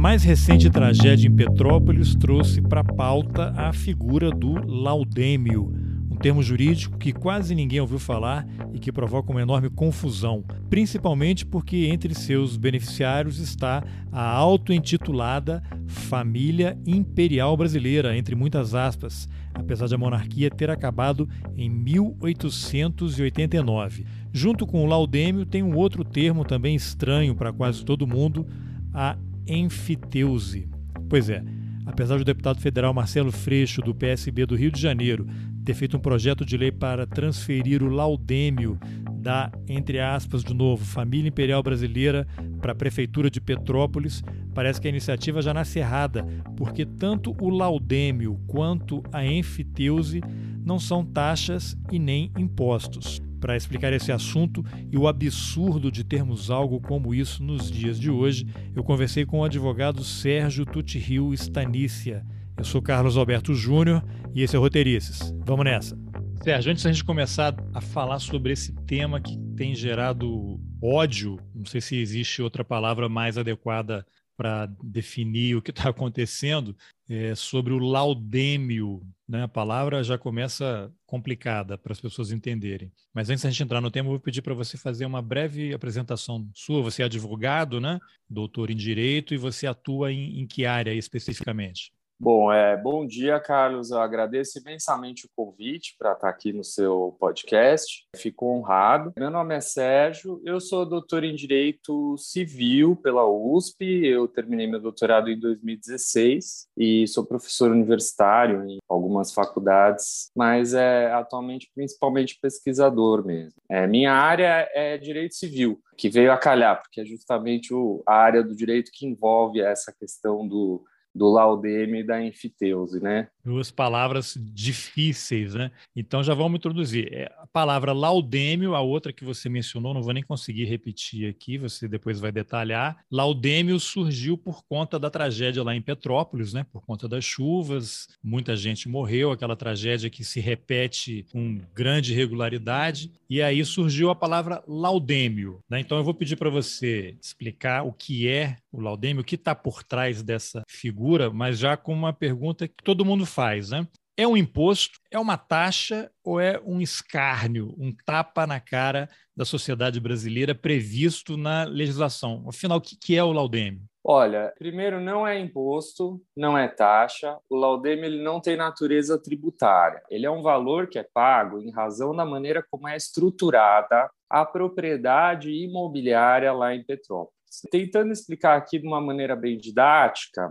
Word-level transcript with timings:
mais 0.00 0.24
recente 0.24 0.68
tragédia 0.70 1.28
em 1.28 1.30
Petrópolis 1.30 2.14
trouxe 2.14 2.62
para 2.62 2.80
a 2.80 2.84
pauta 2.84 3.52
a 3.54 3.70
figura 3.70 4.30
do 4.30 4.54
laudêmio, 4.66 5.70
um 6.10 6.16
termo 6.16 6.42
jurídico 6.42 6.96
que 6.96 7.12
quase 7.12 7.54
ninguém 7.54 7.80
ouviu 7.80 7.98
falar 7.98 8.46
e 8.72 8.78
que 8.78 8.90
provoca 8.90 9.30
uma 9.30 9.42
enorme 9.42 9.68
confusão, 9.68 10.42
principalmente 10.70 11.44
porque 11.44 11.88
entre 11.88 12.14
seus 12.14 12.56
beneficiários 12.56 13.38
está 13.38 13.84
a 14.10 14.26
auto-intitulada 14.26 15.62
Família 15.86 16.78
Imperial 16.86 17.54
Brasileira, 17.54 18.16
entre 18.16 18.34
muitas 18.34 18.74
aspas, 18.74 19.28
apesar 19.52 19.86
de 19.86 19.96
a 19.96 19.98
monarquia 19.98 20.50
ter 20.50 20.70
acabado 20.70 21.28
em 21.54 21.68
1889. 21.68 24.06
Junto 24.32 24.66
com 24.66 24.82
o 24.82 24.86
laudêmio 24.86 25.44
tem 25.44 25.62
um 25.62 25.76
outro 25.76 26.04
termo 26.04 26.42
também 26.42 26.74
estranho 26.74 27.34
para 27.34 27.52
quase 27.52 27.84
todo 27.84 28.06
mundo, 28.06 28.46
a 28.94 29.14
enfiteuse. 29.50 30.68
Pois 31.08 31.28
é, 31.28 31.42
apesar 31.84 32.18
do 32.18 32.24
deputado 32.24 32.60
federal 32.60 32.94
Marcelo 32.94 33.32
Freixo, 33.32 33.82
do 33.82 33.94
PSB 33.94 34.46
do 34.46 34.56
Rio 34.56 34.70
de 34.70 34.80
Janeiro, 34.80 35.26
ter 35.64 35.74
feito 35.74 35.96
um 35.96 36.00
projeto 36.00 36.44
de 36.44 36.56
lei 36.56 36.70
para 36.70 37.06
transferir 37.06 37.82
o 37.82 37.88
laudêmio 37.88 38.78
da, 39.12 39.52
entre 39.68 40.00
aspas, 40.00 40.42
de 40.42 40.54
novo, 40.54 40.84
família 40.84 41.28
imperial 41.28 41.62
brasileira 41.62 42.26
para 42.60 42.72
a 42.72 42.74
prefeitura 42.74 43.30
de 43.30 43.40
Petrópolis, 43.40 44.22
parece 44.54 44.80
que 44.80 44.86
a 44.86 44.90
iniciativa 44.90 45.42
já 45.42 45.52
nasce 45.52 45.78
errada, 45.78 46.24
porque 46.56 46.86
tanto 46.86 47.36
o 47.40 47.50
laudêmio 47.50 48.40
quanto 48.46 49.02
a 49.12 49.24
enfiteuse 49.26 50.22
não 50.64 50.78
são 50.78 51.04
taxas 51.04 51.76
e 51.90 51.98
nem 51.98 52.32
impostos 52.38 53.20
para 53.40 53.56
explicar 53.56 53.92
esse 53.92 54.12
assunto 54.12 54.64
e 54.92 54.96
o 54.96 55.08
absurdo 55.08 55.90
de 55.90 56.04
termos 56.04 56.50
algo 56.50 56.80
como 56.80 57.14
isso 57.14 57.42
nos 57.42 57.70
dias 57.70 57.98
de 57.98 58.10
hoje, 58.10 58.46
eu 58.76 58.84
conversei 58.84 59.24
com 59.24 59.40
o 59.40 59.44
advogado 59.44 60.04
Sérgio 60.04 60.66
Tutiril 60.66 61.32
Stanícia. 61.34 62.24
Eu 62.56 62.64
sou 62.64 62.82
Carlos 62.82 63.16
Alberto 63.16 63.54
Júnior 63.54 64.04
e 64.34 64.42
esse 64.42 64.54
é 64.54 64.58
o 64.58 64.62
Roteirices. 64.62 65.34
Vamos 65.44 65.64
nessa. 65.64 65.98
Sérgio, 66.42 66.70
antes 66.70 66.84
da 66.84 66.92
gente 66.92 67.04
começar 67.04 67.54
a 67.74 67.80
falar 67.80 68.18
sobre 68.18 68.52
esse 68.52 68.72
tema 68.86 69.20
que 69.20 69.36
tem 69.56 69.74
gerado 69.74 70.60
ódio, 70.82 71.38
não 71.54 71.64
sei 71.64 71.80
se 71.80 71.96
existe 71.96 72.40
outra 72.40 72.64
palavra 72.64 73.08
mais 73.08 73.36
adequada 73.36 74.06
para 74.40 74.64
definir 74.82 75.54
o 75.54 75.60
que 75.60 75.70
está 75.70 75.90
acontecendo, 75.90 76.74
é 77.06 77.34
sobre 77.34 77.74
o 77.74 77.78
laudêmio. 77.78 79.06
Né? 79.28 79.42
A 79.42 79.48
palavra 79.48 80.02
já 80.02 80.16
começa 80.16 80.90
complicada 81.04 81.76
para 81.76 81.92
as 81.92 82.00
pessoas 82.00 82.32
entenderem. 82.32 82.90
Mas 83.12 83.28
antes 83.28 83.42
da 83.44 83.50
gente 83.50 83.62
entrar 83.62 83.82
no 83.82 83.90
tema, 83.90 84.06
eu 84.06 84.12
vou 84.12 84.20
pedir 84.20 84.40
para 84.40 84.54
você 84.54 84.78
fazer 84.78 85.04
uma 85.04 85.20
breve 85.20 85.74
apresentação 85.74 86.48
sua. 86.54 86.80
Você 86.80 87.02
é 87.02 87.04
advogado, 87.04 87.82
né? 87.82 87.98
doutor 88.30 88.70
em 88.70 88.76
Direito, 88.76 89.34
e 89.34 89.36
você 89.36 89.66
atua 89.66 90.10
em, 90.10 90.40
em 90.40 90.46
que 90.46 90.64
área 90.64 90.94
especificamente? 90.94 91.92
Bom, 92.22 92.52
é, 92.52 92.76
bom 92.76 93.06
dia, 93.06 93.40
Carlos. 93.40 93.90
Eu 93.90 93.98
agradeço 93.98 94.58
imensamente 94.58 95.24
o 95.24 95.30
convite 95.34 95.96
para 95.98 96.12
estar 96.12 96.28
aqui 96.28 96.52
no 96.52 96.62
seu 96.62 97.16
podcast. 97.18 98.04
Fico 98.14 98.44
honrado. 98.44 99.10
Meu 99.16 99.30
nome 99.30 99.54
é 99.54 99.60
Sérgio, 99.62 100.38
eu 100.44 100.60
sou 100.60 100.84
doutor 100.84 101.24
em 101.24 101.34
Direito 101.34 102.14
Civil 102.18 102.94
pela 102.94 103.26
USP. 103.26 104.04
Eu 104.04 104.28
terminei 104.28 104.66
meu 104.66 104.78
doutorado 104.78 105.30
em 105.30 105.40
2016 105.40 106.66
e 106.76 107.08
sou 107.08 107.24
professor 107.24 107.70
universitário 107.70 108.68
em 108.68 108.76
algumas 108.86 109.32
faculdades, 109.32 110.30
mas 110.36 110.74
é 110.74 111.10
atualmente 111.14 111.70
principalmente 111.74 112.38
pesquisador 112.38 113.24
mesmo. 113.24 113.54
É, 113.66 113.86
minha 113.86 114.12
área 114.12 114.68
é 114.74 114.98
Direito 114.98 115.36
Civil, 115.36 115.80
que 115.96 116.10
veio 116.10 116.32
a 116.32 116.36
calhar, 116.36 116.82
porque 116.82 117.00
é 117.00 117.04
justamente 117.06 117.72
o, 117.72 118.02
a 118.06 118.14
área 118.14 118.42
do 118.42 118.54
direito 118.54 118.90
que 118.92 119.06
envolve 119.06 119.62
essa 119.62 119.90
questão 119.90 120.46
do 120.46 120.84
do 121.14 121.28
laudeme 121.30 122.00
e 122.00 122.06
da 122.06 122.24
enfiteuse, 122.24 123.00
né? 123.00 123.28
Duas 123.44 123.70
palavras 123.70 124.36
difíceis, 124.38 125.54
né? 125.54 125.70
Então 125.94 126.22
já 126.22 126.34
vamos 126.34 126.58
introduzir. 126.58 127.12
É, 127.12 127.32
a 127.38 127.46
palavra 127.46 127.92
laudêmio, 127.92 128.74
a 128.74 128.80
outra 128.80 129.12
que 129.12 129.24
você 129.24 129.48
mencionou, 129.48 129.94
não 129.94 130.02
vou 130.02 130.12
nem 130.12 130.22
conseguir 130.22 130.64
repetir 130.64 131.28
aqui, 131.28 131.58
você 131.58 131.88
depois 131.88 132.20
vai 132.20 132.30
detalhar. 132.30 132.98
Laudêmio 133.10 133.78
surgiu 133.80 134.36
por 134.36 134.62
conta 134.64 134.98
da 134.98 135.10
tragédia 135.10 135.62
lá 135.62 135.74
em 135.74 135.82
Petrópolis, 135.82 136.52
né? 136.52 136.64
Por 136.72 136.84
conta 136.84 137.08
das 137.08 137.24
chuvas, 137.24 138.08
muita 138.22 138.54
gente 138.54 138.88
morreu, 138.88 139.32
aquela 139.32 139.56
tragédia 139.56 140.10
que 140.10 140.24
se 140.24 140.40
repete 140.40 141.26
com 141.32 141.60
grande 141.74 142.14
regularidade, 142.14 143.10
e 143.28 143.40
aí 143.42 143.64
surgiu 143.64 144.10
a 144.10 144.14
palavra 144.14 144.62
laudêmio, 144.66 145.60
né? 145.68 145.80
Então 145.80 145.98
eu 145.98 146.04
vou 146.04 146.14
pedir 146.14 146.36
para 146.36 146.50
você 146.50 147.16
explicar 147.20 147.82
o 147.84 147.92
que 147.92 148.28
é 148.28 148.56
o 148.72 148.80
laudêmio, 148.80 149.22
o 149.22 149.24
que 149.24 149.34
está 149.34 149.54
por 149.54 149.82
trás 149.82 150.22
dessa 150.22 150.62
figura, 150.68 151.00
mas 151.32 151.58
já 151.58 151.76
com 151.76 151.92
uma 151.92 152.12
pergunta 152.12 152.68
que 152.68 152.82
todo 152.84 153.04
mundo 153.04 153.26
faz, 153.26 153.70
né? 153.70 153.86
É 154.16 154.26
um 154.26 154.36
imposto, 154.36 154.98
é 155.10 155.18
uma 155.18 155.38
taxa 155.38 156.10
ou 156.22 156.38
é 156.38 156.60
um 156.64 156.80
escárnio, 156.80 157.74
um 157.78 157.90
tapa 158.04 158.46
na 158.46 158.60
cara 158.60 159.08
da 159.34 159.46
sociedade 159.46 159.98
brasileira 159.98 160.54
previsto 160.54 161.36
na 161.38 161.64
legislação? 161.64 162.44
Afinal, 162.46 162.78
o 162.78 162.80
que 162.82 163.16
é 163.16 163.24
o 163.24 163.32
laudêmio? 163.32 163.80
Olha, 164.04 164.52
primeiro 164.58 165.00
não 165.00 165.26
é 165.26 165.38
imposto, 165.38 166.22
não 166.34 166.56
é 166.56 166.66
taxa. 166.68 167.38
O 167.48 167.56
laudêmio 167.56 168.06
ele 168.06 168.22
não 168.22 168.40
tem 168.40 168.56
natureza 168.56 169.18
tributária. 169.18 170.02
Ele 170.10 170.24
é 170.24 170.30
um 170.30 170.42
valor 170.42 170.88
que 170.88 170.98
é 170.98 171.02
pago 171.02 171.60
em 171.60 171.70
razão 171.70 172.14
da 172.14 172.24
maneira 172.24 172.64
como 172.70 172.88
é 172.88 172.96
estruturada 172.96 174.10
a 174.28 174.44
propriedade 174.44 175.50
imobiliária 175.50 176.52
lá 176.52 176.74
em 176.74 176.82
Petrópolis. 176.82 177.34
Tentando 177.70 178.12
explicar 178.12 178.56
aqui 178.56 178.78
de 178.78 178.86
uma 178.86 179.00
maneira 179.00 179.36
bem 179.36 179.58
didática, 179.58 180.50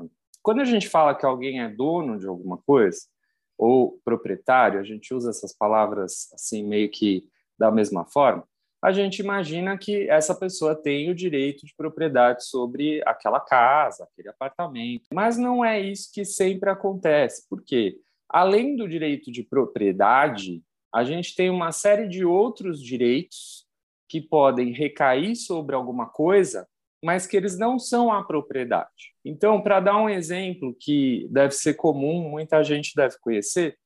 quando 0.49 0.61
a 0.61 0.65
gente 0.65 0.89
fala 0.89 1.13
que 1.13 1.27
alguém 1.27 1.61
é 1.61 1.69
dono 1.69 2.17
de 2.17 2.25
alguma 2.25 2.57
coisa 2.57 3.01
ou 3.55 3.99
proprietário, 4.03 4.79
a 4.79 4.83
gente 4.83 5.13
usa 5.13 5.29
essas 5.29 5.53
palavras 5.53 6.27
assim 6.33 6.63
meio 6.63 6.89
que 6.89 7.23
da 7.55 7.69
mesma 7.69 8.03
forma. 8.03 8.43
A 8.81 8.91
gente 8.91 9.19
imagina 9.19 9.77
que 9.77 10.09
essa 10.09 10.33
pessoa 10.33 10.73
tem 10.73 11.07
o 11.11 11.13
direito 11.13 11.67
de 11.67 11.75
propriedade 11.75 12.45
sobre 12.45 12.99
aquela 13.05 13.39
casa, 13.39 14.05
aquele 14.05 14.29
apartamento, 14.29 15.03
mas 15.13 15.37
não 15.37 15.63
é 15.63 15.79
isso 15.79 16.11
que 16.11 16.25
sempre 16.25 16.71
acontece. 16.71 17.47
Por 17.47 17.61
quê? 17.61 17.99
Além 18.27 18.75
do 18.75 18.89
direito 18.89 19.31
de 19.31 19.43
propriedade, 19.43 20.63
a 20.91 21.03
gente 21.03 21.35
tem 21.35 21.51
uma 21.51 21.71
série 21.71 22.07
de 22.07 22.25
outros 22.25 22.81
direitos 22.81 23.67
que 24.07 24.19
podem 24.19 24.71
recair 24.71 25.35
sobre 25.35 25.75
alguma 25.75 26.07
coisa 26.07 26.67
mas 27.03 27.25
que 27.25 27.37
eles 27.37 27.57
não 27.57 27.79
são 27.79 28.11
a 28.11 28.23
propriedade. 28.23 29.13
Então, 29.23 29.61
para 29.61 29.79
dar 29.79 29.97
um 29.97 30.09
exemplo 30.09 30.75
que 30.79 31.27
deve 31.31 31.53
ser 31.53 31.75
comum, 31.75 32.29
muita 32.29 32.63
gente 32.63 32.93
deve 32.95 33.17
conhecer, 33.19 33.77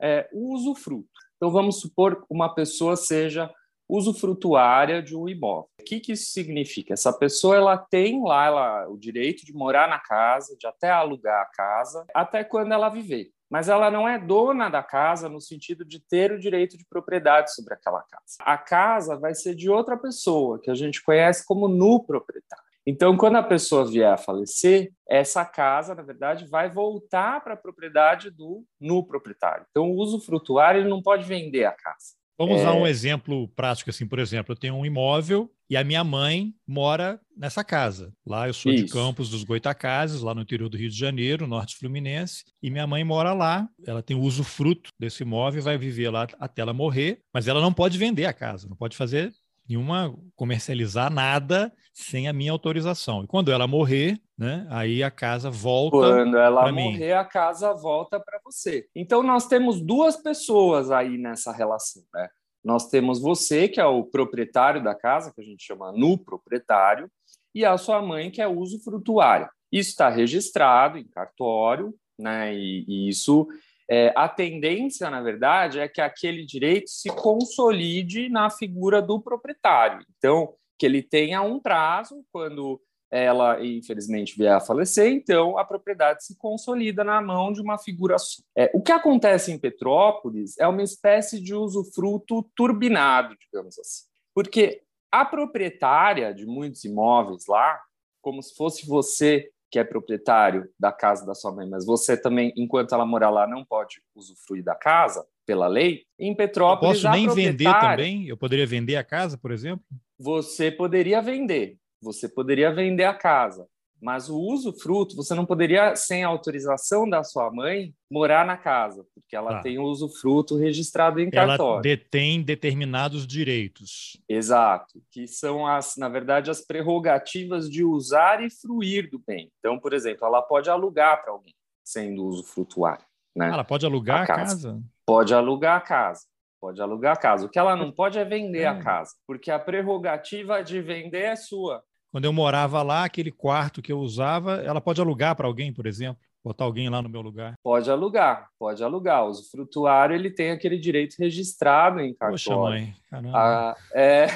é 0.00 0.28
o 0.32 0.54
usufruto. 0.54 1.08
Então, 1.36 1.50
vamos 1.50 1.80
supor 1.80 2.20
que 2.20 2.26
uma 2.30 2.54
pessoa 2.54 2.96
seja 2.96 3.52
usufrutuária 3.88 5.02
de 5.02 5.14
um 5.14 5.28
imóvel. 5.28 5.68
O 5.80 5.84
que, 5.84 6.00
que 6.00 6.12
isso 6.12 6.32
significa? 6.32 6.94
Essa 6.94 7.12
pessoa 7.12 7.56
ela 7.56 7.76
tem 7.76 8.22
lá 8.22 8.46
ela, 8.46 8.88
o 8.88 8.96
direito 8.96 9.44
de 9.44 9.52
morar 9.52 9.88
na 9.88 9.98
casa, 9.98 10.56
de 10.58 10.66
até 10.66 10.90
alugar 10.90 11.42
a 11.42 11.50
casa, 11.54 12.06
até 12.14 12.42
quando 12.42 12.72
ela 12.72 12.88
viver 12.88 13.30
mas 13.52 13.68
ela 13.68 13.90
não 13.90 14.08
é 14.08 14.18
dona 14.18 14.70
da 14.70 14.82
casa 14.82 15.28
no 15.28 15.38
sentido 15.38 15.84
de 15.84 16.00
ter 16.00 16.32
o 16.32 16.38
direito 16.38 16.78
de 16.78 16.86
propriedade 16.86 17.54
sobre 17.54 17.74
aquela 17.74 18.02
casa. 18.02 18.38
A 18.40 18.56
casa 18.56 19.14
vai 19.14 19.34
ser 19.34 19.54
de 19.54 19.68
outra 19.68 19.94
pessoa, 19.94 20.58
que 20.58 20.70
a 20.70 20.74
gente 20.74 21.02
conhece 21.02 21.44
como 21.44 21.68
nu 21.68 22.02
proprietário. 22.02 22.64
Então, 22.86 23.14
quando 23.14 23.36
a 23.36 23.42
pessoa 23.42 23.84
vier 23.84 24.10
a 24.10 24.16
falecer, 24.16 24.90
essa 25.06 25.44
casa, 25.44 25.94
na 25.94 26.02
verdade, 26.02 26.46
vai 26.46 26.72
voltar 26.72 27.44
para 27.44 27.52
a 27.52 27.56
propriedade 27.56 28.30
do 28.30 28.64
nu 28.80 29.04
proprietário. 29.04 29.66
Então, 29.70 29.90
o 29.90 29.98
usufrutuário 29.98 30.80
ele 30.80 30.88
não 30.88 31.02
pode 31.02 31.24
vender 31.24 31.66
a 31.66 31.72
casa. 31.72 32.21
Vamos 32.46 32.60
é... 32.60 32.62
usar 32.62 32.74
um 32.74 32.86
exemplo 32.86 33.46
prático 33.48 33.90
assim, 33.90 34.06
por 34.06 34.18
exemplo, 34.18 34.52
eu 34.52 34.56
tenho 34.56 34.74
um 34.74 34.84
imóvel 34.84 35.48
e 35.70 35.76
a 35.76 35.84
minha 35.84 36.02
mãe 36.02 36.52
mora 36.66 37.20
nessa 37.36 37.64
casa. 37.64 38.12
Lá 38.26 38.46
eu 38.46 38.52
sou 38.52 38.72
Isso. 38.72 38.84
de 38.84 38.92
Campos 38.92 39.30
dos 39.30 39.44
Goitacazes, 39.44 40.20
lá 40.20 40.34
no 40.34 40.42
interior 40.42 40.68
do 40.68 40.76
Rio 40.76 40.90
de 40.90 40.98
Janeiro, 40.98 41.46
norte 41.46 41.76
fluminense, 41.76 42.44
e 42.62 42.68
minha 42.68 42.86
mãe 42.86 43.02
mora 43.04 43.32
lá. 43.32 43.68
Ela 43.86 44.02
tem 44.02 44.16
o 44.16 44.20
usufruto 44.20 44.90
desse 44.98 45.22
imóvel 45.22 45.60
e 45.60 45.64
vai 45.64 45.78
viver 45.78 46.10
lá 46.10 46.26
até 46.38 46.62
ela 46.62 46.74
morrer, 46.74 47.20
mas 47.32 47.48
ela 47.48 47.60
não 47.60 47.72
pode 47.72 47.96
vender 47.96 48.26
a 48.26 48.32
casa, 48.32 48.68
não 48.68 48.76
pode 48.76 48.96
fazer 48.96 49.32
nenhuma 49.68 50.14
comercializar 50.34 51.12
nada 51.12 51.72
sem 51.92 52.28
a 52.28 52.32
minha 52.32 52.52
autorização. 52.52 53.24
E 53.24 53.26
quando 53.26 53.50
ela 53.50 53.66
morrer, 53.66 54.20
né, 54.36 54.66
aí 54.70 55.02
a 55.02 55.10
casa 55.10 55.50
volta. 55.50 55.96
Quando 55.96 56.36
ela 56.36 56.72
morrer, 56.72 56.98
mim. 56.98 57.12
a 57.12 57.24
casa 57.24 57.72
volta 57.74 58.18
para 58.18 58.40
você. 58.44 58.86
Então 58.94 59.22
nós 59.22 59.46
temos 59.46 59.80
duas 59.80 60.16
pessoas 60.16 60.90
aí 60.90 61.18
nessa 61.18 61.52
relação, 61.52 62.02
né? 62.14 62.28
Nós 62.64 62.88
temos 62.88 63.20
você, 63.20 63.68
que 63.68 63.80
é 63.80 63.84
o 63.84 64.04
proprietário 64.04 64.82
da 64.82 64.94
casa, 64.94 65.32
que 65.34 65.40
a 65.40 65.44
gente 65.44 65.64
chama 65.64 65.90
no 65.92 66.16
proprietário, 66.16 67.10
e 67.54 67.64
a 67.64 67.76
sua 67.76 68.00
mãe, 68.00 68.30
que 68.30 68.40
é 68.40 68.46
usufrutuária. 68.46 69.50
Isso 69.70 69.90
está 69.90 70.08
registrado 70.08 70.96
em 70.96 71.08
cartório, 71.08 71.92
né? 72.18 72.54
E, 72.54 72.84
e 72.86 73.08
isso 73.08 73.48
é, 73.90 74.12
a 74.16 74.28
tendência, 74.28 75.10
na 75.10 75.20
verdade, 75.20 75.78
é 75.78 75.88
que 75.88 76.00
aquele 76.00 76.44
direito 76.44 76.90
se 76.90 77.08
consolide 77.10 78.28
na 78.28 78.50
figura 78.50 79.02
do 79.02 79.20
proprietário. 79.20 80.04
Então, 80.16 80.54
que 80.78 80.86
ele 80.86 81.02
tenha 81.02 81.42
um 81.42 81.60
prazo, 81.60 82.24
quando 82.32 82.80
ela 83.12 83.62
infelizmente 83.62 84.34
vier 84.38 84.54
a 84.54 84.60
falecer, 84.60 85.12
então 85.12 85.58
a 85.58 85.64
propriedade 85.66 86.24
se 86.24 86.34
consolida 86.38 87.04
na 87.04 87.20
mão 87.20 87.52
de 87.52 87.60
uma 87.60 87.76
figura 87.76 88.18
só. 88.18 88.42
É, 88.56 88.70
o 88.72 88.80
que 88.80 88.90
acontece 88.90 89.52
em 89.52 89.58
Petrópolis 89.58 90.58
é 90.58 90.66
uma 90.66 90.82
espécie 90.82 91.38
de 91.38 91.54
usufruto 91.54 92.42
turbinado, 92.56 93.36
digamos 93.38 93.78
assim, 93.78 94.06
porque 94.34 94.82
a 95.12 95.26
proprietária 95.26 96.32
de 96.32 96.46
muitos 96.46 96.84
imóveis 96.84 97.44
lá, 97.46 97.78
como 98.22 98.42
se 98.42 98.54
fosse 98.56 98.86
você 98.86 99.50
que 99.72 99.78
é 99.78 99.84
proprietário 99.84 100.68
da 100.78 100.92
casa 100.92 101.24
da 101.24 101.34
sua 101.34 101.50
mãe, 101.50 101.66
mas 101.66 101.86
você 101.86 102.14
também, 102.14 102.52
enquanto 102.54 102.94
ela 102.94 103.06
morar 103.06 103.30
lá, 103.30 103.46
não 103.46 103.64
pode 103.64 104.02
usufruir 104.14 104.62
da 104.62 104.74
casa 104.74 105.26
pela 105.46 105.66
lei. 105.66 106.02
Em 106.18 106.36
Petrópolis, 106.36 107.02
eu 107.02 107.10
posso 107.10 107.16
nem 107.16 107.34
vender 107.34 107.72
também. 107.80 108.28
Eu 108.28 108.36
poderia 108.36 108.66
vender 108.66 108.96
a 108.96 109.02
casa, 109.02 109.38
por 109.38 109.50
exemplo. 109.50 109.82
Você 110.18 110.70
poderia 110.70 111.22
vender. 111.22 111.78
Você 112.02 112.28
poderia 112.28 112.70
vender 112.70 113.04
a 113.04 113.14
casa. 113.14 113.66
Mas 114.02 114.28
o 114.28 114.36
usufruto, 114.36 115.14
você 115.14 115.32
não 115.32 115.46
poderia, 115.46 115.94
sem 115.94 116.24
autorização 116.24 117.08
da 117.08 117.22
sua 117.22 117.52
mãe, 117.52 117.94
morar 118.10 118.44
na 118.44 118.56
casa, 118.56 119.06
porque 119.14 119.36
ela 119.36 119.52
tá. 119.52 119.60
tem 119.60 119.78
o 119.78 119.84
usufruto 119.84 120.56
registrado 120.56 121.20
em 121.20 121.30
cartório. 121.30 121.74
Ela 121.74 121.82
detém 121.82 122.42
determinados 122.42 123.24
direitos. 123.24 124.20
Exato, 124.28 125.00
que 125.08 125.28
são, 125.28 125.68
as, 125.68 125.96
na 125.96 126.08
verdade, 126.08 126.50
as 126.50 126.60
prerrogativas 126.60 127.70
de 127.70 127.84
usar 127.84 128.42
e 128.42 128.50
fruir 128.50 129.08
do 129.08 129.20
bem. 129.20 129.52
Então, 129.60 129.78
por 129.78 129.92
exemplo, 129.92 130.26
ela 130.26 130.42
pode 130.42 130.68
alugar 130.68 131.22
para 131.22 131.32
alguém, 131.32 131.54
sendo 131.84 132.24
usufrutuário. 132.26 133.04
Né? 133.36 133.50
Ela 133.50 133.62
pode 133.62 133.86
alugar 133.86 134.18
a, 134.18 134.22
a 134.24 134.26
casa. 134.26 134.40
casa? 134.40 134.82
Pode 135.06 135.32
alugar 135.32 135.76
a 135.76 135.80
casa. 135.80 136.22
Pode 136.60 136.82
alugar 136.82 137.12
a 137.12 137.16
casa. 137.16 137.46
O 137.46 137.48
que 137.48 137.58
ela 137.58 137.76
não 137.76 137.92
pode 137.92 138.18
é 138.18 138.24
vender 138.24 138.64
a 138.64 138.80
casa, 138.80 139.12
porque 139.28 139.50
a 139.50 139.60
prerrogativa 139.60 140.62
de 140.62 140.80
vender 140.80 141.22
é 141.22 141.36
sua 141.36 141.84
quando 142.12 142.26
eu 142.26 142.32
morava 142.32 142.82
lá, 142.82 143.04
aquele 143.04 143.32
quarto 143.32 143.80
que 143.80 143.90
eu 143.90 143.98
usava, 143.98 144.56
ela 144.56 144.82
pode 144.82 145.00
alugar 145.00 145.34
para 145.34 145.46
alguém, 145.46 145.72
por 145.72 145.86
exemplo? 145.86 146.22
Botar 146.44 146.64
alguém 146.64 146.90
lá 146.90 147.00
no 147.00 147.08
meu 147.08 147.22
lugar? 147.22 147.54
Pode 147.62 147.90
alugar, 147.90 148.50
pode 148.58 148.84
alugar. 148.84 149.24
O 149.24 149.28
usufrutuário 149.28 150.14
ele 150.14 150.28
tem 150.28 150.50
aquele 150.50 150.78
direito 150.78 151.16
registrado 151.18 152.00
em 152.00 152.12
cartório. 152.12 152.32
Poxa, 152.32 152.56
mãe, 152.56 152.94
caramba. 153.08 153.38
Ah, 153.38 153.76
é... 153.94 154.26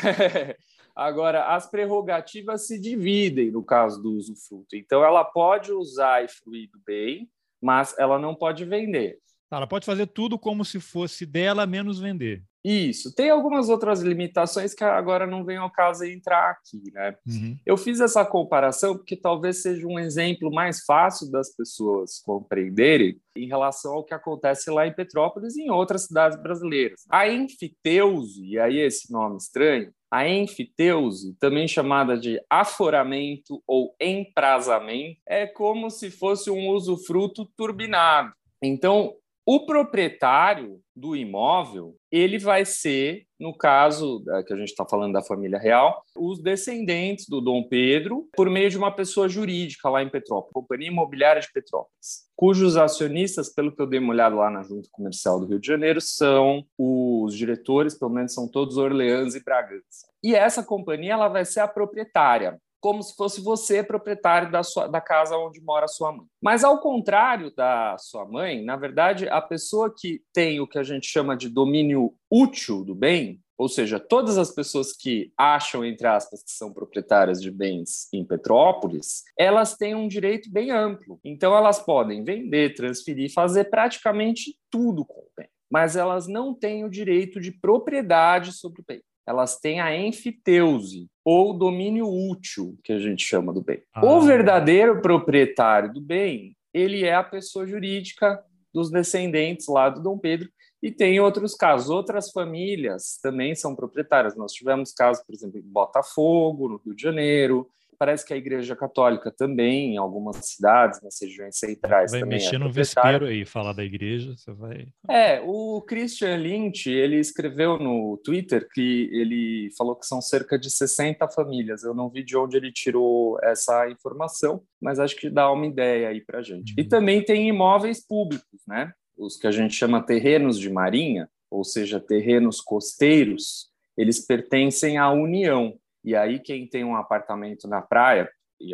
Agora, 0.97 1.55
as 1.55 1.69
prerrogativas 1.71 2.67
se 2.67 2.81
dividem 2.81 3.51
no 3.51 3.63
caso 3.63 4.03
do 4.03 4.13
usufruto. 4.13 4.75
Então, 4.75 5.05
ela 5.05 5.23
pode 5.23 5.71
usar 5.71 6.25
e 6.25 6.29
fruir 6.29 6.71
do 6.71 6.81
bem, 6.87 7.29
mas 7.61 7.95
ela 7.99 8.19
não 8.19 8.35
pode 8.35 8.65
vender. 8.65 9.19
Ela 9.51 9.67
pode 9.67 9.85
fazer 9.85 10.07
tudo 10.07 10.39
como 10.39 10.65
se 10.65 10.81
fosse 10.81 11.27
dela, 11.27 11.67
menos 11.67 12.01
vender. 12.01 12.43
Isso. 12.69 13.15
Tem 13.15 13.31
algumas 13.31 13.69
outras 13.69 14.01
limitações 14.01 14.75
que 14.75 14.83
agora 14.83 15.25
não 15.25 15.45
vem 15.45 15.57
ao 15.57 15.71
caso 15.71 16.05
entrar 16.05 16.51
aqui, 16.51 16.83
né? 16.93 17.15
Uhum. 17.25 17.57
Eu 17.65 17.77
fiz 17.77 18.01
essa 18.01 18.25
comparação 18.25 18.97
porque 18.97 19.15
talvez 19.15 19.63
seja 19.63 19.87
um 19.87 20.01
exemplo 20.01 20.51
mais 20.51 20.83
fácil 20.85 21.31
das 21.31 21.55
pessoas 21.55 22.19
compreenderem 22.19 23.21
em 23.37 23.47
relação 23.47 23.93
ao 23.93 24.05
que 24.05 24.13
acontece 24.13 24.69
lá 24.69 24.85
em 24.85 24.93
Petrópolis 24.93 25.55
e 25.55 25.63
em 25.63 25.71
outras 25.71 26.07
cidades 26.07 26.43
brasileiras. 26.43 27.05
A 27.09 27.29
enfiteuse, 27.29 28.45
e 28.45 28.59
aí 28.59 28.81
esse 28.81 29.13
nome 29.13 29.37
estranho, 29.37 29.93
a 30.11 30.29
enfiteuse, 30.29 31.37
também 31.39 31.69
chamada 31.69 32.19
de 32.19 32.41
aforamento 32.51 33.63
ou 33.65 33.95
emprazamento, 34.01 35.21
é 35.25 35.47
como 35.47 35.89
se 35.89 36.11
fosse 36.11 36.51
um 36.51 36.71
usufruto 36.71 37.47
turbinado. 37.57 38.33
Então, 38.61 39.15
o 39.47 39.65
proprietário 39.65 40.81
do 40.95 41.15
imóvel, 41.15 41.95
ele 42.11 42.37
vai 42.37 42.65
ser, 42.65 43.25
no 43.39 43.57
caso 43.57 44.25
que 44.45 44.53
a 44.53 44.57
gente 44.57 44.71
está 44.71 44.85
falando 44.85 45.13
da 45.13 45.23
família 45.23 45.59
real, 45.59 46.03
os 46.17 46.43
descendentes 46.43 47.29
do 47.29 47.41
Dom 47.41 47.63
Pedro, 47.69 48.29
por 48.35 48.51
meio 48.51 48.69
de 48.69 48.77
uma 48.77 48.91
pessoa 48.91 49.29
jurídica 49.29 49.89
lá 49.89 50.03
em 50.03 50.09
Petrópolis, 50.09 50.53
Companhia 50.53 50.89
Imobiliária 50.89 51.41
de 51.41 51.53
Petrópolis, 51.53 52.27
cujos 52.35 52.77
acionistas, 52.77 53.49
pelo 53.53 53.75
que 53.75 53.81
eu 53.81 53.87
dei 53.87 54.01
uma 54.01 54.13
olhada 54.13 54.35
lá 54.35 54.51
na 54.51 54.65
Junta 54.65 54.89
Comercial 54.91 55.39
do 55.39 55.47
Rio 55.47 55.61
de 55.61 55.67
Janeiro, 55.67 56.01
são 56.01 56.65
os 56.77 57.37
diretores, 57.37 57.97
pelo 57.97 58.11
menos 58.11 58.35
são 58.35 58.49
todos 58.49 58.77
Orleans 58.77 59.37
e 59.37 59.45
Bragança. 59.45 60.09
E 60.25 60.35
essa 60.35 60.63
companhia 60.63 61.13
ela 61.13 61.29
vai 61.29 61.45
ser 61.45 61.61
a 61.61 61.69
proprietária 61.69 62.59
como 62.87 63.03
se 63.03 63.17
fosse 63.17 63.41
você 63.41 63.83
proprietário 63.83 64.49
da, 64.49 64.63
sua, 64.63 64.87
da 64.87 65.01
casa 65.01 65.37
onde 65.37 65.61
mora 65.61 65.87
a 65.87 65.89
sua 65.89 66.13
mãe. 66.13 66.25
Mas, 66.41 66.63
ao 66.63 66.79
contrário 66.79 67.53
da 67.53 67.99
sua 67.99 68.25
mãe, 68.25 68.65
na 68.65 68.77
verdade, 68.77 69.29
a 69.29 69.43
pessoa 69.43 69.93
que 69.93 70.23
tem 70.33 70.61
o 70.61 70.69
que 70.69 70.79
a 70.79 70.85
gente 70.85 71.05
chama 71.05 71.37
de 71.37 71.49
domínio 71.49 72.15
útil 72.31 72.85
do 72.85 72.95
bem, 72.95 73.43
ou 73.59 73.69
seja, 73.69 73.99
todas 73.99 74.39
as 74.39 74.53
pessoas 74.53 74.93
que 74.93 75.33
acham, 75.37 75.85
entre 75.85 76.07
aspas, 76.07 76.45
que 76.45 76.53
são 76.53 76.73
proprietárias 76.73 77.43
de 77.43 77.51
bens 77.51 78.07
em 78.13 78.25
Petrópolis, 78.25 79.25
elas 79.37 79.77
têm 79.77 79.97
um 79.97 80.07
direito 80.07 80.49
bem 80.49 80.71
amplo. 80.71 81.19
Então, 81.25 81.57
elas 81.57 81.81
podem 81.81 82.23
vender, 82.23 82.77
transferir, 82.77 83.33
fazer 83.33 83.65
praticamente 83.65 84.57
tudo 84.71 85.05
com 85.05 85.23
o 85.23 85.31
bem. 85.37 85.49
Mas 85.69 85.97
elas 85.97 86.29
não 86.29 86.55
têm 86.55 86.85
o 86.85 86.89
direito 86.89 87.41
de 87.41 87.51
propriedade 87.51 88.53
sobre 88.53 88.81
o 88.81 88.85
bem 88.87 89.03
elas 89.27 89.59
têm 89.59 89.81
a 89.81 89.97
enfiteuse, 89.97 91.09
ou 91.25 91.53
domínio 91.53 92.09
útil, 92.09 92.79
que 92.85 92.93
a 92.93 92.99
gente 92.99 93.25
chama 93.25 93.53
do 93.53 93.61
bem. 93.61 93.83
Ah. 93.93 94.05
O 94.05 94.21
verdadeiro 94.21 95.01
proprietário 95.03 95.93
do 95.93 96.01
bem, 96.01 96.57
ele 96.73 97.05
é 97.05 97.15
a 97.15 97.25
pessoa 97.25 97.67
jurídica 97.67 98.43
dos 98.73 98.91
descendentes 98.91 99.67
lá 99.69 99.89
do 99.89 100.03
Dom 100.03 100.19
Pedro, 100.19 100.49
e 100.83 100.91
tem 100.93 101.19
outros 101.19 101.55
casos. 101.55 101.91
Outras 101.91 102.31
famílias 102.31 103.19
também 103.23 103.55
são 103.55 103.75
proprietárias. 103.75 104.37
Nós 104.37 104.53
tivemos 104.53 104.93
casos, 104.93 105.25
por 105.25 105.35
exemplo, 105.35 105.59
em 105.59 105.63
Botafogo, 105.63 106.69
no 106.69 106.77
Rio 106.85 106.95
de 106.95 107.03
Janeiro, 107.03 107.69
Parece 107.99 108.25
que 108.25 108.35
a 108.35 108.37
Igreja 108.37 108.77
Católica 108.77 109.31
também, 109.31 109.95
em 109.95 109.97
algumas 109.97 110.37
cidades, 110.45 111.01
nas 111.03 111.17
regiões 111.21 111.59
centrais, 111.59 112.11
vai 112.11 112.21
também. 112.21 112.39
Vai 112.39 112.45
mexer 112.45 112.57
é 112.57 112.59
no 112.59 112.73
vespeiro 112.73 113.27
aí, 113.27 113.45
falar 113.45 113.73
da 113.73 113.85
igreja, 113.85 114.35
você 114.37 114.53
vai. 114.53 114.89
É, 115.09 115.41
o 115.41 115.83
Christian 115.83 116.37
Lynch, 116.37 116.91
ele 116.91 117.19
escreveu 117.19 117.79
no 117.79 118.17
Twitter 118.25 118.69
que 118.73 119.09
ele 119.13 119.71
falou 119.77 119.97
que 119.97 120.07
são 120.07 120.21
cerca 120.21 120.59
de 120.59 120.71
60 120.71 121.29
famílias. 121.29 121.83
Eu 121.83 121.95
não 121.95 122.11
vi 122.11 122.23
de 122.23 122.37
onde 122.37 122.57
ele 122.57 122.73
tirou 122.73 123.39
essa 123.43 123.89
informação, 123.89 124.63
mas 124.81 124.99
acho 124.99 125.17
que 125.17 125.31
dá 125.31 125.51
uma 125.51 125.67
ideia 125.67 126.09
aí 126.09 126.21
para 126.21 126.43
gente. 126.43 126.73
Uhum. 126.73 126.77
E 126.79 126.85
também 126.85 127.23
tem 127.23 127.49
imóveis 127.49 128.05
públicos, 128.07 128.61
né? 128.67 128.93
Os 129.17 129.37
que 129.37 129.47
a 129.47 129.51
gente 129.51 129.75
chama 129.75 130.05
terrenos 130.05 130.59
de 130.59 130.69
marinha, 130.69 131.29
ou 131.51 131.65
seja, 131.65 131.99
terrenos 131.99 132.61
costeiros, 132.61 133.71
eles 133.97 134.25
pertencem 134.25 134.99
à 134.99 135.11
União. 135.11 135.75
E 136.07 136.15
aí, 136.15 136.39
quem 136.39 136.69
tem 136.69 136.85
um 136.85 136.95
apartamento 136.95 137.67
na 137.67 137.83
praia, 137.83 138.31
e 138.61 138.71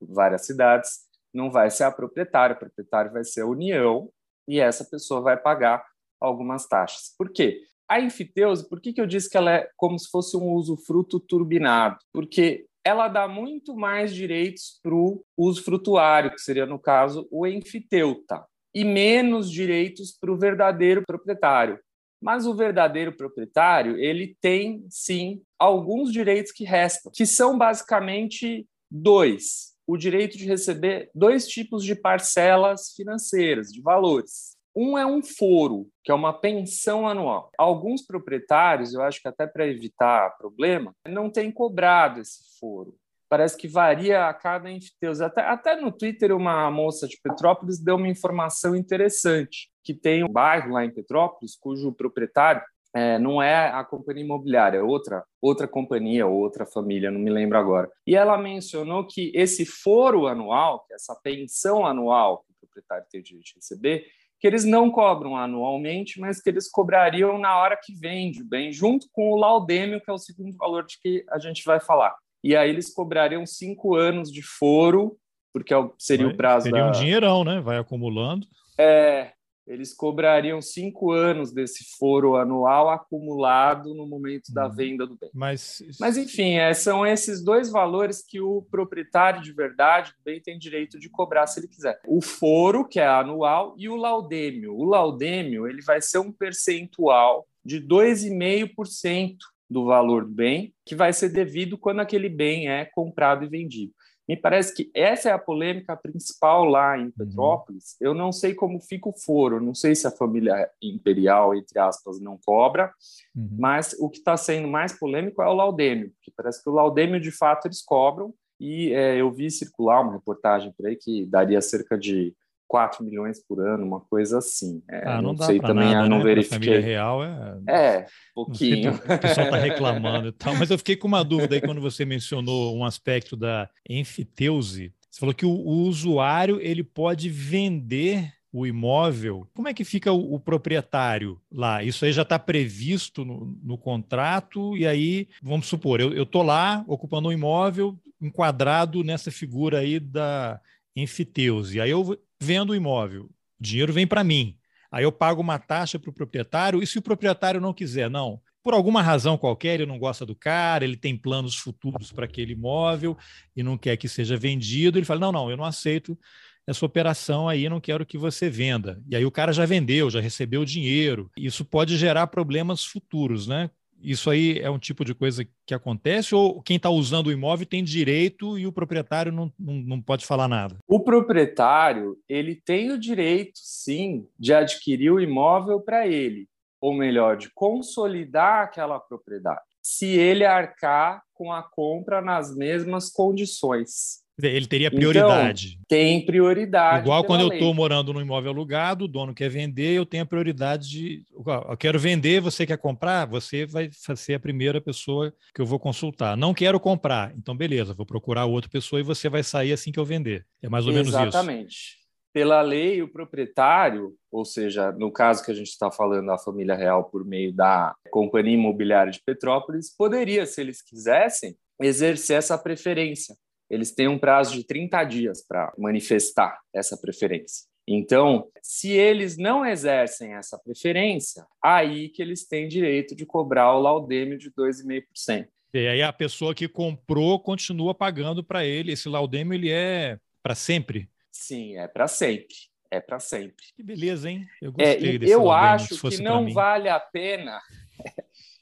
várias 0.00 0.46
cidades, 0.46 1.00
não 1.34 1.50
vai 1.50 1.68
ser 1.68 1.82
a 1.82 1.90
proprietária, 1.90 2.54
o 2.54 2.58
proprietário 2.58 3.12
vai 3.12 3.24
ser 3.24 3.40
a 3.40 3.46
União, 3.46 4.08
e 4.46 4.60
essa 4.60 4.84
pessoa 4.84 5.20
vai 5.20 5.36
pagar 5.36 5.84
algumas 6.20 6.68
taxas. 6.68 7.12
Por 7.18 7.32
quê? 7.32 7.60
A 7.88 8.00
enfiteuse, 8.00 8.68
por 8.68 8.80
que, 8.80 8.92
que 8.92 9.00
eu 9.00 9.06
disse 9.06 9.28
que 9.28 9.36
ela 9.36 9.52
é 9.52 9.70
como 9.76 9.98
se 9.98 10.08
fosse 10.08 10.36
um 10.36 10.52
usufruto 10.52 11.18
turbinado? 11.18 11.98
Porque 12.12 12.66
ela 12.84 13.08
dá 13.08 13.26
muito 13.26 13.74
mais 13.74 14.14
direitos 14.14 14.78
para 14.80 14.94
o 14.94 15.24
usufrutuário, 15.36 16.30
que 16.30 16.40
seria, 16.40 16.66
no 16.66 16.78
caso, 16.78 17.26
o 17.32 17.48
enfiteuta, 17.48 18.44
e 18.72 18.84
menos 18.84 19.50
direitos 19.50 20.16
para 20.16 20.30
o 20.30 20.38
verdadeiro 20.38 21.02
proprietário. 21.04 21.80
Mas 22.26 22.44
o 22.44 22.56
verdadeiro 22.56 23.16
proprietário, 23.16 23.96
ele 24.00 24.36
tem 24.40 24.84
sim 24.90 25.40
alguns 25.56 26.12
direitos 26.12 26.50
que 26.50 26.64
restam, 26.64 27.12
que 27.14 27.24
são 27.24 27.56
basicamente 27.56 28.66
dois: 28.90 29.76
o 29.86 29.96
direito 29.96 30.36
de 30.36 30.44
receber 30.44 31.08
dois 31.14 31.46
tipos 31.46 31.84
de 31.84 31.94
parcelas 31.94 32.92
financeiras, 32.96 33.72
de 33.72 33.80
valores. 33.80 34.56
Um 34.74 34.98
é 34.98 35.06
um 35.06 35.22
foro, 35.22 35.88
que 36.02 36.10
é 36.10 36.14
uma 36.16 36.32
pensão 36.32 37.06
anual. 37.06 37.48
Alguns 37.56 38.04
proprietários, 38.04 38.92
eu 38.92 39.02
acho 39.02 39.22
que 39.22 39.28
até 39.28 39.46
para 39.46 39.68
evitar 39.68 40.36
problema, 40.36 40.92
não 41.08 41.30
têm 41.30 41.52
cobrado 41.52 42.18
esse 42.18 42.58
foro 42.58 42.96
parece 43.28 43.56
que 43.56 43.68
varia 43.68 44.28
a 44.28 44.34
cada 44.34 44.70
enfiteuse. 44.70 45.22
Até, 45.22 45.42
até 45.42 45.80
no 45.80 45.90
Twitter, 45.90 46.34
uma 46.34 46.70
moça 46.70 47.06
de 47.08 47.18
Petrópolis 47.22 47.78
deu 47.78 47.96
uma 47.96 48.08
informação 48.08 48.74
interessante, 48.76 49.70
que 49.82 49.94
tem 49.94 50.24
um 50.24 50.28
bairro 50.28 50.72
lá 50.72 50.84
em 50.84 50.90
Petrópolis, 50.90 51.56
cujo 51.56 51.92
proprietário 51.92 52.62
é, 52.94 53.18
não 53.18 53.42
é 53.42 53.68
a 53.68 53.84
companhia 53.84 54.24
imobiliária, 54.24 54.78
é 54.78 54.82
outra, 54.82 55.22
outra 55.40 55.68
companhia, 55.68 56.26
outra 56.26 56.64
família, 56.64 57.10
não 57.10 57.20
me 57.20 57.30
lembro 57.30 57.58
agora. 57.58 57.90
E 58.06 58.16
ela 58.16 58.38
mencionou 58.38 59.06
que 59.06 59.30
esse 59.34 59.66
foro 59.66 60.26
anual, 60.26 60.86
essa 60.90 61.14
pensão 61.14 61.84
anual 61.84 62.38
que 62.38 62.52
o 62.52 62.54
proprietário 62.60 63.06
tem 63.10 63.20
o 63.20 63.22
direito 63.22 63.44
de 63.44 63.54
receber, 63.56 64.06
que 64.40 64.46
eles 64.46 64.64
não 64.64 64.90
cobram 64.90 65.36
anualmente, 65.36 66.18
mas 66.18 66.40
que 66.40 66.48
eles 66.48 66.70
cobrariam 66.70 67.38
na 67.38 67.58
hora 67.58 67.78
que 67.82 67.94
vende 67.94 68.42
o 68.42 68.48
bem, 68.48 68.72
junto 68.72 69.06
com 69.12 69.30
o 69.30 69.36
laudêmio, 69.36 70.00
que 70.00 70.10
é 70.10 70.14
o 70.14 70.18
segundo 70.18 70.56
valor 70.56 70.84
de 70.86 70.98
que 71.00 71.24
a 71.30 71.38
gente 71.38 71.64
vai 71.64 71.80
falar 71.80 72.14
e 72.46 72.54
aí 72.54 72.70
eles 72.70 72.94
cobrariam 72.94 73.44
cinco 73.44 73.96
anos 73.96 74.30
de 74.30 74.40
foro, 74.40 75.18
porque 75.52 75.74
é 75.74 75.90
seria 75.98 76.26
Vai, 76.26 76.34
o 76.34 76.36
prazo 76.36 76.64
seria 76.64 76.82
da... 76.82 76.88
um 76.88 76.92
dinheirão, 76.92 77.42
né? 77.42 77.60
Vai 77.60 77.76
acumulando. 77.76 78.46
É, 78.78 79.32
eles 79.66 79.92
cobrariam 79.92 80.62
cinco 80.62 81.10
anos 81.10 81.52
desse 81.52 81.82
foro 81.98 82.36
anual 82.36 82.88
acumulado 82.88 83.92
no 83.94 84.06
momento 84.06 84.54
da 84.54 84.68
uhum. 84.68 84.74
venda 84.76 85.04
do 85.04 85.16
bem. 85.16 85.28
Mas, 85.34 85.82
Mas 85.98 86.16
enfim, 86.16 86.54
é, 86.54 86.72
são 86.72 87.04
esses 87.04 87.42
dois 87.42 87.68
valores 87.68 88.22
que 88.24 88.40
o 88.40 88.62
proprietário 88.70 89.42
de 89.42 89.52
verdade 89.52 90.12
do 90.12 90.22
bem 90.24 90.40
tem 90.40 90.56
direito 90.56 91.00
de 91.00 91.10
cobrar 91.10 91.48
se 91.48 91.58
ele 91.58 91.66
quiser. 91.66 91.98
O 92.06 92.22
foro, 92.22 92.86
que 92.86 93.00
é 93.00 93.08
anual, 93.08 93.74
e 93.76 93.88
o 93.88 93.96
laudêmio. 93.96 94.72
O 94.72 94.84
laudêmio 94.84 95.66
ele 95.66 95.82
vai 95.82 96.00
ser 96.00 96.18
um 96.18 96.30
percentual 96.30 97.44
de 97.64 97.80
2,5% 97.80 99.36
do 99.68 99.84
valor 99.84 100.24
do 100.24 100.32
bem, 100.32 100.72
que 100.84 100.94
vai 100.94 101.12
ser 101.12 101.30
devido 101.30 101.76
quando 101.76 102.00
aquele 102.00 102.28
bem 102.28 102.68
é 102.68 102.84
comprado 102.84 103.44
e 103.44 103.48
vendido. 103.48 103.92
Me 104.28 104.36
parece 104.36 104.74
que 104.74 104.90
essa 104.92 105.28
é 105.28 105.32
a 105.32 105.38
polêmica 105.38 105.96
principal 105.96 106.64
lá 106.64 106.98
em 106.98 107.04
uhum. 107.04 107.12
Petrópolis. 107.12 107.96
Uhum. 108.00 108.08
Eu 108.08 108.14
não 108.14 108.32
sei 108.32 108.54
como 108.54 108.80
fica 108.80 109.08
o 109.08 109.16
foro, 109.16 109.60
não 109.60 109.74
sei 109.74 109.94
se 109.94 110.06
a 110.06 110.10
família 110.10 110.68
imperial, 110.82 111.54
entre 111.54 111.78
aspas, 111.78 112.20
não 112.20 112.38
cobra, 112.44 112.92
uhum. 113.34 113.48
mas 113.58 113.94
o 114.00 114.10
que 114.10 114.18
está 114.18 114.36
sendo 114.36 114.66
mais 114.66 114.92
polêmico 114.92 115.40
é 115.42 115.46
o 115.46 115.54
laudêmio, 115.54 116.12
que 116.22 116.32
parece 116.36 116.62
que 116.62 116.68
o 116.68 116.72
laudêmio, 116.72 117.20
de 117.20 117.30
fato, 117.30 117.68
eles 117.68 117.82
cobram, 117.82 118.34
e 118.58 118.92
é, 118.92 119.20
eu 119.20 119.30
vi 119.30 119.50
circular 119.50 120.00
uma 120.00 120.14
reportagem 120.14 120.72
por 120.72 120.86
aí 120.86 120.96
que 120.96 121.26
daria 121.26 121.60
cerca 121.60 121.96
de 121.96 122.34
4 122.68 123.04
milhões 123.04 123.44
por 123.46 123.60
ano, 123.60 123.84
uma 123.84 124.00
coisa 124.00 124.38
assim. 124.38 124.82
É, 124.90 125.02
ah, 125.06 125.22
não, 125.22 125.32
não 125.32 125.44
sei 125.44 125.60
também, 125.60 125.92
nada, 125.92 126.08
não 126.08 126.18
né? 126.18 126.24
verifiquei. 126.24 126.58
família 126.58 126.80
real 126.80 127.24
é. 127.24 127.58
É, 127.68 128.06
pouquinho. 128.34 128.94
o 128.94 129.18
pessoal 129.18 129.46
está 129.46 129.56
reclamando 129.56 130.28
e 130.28 130.32
tal, 130.32 130.54
mas 130.56 130.70
eu 130.70 130.78
fiquei 130.78 130.96
com 130.96 131.08
uma 131.08 131.24
dúvida 131.24 131.54
aí 131.54 131.60
quando 131.60 131.80
você 131.80 132.04
mencionou 132.04 132.76
um 132.76 132.84
aspecto 132.84 133.36
da 133.36 133.68
enfiteuse. 133.88 134.92
Você 135.10 135.20
falou 135.20 135.34
que 135.34 135.46
o, 135.46 135.50
o 135.50 135.82
usuário 135.84 136.60
ele 136.60 136.82
pode 136.82 137.28
vender 137.28 138.32
o 138.52 138.66
imóvel, 138.66 139.46
como 139.54 139.68
é 139.68 139.74
que 139.74 139.84
fica 139.84 140.10
o, 140.12 140.34
o 140.34 140.40
proprietário 140.40 141.38
lá? 141.52 141.82
Isso 141.82 142.04
aí 142.06 142.12
já 142.12 142.22
está 142.22 142.38
previsto 142.38 143.22
no, 143.22 143.54
no, 143.62 143.76
contrato, 143.76 144.74
e 144.76 144.86
aí, 144.86 145.28
vamos 145.42 145.66
supor, 145.66 146.00
eu 146.00 146.22
estou 146.22 146.42
lá 146.42 146.82
ocupando 146.88 147.28
um 147.28 147.32
imóvel 147.32 147.98
enquadrado 148.18 149.04
nessa 149.04 149.30
figura 149.30 149.80
aí 149.80 150.00
da 150.00 150.58
enfiteuse. 150.94 151.80
Aí 151.80 151.90
eu 151.90 152.18
vendo 152.40 152.70
o 152.70 152.74
imóvel, 152.74 153.24
o 153.24 153.30
dinheiro 153.58 153.92
vem 153.92 154.06
para 154.06 154.24
mim. 154.24 154.56
Aí 154.90 155.04
eu 155.04 155.12
pago 155.12 155.40
uma 155.40 155.58
taxa 155.58 155.98
para 155.98 156.10
o 156.10 156.12
proprietário, 156.12 156.82
e 156.82 156.86
se 156.86 156.98
o 156.98 157.02
proprietário 157.02 157.60
não 157.60 157.74
quiser, 157.74 158.08
não, 158.08 158.40
por 158.62 158.74
alguma 158.74 159.00
razão 159.00 159.38
qualquer, 159.38 159.74
ele 159.74 159.86
não 159.86 159.96
gosta 159.96 160.26
do 160.26 160.34
cara, 160.34 160.84
ele 160.84 160.96
tem 160.96 161.16
planos 161.16 161.54
futuros 161.54 162.10
para 162.10 162.24
aquele 162.24 162.52
imóvel 162.52 163.16
e 163.54 163.62
não 163.62 163.78
quer 163.78 163.96
que 163.96 164.08
seja 164.08 164.36
vendido, 164.36 164.98
ele 164.98 165.06
fala: 165.06 165.20
não, 165.20 165.30
não, 165.30 165.48
eu 165.48 165.56
não 165.56 165.64
aceito 165.64 166.18
essa 166.66 166.84
operação 166.84 167.48
aí, 167.48 167.68
não 167.68 167.80
quero 167.80 168.04
que 168.04 168.18
você 168.18 168.50
venda. 168.50 169.00
E 169.08 169.14
aí 169.14 169.24
o 169.24 169.30
cara 169.30 169.52
já 169.52 169.64
vendeu, 169.64 170.10
já 170.10 170.20
recebeu 170.20 170.62
o 170.62 170.66
dinheiro. 170.66 171.30
Isso 171.36 171.64
pode 171.64 171.96
gerar 171.96 172.26
problemas 172.26 172.84
futuros, 172.84 173.46
né? 173.46 173.70
Isso 174.00 174.30
aí 174.30 174.58
é 174.58 174.70
um 174.70 174.78
tipo 174.78 175.04
de 175.04 175.14
coisa 175.14 175.46
que 175.64 175.74
acontece 175.74 176.34
ou 176.34 176.62
quem 176.62 176.76
está 176.76 176.90
usando 176.90 177.28
o 177.28 177.32
imóvel 177.32 177.66
tem 177.66 177.82
direito 177.82 178.58
e 178.58 178.66
o 178.66 178.72
proprietário 178.72 179.32
não, 179.32 179.52
não, 179.58 179.74
não, 179.74 180.02
pode 180.02 180.26
falar 180.26 180.48
nada? 180.48 180.76
O 180.86 181.00
proprietário 181.00 182.16
ele 182.28 182.54
tem 182.54 182.92
o 182.92 182.98
direito, 182.98 183.52
sim, 183.56 184.28
de 184.38 184.52
adquirir 184.52 185.10
o 185.10 185.20
imóvel 185.20 185.80
para 185.80 186.06
ele, 186.06 186.48
ou 186.80 186.94
melhor, 186.94 187.36
de 187.36 187.50
consolidar 187.54 188.64
aquela 188.64 189.00
propriedade, 189.00 189.62
se 189.82 190.06
ele 190.06 190.44
arcar 190.44 191.22
com 191.32 191.52
a 191.52 191.62
compra 191.62 192.20
nas 192.20 192.54
mesmas 192.54 193.10
condições. 193.10 194.25
Ele 194.42 194.66
teria 194.66 194.90
prioridade. 194.90 195.68
Então, 195.68 195.84
tem 195.88 196.24
prioridade. 196.24 197.04
Igual 197.04 197.24
quando 197.24 197.40
eu 197.40 197.48
estou 197.48 197.72
morando 197.72 198.12
num 198.12 198.20
imóvel 198.20 198.50
alugado, 198.50 199.06
o 199.06 199.08
dono 199.08 199.34
quer 199.34 199.48
vender, 199.48 199.94
eu 199.94 200.04
tenho 200.04 200.24
a 200.24 200.26
prioridade 200.26 200.90
de. 200.90 201.24
Eu 201.34 201.76
quero 201.76 201.98
vender, 201.98 202.40
você 202.40 202.66
quer 202.66 202.76
comprar? 202.76 203.24
Você 203.26 203.64
vai 203.64 203.88
ser 203.92 204.34
a 204.34 204.40
primeira 204.40 204.78
pessoa 204.78 205.32
que 205.54 205.60
eu 205.60 205.66
vou 205.66 205.78
consultar. 205.78 206.36
Não 206.36 206.52
quero 206.52 206.78
comprar, 206.78 207.32
então 207.34 207.56
beleza, 207.56 207.94
vou 207.94 208.04
procurar 208.04 208.44
outra 208.44 208.70
pessoa 208.70 209.00
e 209.00 209.02
você 209.02 209.28
vai 209.28 209.42
sair 209.42 209.72
assim 209.72 209.90
que 209.90 209.98
eu 209.98 210.04
vender. 210.04 210.44
É 210.62 210.68
mais 210.68 210.86
ou 210.86 210.92
Exatamente. 210.92 211.12
menos 211.14 211.28
isso. 211.28 211.36
Exatamente. 211.36 212.06
Pela 212.34 212.60
lei, 212.60 213.00
o 213.00 213.08
proprietário, 213.08 214.14
ou 214.30 214.44
seja, 214.44 214.92
no 214.92 215.10
caso 215.10 215.42
que 215.42 215.50
a 215.50 215.54
gente 215.54 215.68
está 215.68 215.90
falando, 215.90 216.30
a 216.30 216.36
família 216.36 216.74
real 216.74 217.04
por 217.04 217.24
meio 217.24 217.50
da 217.50 217.94
Companhia 218.10 218.52
Imobiliária 218.52 219.10
de 219.10 219.22
Petrópolis, 219.24 219.96
poderia, 219.96 220.44
se 220.44 220.60
eles 220.60 220.82
quisessem, 220.82 221.56
exercer 221.80 222.36
essa 222.36 222.58
preferência 222.58 223.34
eles 223.68 223.92
têm 223.92 224.08
um 224.08 224.18
prazo 224.18 224.52
de 224.54 224.64
30 224.64 225.04
dias 225.04 225.44
para 225.46 225.72
manifestar 225.78 226.58
essa 226.74 226.96
preferência. 226.96 227.66
Então, 227.88 228.48
se 228.62 228.90
eles 228.90 229.36
não 229.36 229.64
exercem 229.64 230.34
essa 230.34 230.58
preferência, 230.58 231.46
aí 231.62 232.08
que 232.08 232.20
eles 232.20 232.46
têm 232.46 232.66
direito 232.66 233.14
de 233.14 233.24
cobrar 233.24 233.72
o 233.74 233.80
laudêmio 233.80 234.36
de 234.36 234.50
2,5%. 234.50 235.46
E 235.72 235.86
aí 235.86 236.02
a 236.02 236.12
pessoa 236.12 236.54
que 236.54 236.66
comprou 236.66 237.38
continua 237.38 237.94
pagando 237.94 238.42
para 238.42 238.64
ele. 238.64 238.92
Esse 238.92 239.08
laudêmio 239.08 239.54
ele 239.54 239.70
é 239.70 240.18
para 240.42 240.54
sempre? 240.54 241.08
Sim, 241.30 241.76
é 241.76 241.86
para 241.86 242.08
sempre. 242.08 242.56
É 242.90 243.00
para 243.00 243.20
sempre. 243.20 243.66
Que 243.76 243.82
beleza, 243.82 244.30
hein? 244.30 244.46
Eu 244.60 244.72
gostei 244.72 245.14
é, 245.14 245.18
desse 245.18 245.32
Eu 245.32 245.44
laudêmio, 245.44 245.74
acho 245.74 246.08
que 246.08 246.22
não 246.22 246.50
vale 246.52 246.88
a 246.88 246.98
pena 246.98 247.60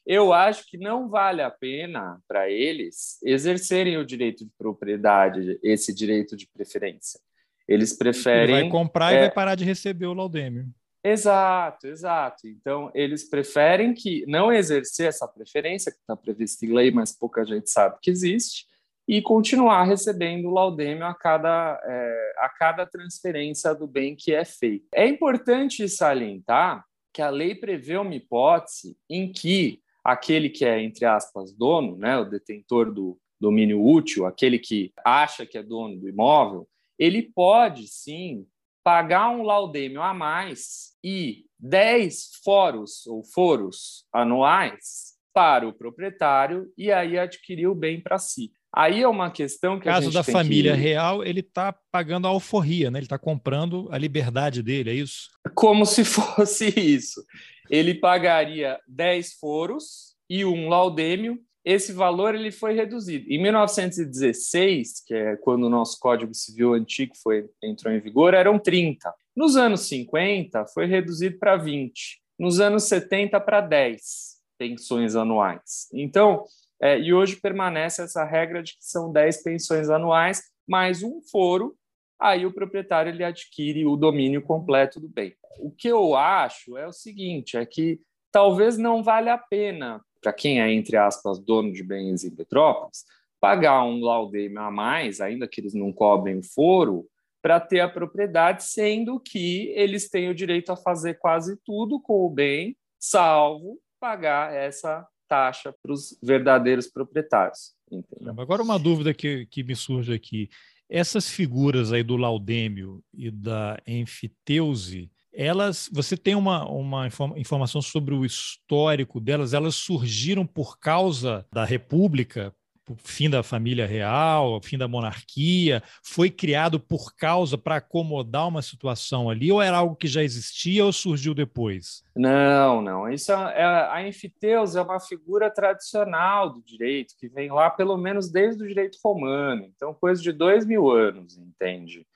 eu 0.06 0.32
acho 0.32 0.66
que 0.66 0.76
não 0.76 1.08
vale 1.08 1.42
a 1.42 1.50
pena 1.50 2.20
para 2.28 2.50
eles 2.50 3.18
exercerem 3.22 3.96
o 3.96 4.04
direito 4.04 4.44
de 4.44 4.50
propriedade, 4.58 5.58
esse 5.62 5.94
direito 5.94 6.36
de 6.36 6.46
preferência. 6.46 7.18
Eles 7.66 7.96
preferem. 7.96 8.54
Ele 8.54 8.62
vai 8.62 8.70
comprar 8.70 9.12
é... 9.12 9.16
e 9.16 9.20
vai 9.20 9.30
parar 9.30 9.54
de 9.54 9.64
receber 9.64 10.06
o 10.06 10.14
laudêmio. 10.14 10.66
Exato, 11.02 11.86
exato. 11.86 12.48
Então, 12.48 12.90
eles 12.94 13.28
preferem 13.28 13.92
que 13.92 14.24
não 14.26 14.50
exercer 14.50 15.08
essa 15.08 15.28
preferência, 15.28 15.92
que 15.92 15.98
está 15.98 16.16
prevista 16.16 16.64
em 16.64 16.72
lei, 16.72 16.90
mas 16.90 17.12
pouca 17.12 17.44
gente 17.44 17.70
sabe 17.70 17.98
que 18.00 18.10
existe, 18.10 18.66
e 19.06 19.20
continuar 19.20 19.84
recebendo 19.84 20.48
o 20.48 20.52
laudêmio 20.52 21.04
a 21.04 21.14
cada, 21.14 21.78
é, 21.84 22.32
a 22.38 22.48
cada 22.48 22.86
transferência 22.86 23.74
do 23.74 23.86
bem 23.86 24.16
que 24.16 24.32
é 24.32 24.46
feito. 24.46 24.86
É 24.94 25.06
importante 25.06 25.86
salientar 25.90 26.82
que 27.12 27.20
a 27.20 27.28
lei 27.28 27.54
prevê 27.54 27.98
uma 27.98 28.14
hipótese 28.14 28.96
em 29.08 29.30
que 29.30 29.83
aquele 30.04 30.50
que 30.50 30.64
é, 30.64 30.82
entre 30.82 31.06
aspas, 31.06 31.52
dono, 31.52 31.96
né, 31.96 32.18
o 32.18 32.24
detentor 32.24 32.92
do 32.92 33.18
domínio 33.40 33.84
útil, 33.84 34.26
aquele 34.26 34.58
que 34.58 34.92
acha 35.04 35.46
que 35.46 35.56
é 35.56 35.62
dono 35.62 35.98
do 35.98 36.08
imóvel, 36.08 36.68
ele 36.98 37.22
pode 37.22 37.88
sim 37.88 38.46
pagar 38.84 39.30
um 39.30 39.42
laudêmio 39.42 40.02
a 40.02 40.12
mais 40.12 40.92
e 41.02 41.46
10 41.58 42.40
foros 42.44 43.06
ou 43.06 43.24
foros 43.24 44.04
anuais 44.12 45.14
para 45.32 45.66
o 45.66 45.72
proprietário 45.72 46.70
e 46.76 46.92
aí 46.92 47.18
adquirir 47.18 47.66
o 47.66 47.74
bem 47.74 48.00
para 48.00 48.18
si. 48.18 48.52
Aí 48.76 49.02
é 49.02 49.08
uma 49.08 49.30
questão 49.30 49.78
que 49.78 49.86
no 49.86 49.92
caso 49.92 50.10
da 50.10 50.22
família 50.22 50.74
que... 50.74 50.80
real, 50.80 51.24
ele 51.24 51.40
está 51.40 51.72
pagando 51.90 52.26
a 52.26 52.30
alforria, 52.30 52.90
né? 52.90 52.98
Ele 52.98 53.06
está 53.06 53.18
comprando 53.18 53.88
a 53.90 53.96
liberdade 53.96 54.62
dele, 54.62 54.90
é 54.90 54.94
isso? 54.94 55.30
Como 55.54 55.86
se 55.86 56.04
fosse 56.04 56.68
isso 56.78 57.24
ele 57.68 57.94
pagaria 57.94 58.78
10 58.86 59.34
foros 59.34 60.14
e 60.28 60.44
um 60.44 60.68
laudêmio. 60.68 61.40
Esse 61.64 61.92
valor 61.92 62.34
ele 62.34 62.50
foi 62.50 62.74
reduzido. 62.74 63.24
Em 63.28 63.40
1916, 63.40 65.02
que 65.06 65.14
é 65.14 65.36
quando 65.36 65.64
o 65.64 65.70
nosso 65.70 65.98
Código 65.98 66.34
Civil 66.34 66.74
antigo 66.74 67.14
foi, 67.22 67.48
entrou 67.62 67.92
em 67.92 68.00
vigor, 68.00 68.34
eram 68.34 68.58
30. 68.58 69.12
Nos 69.34 69.56
anos 69.56 69.80
50, 69.88 70.66
foi 70.66 70.86
reduzido 70.86 71.38
para 71.38 71.56
20. 71.56 72.20
Nos 72.38 72.60
anos 72.60 72.84
70, 72.84 73.40
para 73.40 73.60
10 73.60 74.34
pensões 74.58 75.16
anuais. 75.16 75.88
Então, 75.92 76.44
é, 76.80 76.98
e 76.98 77.14
hoje 77.14 77.36
permanece 77.36 78.02
essa 78.02 78.24
regra 78.24 78.62
de 78.62 78.72
que 78.72 78.84
são 78.84 79.10
10 79.10 79.42
pensões 79.42 79.88
anuais 79.88 80.42
mais 80.68 81.02
um 81.02 81.20
foro 81.30 81.74
aí 82.20 82.46
o 82.46 82.52
proprietário 82.52 83.10
ele 83.10 83.24
adquire 83.24 83.84
o 83.86 83.96
domínio 83.96 84.42
completo 84.42 85.00
do 85.00 85.08
bem. 85.08 85.34
O 85.58 85.70
que 85.70 85.88
eu 85.88 86.14
acho 86.14 86.76
é 86.76 86.86
o 86.86 86.92
seguinte, 86.92 87.56
é 87.56 87.64
que 87.64 88.00
talvez 88.32 88.76
não 88.76 89.02
valha 89.02 89.34
a 89.34 89.38
pena 89.38 90.00
para 90.20 90.32
quem 90.32 90.60
é 90.60 90.72
entre 90.72 90.96
aspas 90.96 91.38
dono 91.38 91.72
de 91.72 91.82
bens 91.82 92.24
em 92.24 92.34
Petrópolis 92.34 93.04
pagar 93.44 93.84
um 93.84 94.00
laudêmio 94.00 94.58
a 94.58 94.70
mais, 94.70 95.20
ainda 95.20 95.46
que 95.46 95.60
eles 95.60 95.74
não 95.74 95.92
cobrem 95.92 96.38
o 96.38 96.42
foro, 96.42 97.06
para 97.42 97.60
ter 97.60 97.80
a 97.80 97.88
propriedade, 97.90 98.64
sendo 98.64 99.20
que 99.20 99.68
eles 99.76 100.08
têm 100.08 100.30
o 100.30 100.34
direito 100.34 100.72
a 100.72 100.76
fazer 100.78 101.18
quase 101.18 101.58
tudo 101.62 102.00
com 102.00 102.24
o 102.24 102.30
bem, 102.30 102.74
salvo 102.98 103.78
pagar 104.00 104.54
essa 104.54 105.06
taxa 105.28 105.74
para 105.82 105.92
os 105.92 106.18
verdadeiros 106.22 106.86
proprietários. 106.86 107.74
Entendeu? 107.92 108.34
Agora 108.38 108.62
uma 108.62 108.78
dúvida 108.78 109.12
que, 109.12 109.44
que 109.44 109.62
me 109.62 109.76
surge 109.76 110.14
aqui. 110.14 110.48
Essas 110.88 111.28
figuras 111.28 111.92
aí 111.92 112.02
do 112.02 112.16
laudêmio 112.16 113.02
e 113.12 113.30
da 113.30 113.78
enfiteuse, 113.86 115.10
elas, 115.32 115.90
você 115.92 116.16
tem 116.16 116.34
uma, 116.34 116.64
uma 116.68 117.08
informação 117.36 117.82
sobre 117.82 118.14
o 118.14 118.24
histórico 118.24 119.20
delas? 119.20 119.52
Elas 119.52 119.74
surgiram 119.74 120.46
por 120.46 120.78
causa 120.78 121.44
da 121.52 121.64
República, 121.64 122.54
o 122.88 122.96
fim 123.02 123.30
da 123.30 123.42
família 123.42 123.86
real, 123.86 124.56
o 124.56 124.60
fim 124.60 124.76
da 124.76 124.86
monarquia, 124.86 125.82
foi 126.02 126.30
criado 126.30 126.78
por 126.78 127.14
causa 127.16 127.56
para 127.56 127.76
acomodar 127.76 128.48
uma 128.48 128.60
situação 128.60 129.30
ali, 129.30 129.50
ou 129.50 129.62
era 129.62 129.78
algo 129.78 129.96
que 129.96 130.06
já 130.06 130.22
existia 130.22 130.84
ou 130.84 130.92
surgiu 130.92 131.34
depois? 131.34 132.02
Não, 132.14 132.82
não. 132.82 133.10
Isso 133.10 133.32
é, 133.32 133.60
é, 133.60 133.64
a 133.64 134.06
enfiteus 134.06 134.76
é 134.76 134.82
uma 134.82 135.00
figura 135.00 135.50
tradicional 135.50 136.50
do 136.52 136.62
direito 136.62 137.14
que 137.18 137.28
vem 137.28 137.50
lá 137.50 137.70
pelo 137.70 137.96
menos 137.96 138.30
desde 138.30 138.62
o 138.62 138.68
direito 138.68 138.98
romano, 139.02 139.64
então 139.74 139.94
coisa 139.94 140.22
de 140.22 140.32
dois 140.32 140.66
mil 140.66 140.90
anos, 140.90 141.38
entende? 141.38 142.06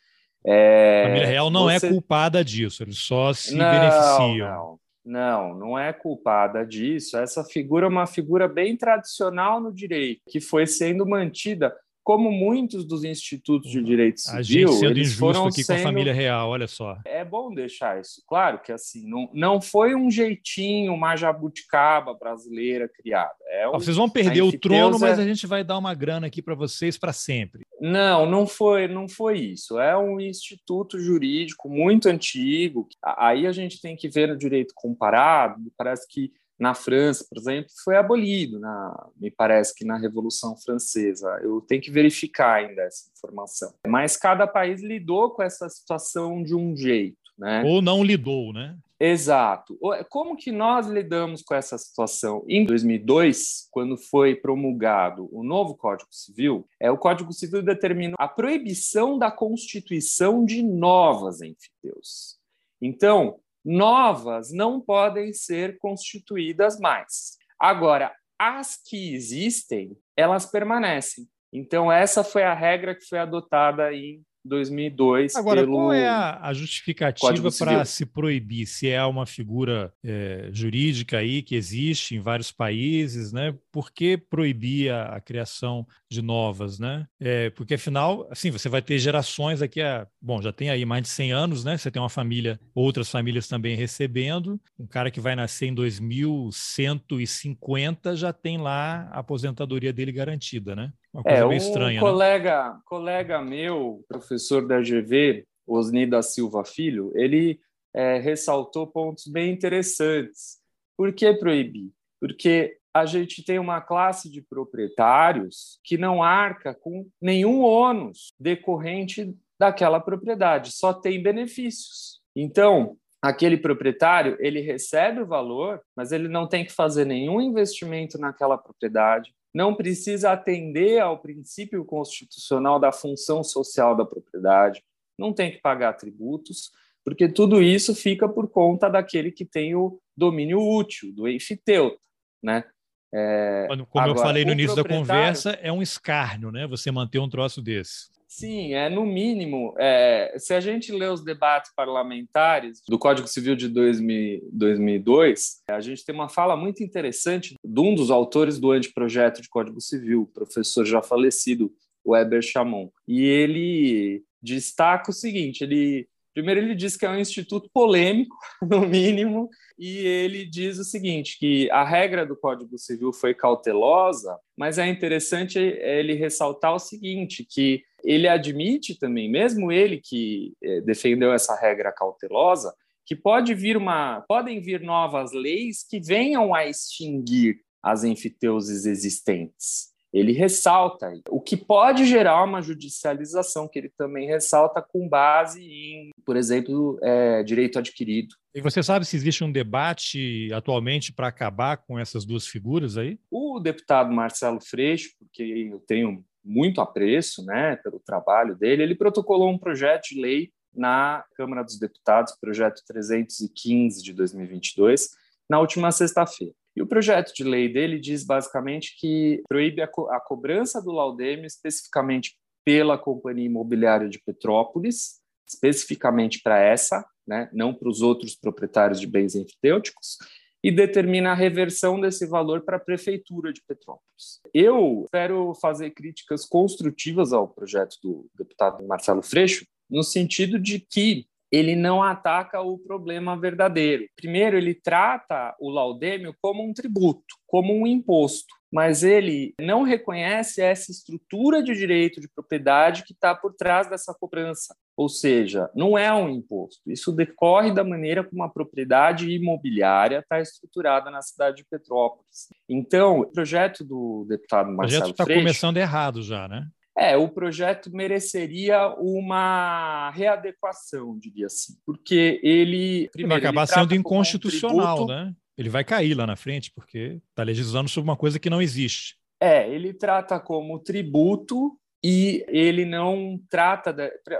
É, 0.44 1.02
a 1.02 1.08
família 1.08 1.26
real 1.26 1.50
não 1.50 1.68
é 1.68 1.78
você... 1.78 1.87
é 1.87 1.90
culpada 1.90 2.44
disso, 2.44 2.82
eles 2.82 2.98
só 2.98 3.32
se 3.32 3.54
não, 3.54 3.70
beneficiam. 3.70 4.48
Não. 4.48 4.88
Não, 5.08 5.54
não 5.54 5.78
é 5.78 5.90
culpada 5.90 6.66
disso. 6.66 7.16
Essa 7.16 7.42
figura 7.42 7.86
é 7.86 7.88
uma 7.88 8.06
figura 8.06 8.46
bem 8.46 8.76
tradicional 8.76 9.58
no 9.58 9.72
direito, 9.72 10.20
que 10.28 10.38
foi 10.38 10.66
sendo 10.66 11.06
mantida 11.06 11.74
como 12.08 12.32
muitos 12.32 12.86
dos 12.86 13.04
institutos 13.04 13.70
de 13.70 13.82
direito 13.82 14.18
civil, 14.22 14.38
a 14.38 14.42
gente 14.42 14.72
sendo 14.78 14.90
eles 14.92 15.08
injusto 15.08 15.20
foram 15.20 15.46
aqui 15.46 15.62
sendo... 15.62 15.76
com 15.76 15.82
a 15.82 15.86
família 15.90 16.14
real, 16.14 16.48
olha 16.48 16.66
só. 16.66 16.96
É 17.04 17.22
bom 17.22 17.52
deixar 17.52 18.00
isso 18.00 18.22
claro 18.26 18.62
que 18.62 18.72
assim 18.72 19.06
não, 19.06 19.28
não 19.34 19.60
foi 19.60 19.94
um 19.94 20.10
jeitinho, 20.10 20.94
uma 20.94 21.16
jabuticaba 21.16 22.14
brasileira 22.14 22.88
criada. 22.88 23.34
É 23.50 23.68
um... 23.68 23.72
Vocês 23.72 23.98
vão 23.98 24.08
perder 24.08 24.40
o 24.40 24.58
trono, 24.58 24.96
é... 24.96 25.00
mas 25.00 25.18
a 25.18 25.24
gente 25.24 25.46
vai 25.46 25.62
dar 25.62 25.76
uma 25.76 25.92
grana 25.92 26.28
aqui 26.28 26.40
para 26.40 26.54
vocês 26.54 26.96
para 26.96 27.12
sempre. 27.12 27.66
Não, 27.78 28.24
não 28.24 28.46
foi, 28.46 28.88
não 28.88 29.06
foi 29.06 29.38
isso. 29.38 29.78
É 29.78 29.94
um 29.94 30.18
instituto 30.18 30.98
jurídico 30.98 31.68
muito 31.68 32.08
antigo. 32.08 32.88
Aí 33.02 33.46
a 33.46 33.52
gente 33.52 33.82
tem 33.82 33.94
que 33.94 34.08
ver 34.08 34.28
no 34.28 34.36
direito 34.38 34.72
comparado. 34.74 35.60
Parece 35.76 36.08
que 36.08 36.32
na 36.58 36.74
França, 36.74 37.24
por 37.28 37.38
exemplo, 37.38 37.70
foi 37.84 37.96
abolido, 37.96 38.58
na, 38.58 39.08
me 39.16 39.30
parece 39.30 39.74
que 39.74 39.84
na 39.84 39.96
Revolução 39.96 40.56
Francesa. 40.56 41.38
Eu 41.42 41.60
tenho 41.60 41.80
que 41.80 41.90
verificar 41.90 42.54
ainda 42.54 42.82
essa 42.82 43.10
informação. 43.16 43.72
Mas 43.86 44.16
cada 44.16 44.46
país 44.46 44.82
lidou 44.82 45.30
com 45.30 45.42
essa 45.42 45.68
situação 45.68 46.42
de 46.42 46.54
um 46.54 46.76
jeito. 46.76 47.16
Né? 47.38 47.62
Ou 47.64 47.80
não 47.80 48.02
lidou, 48.02 48.52
né? 48.52 48.76
Exato. 48.98 49.78
Como 50.08 50.36
que 50.36 50.50
nós 50.50 50.88
lidamos 50.88 51.40
com 51.40 51.54
essa 51.54 51.78
situação? 51.78 52.44
Em 52.48 52.64
2002, 52.64 53.68
quando 53.70 53.96
foi 53.96 54.34
promulgado 54.34 55.28
o 55.30 55.44
novo 55.44 55.76
Código 55.76 56.08
Civil, 56.10 56.66
é 56.80 56.90
o 56.90 56.98
Código 56.98 57.32
Civil 57.32 57.62
determinou 57.62 58.16
a 58.18 58.26
proibição 58.26 59.16
da 59.16 59.30
constituição 59.30 60.44
de 60.44 60.64
novas 60.64 61.40
enfiteus. 61.40 62.36
Então, 62.82 63.38
novas 63.68 64.50
não 64.50 64.80
podem 64.80 65.32
ser 65.32 65.78
constituídas 65.78 66.80
mais. 66.80 67.37
Agora, 67.60 68.14
as 68.38 68.76
que 68.76 69.14
existem, 69.14 69.94
elas 70.16 70.46
permanecem. 70.46 71.28
Então, 71.52 71.92
essa 71.92 72.25
foi 72.25 72.44
a 72.44 72.54
regra 72.54 72.94
que 72.94 73.04
foi 73.04 73.18
adotada 73.18 73.92
em 73.92 74.22
2002. 74.49 75.37
Agora, 75.37 75.67
qual 75.67 75.93
é 75.93 76.09
a, 76.09 76.40
a 76.43 76.52
justificativa 76.52 77.49
para 77.59 77.85
se 77.85 78.07
proibir? 78.07 78.67
Se 78.67 78.88
é 78.88 79.05
uma 79.05 79.26
figura 79.26 79.93
é, 80.02 80.49
jurídica 80.52 81.19
aí 81.19 81.43
que 81.43 81.55
existe 81.55 82.17
em 82.17 82.21
vários 82.21 82.50
países, 82.50 83.33
né? 83.33 83.55
Por 83.71 83.93
que 83.93 84.17
proibir 84.17 84.90
a, 84.90 85.17
a 85.17 85.21
criação 85.21 85.87
de 86.11 86.23
novas, 86.23 86.78
né? 86.78 87.07
É, 87.21 87.50
porque 87.50 87.75
afinal, 87.75 88.26
assim, 88.31 88.50
você 88.50 88.69
vai 88.69 88.81
ter 88.81 88.99
gerações 88.99 89.61
aqui 89.61 89.81
a, 89.81 90.07
bom, 90.21 90.40
já 90.40 90.52
tem 90.52 90.71
aí 90.71 90.85
mais 90.85 91.02
de 91.02 91.09
100 91.09 91.33
anos, 91.33 91.64
né? 91.64 91.76
Você 91.76 91.90
tem 91.90 92.00
uma 92.00 92.09
família, 92.09 92.59
outras 92.75 93.11
famílias 93.11 93.47
também 93.47 93.76
recebendo. 93.76 94.59
Um 94.78 94.87
cara 94.87 95.11
que 95.11 95.21
vai 95.21 95.37
nascer 95.37 95.67
em 95.67 95.75
2150 95.75 98.17
já 98.17 98.33
tem 98.33 98.57
lá 98.59 99.09
a 99.12 99.19
aposentadoria 99.19 99.93
dele 99.93 100.12
garantida, 100.12 100.75
né? 100.75 100.93
Uma 101.18 101.25
coisa 101.25 101.38
é, 101.38 101.48
meio 101.48 101.58
estranha, 101.58 102.00
um 102.00 102.04
colega, 102.04 102.70
né? 102.70 102.80
colega 102.84 103.42
meu, 103.42 104.04
professor 104.06 104.66
da 104.66 104.80
GV, 104.80 105.44
Osni 105.66 106.06
da 106.06 106.22
Silva 106.22 106.64
Filho, 106.64 107.10
ele 107.16 107.60
é, 107.92 108.18
ressaltou 108.18 108.87
pontos 108.87 109.26
bem 109.26 109.52
interessantes. 109.52 110.58
Por 110.96 111.12
que 111.12 111.34
proibir? 111.34 111.90
Porque 112.20 112.76
a 112.94 113.04
gente 113.04 113.44
tem 113.44 113.58
uma 113.58 113.80
classe 113.80 114.30
de 114.30 114.42
proprietários 114.42 115.80
que 115.82 115.98
não 115.98 116.22
arca 116.22 116.72
com 116.72 117.08
nenhum 117.20 117.62
ônus 117.62 118.32
decorrente 118.38 119.37
daquela 119.58 119.98
propriedade, 119.98 120.70
só 120.70 120.93
tem 120.93 121.21
benefícios. 121.21 122.21
Então, 122.34 122.97
aquele 123.21 123.56
proprietário, 123.56 124.36
ele 124.38 124.60
recebe 124.60 125.21
o 125.21 125.26
valor, 125.26 125.80
mas 125.97 126.12
ele 126.12 126.28
não 126.28 126.47
tem 126.49 126.64
que 126.64 126.73
fazer 126.73 127.04
nenhum 127.04 127.40
investimento 127.40 128.19
naquela 128.19 128.56
propriedade, 128.56 129.34
não 129.54 129.75
precisa 129.75 130.32
atender 130.32 131.00
ao 131.00 131.19
princípio 131.19 131.84
constitucional 131.84 132.78
da 132.78 132.93
função 132.93 133.43
social 133.43 133.97
da 133.97 134.04
propriedade, 134.04 134.82
não 135.19 135.32
tem 135.32 135.50
que 135.50 135.58
pagar 135.58 135.95
tributos, 135.95 136.71
porque 137.04 137.28
tudo 137.28 137.63
isso 137.63 137.95
fica 137.95 138.28
por 138.28 138.49
conta 138.49 138.89
daquele 138.89 139.32
que 139.32 139.45
tem 139.45 139.75
o 139.75 139.99
domínio 140.17 140.61
útil, 140.61 141.13
do 141.13 141.28
enfiteuta, 141.28 141.99
né? 142.43 142.65
É, 143.13 143.67
Como 143.69 143.87
agora, 143.95 144.11
eu 144.11 144.23
falei 144.23 144.45
no 144.45 144.52
início 144.52 144.76
da 144.76 144.84
conversa, 144.84 145.52
é 145.63 145.73
um 145.73 145.80
escárnio, 145.80 146.50
né? 146.52 146.67
Você 146.67 146.91
manter 146.91 147.19
um 147.19 147.28
troço 147.28 147.63
desse. 147.63 148.11
Sim, 148.38 148.72
é 148.72 148.88
no 148.88 149.04
mínimo. 149.04 149.74
É, 149.76 150.32
se 150.38 150.54
a 150.54 150.60
gente 150.60 150.92
lê 150.92 151.06
os 151.06 151.24
debates 151.24 151.72
parlamentares 151.74 152.80
do 152.88 152.96
Código 152.96 153.26
Civil 153.26 153.56
de 153.56 153.66
2000, 153.66 154.48
2002, 154.52 155.64
a 155.68 155.80
gente 155.80 156.04
tem 156.04 156.14
uma 156.14 156.28
fala 156.28 156.56
muito 156.56 156.80
interessante 156.80 157.56
de 157.64 157.80
um 157.80 157.96
dos 157.96 158.12
autores 158.12 158.60
do 158.60 158.70
anteprojeto 158.70 159.42
de 159.42 159.48
Código 159.48 159.80
Civil, 159.80 160.30
professor 160.32 160.84
já 160.84 161.02
falecido, 161.02 161.72
Weber 162.06 162.40
Chamon. 162.40 162.92
E 163.08 163.24
ele 163.24 164.22
destaca 164.40 165.10
o 165.10 165.14
seguinte: 165.14 165.64
ele 165.64 166.08
Primeiro, 166.38 166.60
ele 166.60 166.76
diz 166.76 166.96
que 166.96 167.04
é 167.04 167.10
um 167.10 167.18
instituto 167.18 167.68
polêmico, 167.74 168.36
no 168.62 168.86
mínimo, 168.86 169.50
e 169.76 169.98
ele 169.98 170.46
diz 170.46 170.78
o 170.78 170.84
seguinte: 170.84 171.36
que 171.36 171.68
a 171.72 171.82
regra 171.82 172.24
do 172.24 172.36
Código 172.36 172.78
Civil 172.78 173.12
foi 173.12 173.34
cautelosa, 173.34 174.38
mas 174.56 174.78
é 174.78 174.86
interessante 174.86 175.58
ele 175.58 176.14
ressaltar 176.14 176.72
o 176.72 176.78
seguinte: 176.78 177.44
que 177.44 177.82
ele 178.04 178.28
admite 178.28 178.99
também, 178.99 179.30
mesmo 179.30 179.73
ele 179.73 180.00
que 180.02 180.54
eh, 180.63 180.80
defendeu 180.80 181.32
essa 181.32 181.54
regra 181.54 181.93
cautelosa, 181.93 182.75
que 183.04 183.17
pode 183.17 183.54
vir 183.54 183.76
uma, 183.76 184.25
podem 184.28 184.61
vir 184.61 184.80
novas 184.80 185.32
leis 185.32 185.84
que 185.89 186.00
venham 186.00 186.54
a 186.54 186.67
extinguir 186.67 187.61
as 187.82 188.04
enfiteuses 188.04 188.84
existentes 188.84 189.89
ele 190.13 190.32
ressalta 190.32 191.13
o 191.28 191.41
que 191.41 191.56
pode 191.56 192.06
gerar 192.06 192.43
uma 192.43 192.63
judicialização, 192.63 193.69
que 193.69 193.78
ele 193.78 193.91
também 193.91 194.26
ressalta 194.26 194.80
com 194.80 195.08
base 195.08 195.63
em, 195.63 196.11
por 196.25 196.37
exemplo, 196.37 196.99
é, 197.02 197.43
direito 197.43 197.78
adquirido. 197.78 198.34
E 198.54 198.61
você 198.61 198.82
sabe 198.82 199.04
se 199.04 199.17
existe 199.17 199.45
um 199.45 199.52
debate 199.52 200.50
atualmente 200.52 201.13
para 201.13 201.28
acabar 201.28 201.76
com 201.76 201.99
essas 201.99 202.25
duas 202.25 202.47
figuras 202.47 202.97
aí? 202.97 203.19
O 203.30 203.61
deputado 203.61 204.13
Marcelo 204.13 204.61
Freixo, 204.61 205.11
porque 205.19 205.43
eu 205.43 205.80
tenho 205.80 206.25
muito 206.49 206.80
apreço 206.80 207.45
né, 207.45 207.76
pelo 207.76 208.00
trabalho 208.00 208.56
dele, 208.56 208.82
ele 208.82 208.95
protocolou 208.95 209.50
um 209.50 209.58
projeto 209.58 210.08
de 210.08 210.21
lei 210.21 210.50
na 210.75 211.25
Câmara 211.37 211.63
dos 211.63 211.78
Deputados, 211.78 212.34
projeto 212.41 212.82
315 212.87 214.02
de 214.02 214.13
2022, 214.15 215.11
na 215.49 215.61
última 215.61 215.93
sexta-feira. 215.93 216.54
E 216.75 216.82
o 216.82 216.87
projeto 216.87 217.34
de 217.34 217.45
lei 217.45 217.71
dele 217.71 217.99
diz 217.99 218.25
basicamente 218.25 218.97
que 218.99 219.43
proíbe 219.49 219.82
a, 219.82 219.89
co 219.89 220.08
a 220.11 220.21
cobrança 220.21 220.80
do 220.80 220.93
laudêmio 220.93 221.45
especificamente 221.45 222.37
pela 222.65 222.97
Companhia 222.97 223.47
Imobiliária 223.47 224.08
de 224.08 224.21
Petrópolis, 224.21 225.21
especificamente 225.47 226.41
para 226.43 226.61
essa, 226.61 227.04
né, 227.26 227.49
não 227.52 227.75
para 227.75 227.89
os 227.89 228.00
outros 228.00 228.37
proprietários 228.37 229.00
de 229.00 229.06
bens 229.06 229.34
enfitêuticos, 229.34 230.19
e 230.62 230.71
determina 230.71 231.30
a 231.30 231.34
reversão 231.34 232.00
desse 232.00 232.26
valor 232.26 232.62
para 232.62 232.76
a 232.76 232.80
Prefeitura 232.80 233.52
de 233.52 233.62
Petrópolis. 233.66 234.40
Eu 234.52 235.02
espero 235.04 235.54
fazer 235.60 235.90
críticas 235.90 236.44
construtivas 236.44 237.32
ao 237.32 237.49
projeto 237.49 237.97
do 238.02 238.28
deputado 238.36 238.86
Marcelo 238.86 239.23
Freixo, 239.23 239.64
no 239.88 240.02
sentido 240.02 240.58
de 240.58 240.80
que 240.80 241.26
ele 241.50 241.75
não 241.75 242.02
ataca 242.02 242.60
o 242.60 242.78
problema 242.78 243.38
verdadeiro. 243.38 244.06
Primeiro, 244.14 244.56
ele 244.56 244.75
trata 244.75 245.56
o 245.58 245.71
laudêmio 245.71 246.34
como 246.42 246.62
um 246.62 246.75
tributo, 246.75 247.34
como 247.47 247.73
um 247.75 247.86
imposto, 247.86 248.54
mas 248.71 249.02
ele 249.02 249.54
não 249.58 249.82
reconhece 249.82 250.60
essa 250.60 250.90
estrutura 250.90 251.62
de 251.62 251.75
direito 251.75 252.21
de 252.21 252.28
propriedade 252.28 253.02
que 253.04 253.14
está 253.14 253.34
por 253.34 253.54
trás 253.54 253.88
dessa 253.88 254.14
cobrança. 254.14 254.76
Ou 254.99 255.08
seja, 255.08 255.71
não 255.76 255.97
é 255.97 256.13
um 256.13 256.28
imposto. 256.28 256.82
Isso 256.91 257.13
decorre 257.13 257.73
da 257.73 257.84
maneira 257.84 258.25
como 258.25 258.43
a 258.43 258.49
propriedade 258.49 259.30
imobiliária 259.30 260.19
está 260.19 260.41
estruturada 260.41 261.08
na 261.08 261.23
cidade 261.23 261.58
de 261.58 261.65
Petrópolis. 261.71 262.49
Então, 262.69 263.21
o 263.21 263.26
projeto 263.30 263.84
do 263.84 264.26
deputado 264.28 264.73
Marcelo 264.73 265.11
O 265.11 265.15
projeto 265.15 265.21
está 265.21 265.25
começando 265.25 265.76
errado 265.76 266.21
já, 266.21 266.49
né? 266.49 266.67
É, 266.99 267.17
o 267.17 267.28
projeto 267.28 267.93
mereceria 267.93 268.89
uma 268.99 270.11
readequação, 270.11 271.17
diria 271.17 271.47
assim, 271.47 271.75
porque 271.87 272.41
ele. 272.43 273.08
Primeiro, 273.13 273.41
vai 273.41 273.50
acabar 273.50 273.67
sendo 273.69 273.95
inconstitucional, 273.95 275.04
um 275.04 275.06
né? 275.06 275.32
Ele 275.56 275.69
vai 275.69 275.84
cair 275.84 276.15
lá 276.15 276.26
na 276.26 276.34
frente, 276.34 276.73
porque 276.75 277.21
está 277.30 277.45
legislando 277.45 277.89
sobre 277.89 278.11
uma 278.11 278.17
coisa 278.17 278.41
que 278.41 278.50
não 278.50 278.61
existe. 278.61 279.15
É, 279.41 279.73
ele 279.73 279.95
trata 279.95 280.41
como 280.41 280.80
tributo 280.80 281.78
e 282.02 282.45
ele 282.49 282.84
não 282.84 283.41
trata, 283.50 283.95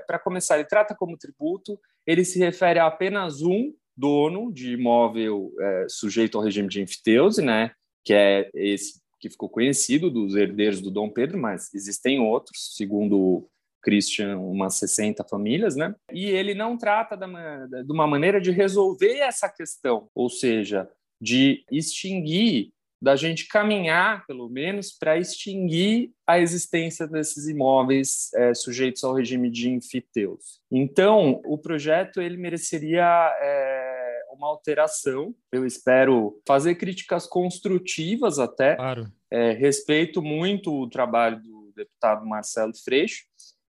para 0.07 0.19
começar, 0.19 0.57
ele 0.59 0.69
trata 0.69 0.95
como 0.95 1.19
tributo, 1.19 1.79
ele 2.07 2.25
se 2.25 2.39
refere 2.39 2.79
a 2.79 2.87
apenas 2.87 3.43
um 3.43 3.73
dono 3.97 4.53
de 4.53 4.75
imóvel 4.75 5.53
é, 5.61 5.87
sujeito 5.89 6.39
ao 6.39 6.45
regime 6.45 6.69
de 6.69 6.81
enfiteuse, 6.81 7.43
né, 7.43 7.73
que 8.05 8.15
é 8.15 8.49
esse 8.55 9.01
que 9.21 9.29
ficou 9.29 9.49
conhecido 9.49 10.11
dos 10.11 10.37
herdeiros 10.37 10.81
do 10.81 10.91
Dom 10.91 11.11
Pedro, 11.11 11.39
mas 11.39 11.75
existem 11.75 12.21
outros, 12.21 12.77
segundo 12.77 13.49
Christian, 13.83 14.39
umas 14.39 14.75
60 14.77 15.25
famílias, 15.25 15.77
né? 15.77 15.95
E 16.13 16.27
ele 16.27 16.55
não 16.55 16.77
trata 16.77 17.17
da, 17.17 17.27
de 17.67 17.93
uma 17.93 18.07
maneira 18.07 18.41
de 18.41 18.51
resolver 18.51 19.19
essa 19.19 19.49
questão, 19.49 20.09
ou 20.15 20.29
seja, 20.29 20.89
de 21.21 21.65
extinguir 21.71 22.71
da 23.01 23.15
gente 23.15 23.47
caminhar, 23.47 24.27
pelo 24.27 24.49
menos, 24.49 24.93
para 24.93 25.17
extinguir 25.17 26.11
a 26.27 26.39
existência 26.39 27.07
desses 27.07 27.47
imóveis 27.47 28.31
é, 28.35 28.53
sujeitos 28.55 29.05
ao 29.05 29.15
regime 29.15 29.51
de 29.51 29.71
enfiteus. 29.71 30.61
Então, 30.71 31.41
o 31.45 31.57
projeto 31.57 32.21
ele 32.21 32.37
mereceria 32.37 33.07
é, 33.41 34.23
uma 34.33 34.49
alteração. 34.49 35.35
Eu 35.53 35.65
espero 35.65 36.41
fazer 36.47 36.75
críticas 36.75 37.27
construtivas 37.27 38.39
até. 38.39 38.77
Claro. 38.77 39.07
É, 39.31 39.53
respeito 39.53 40.23
muito 40.23 40.73
o 40.73 40.89
trabalho 40.89 41.41
do 41.43 41.73
deputado 41.77 42.27
Marcelo 42.27 42.73
Freixo 42.75 43.25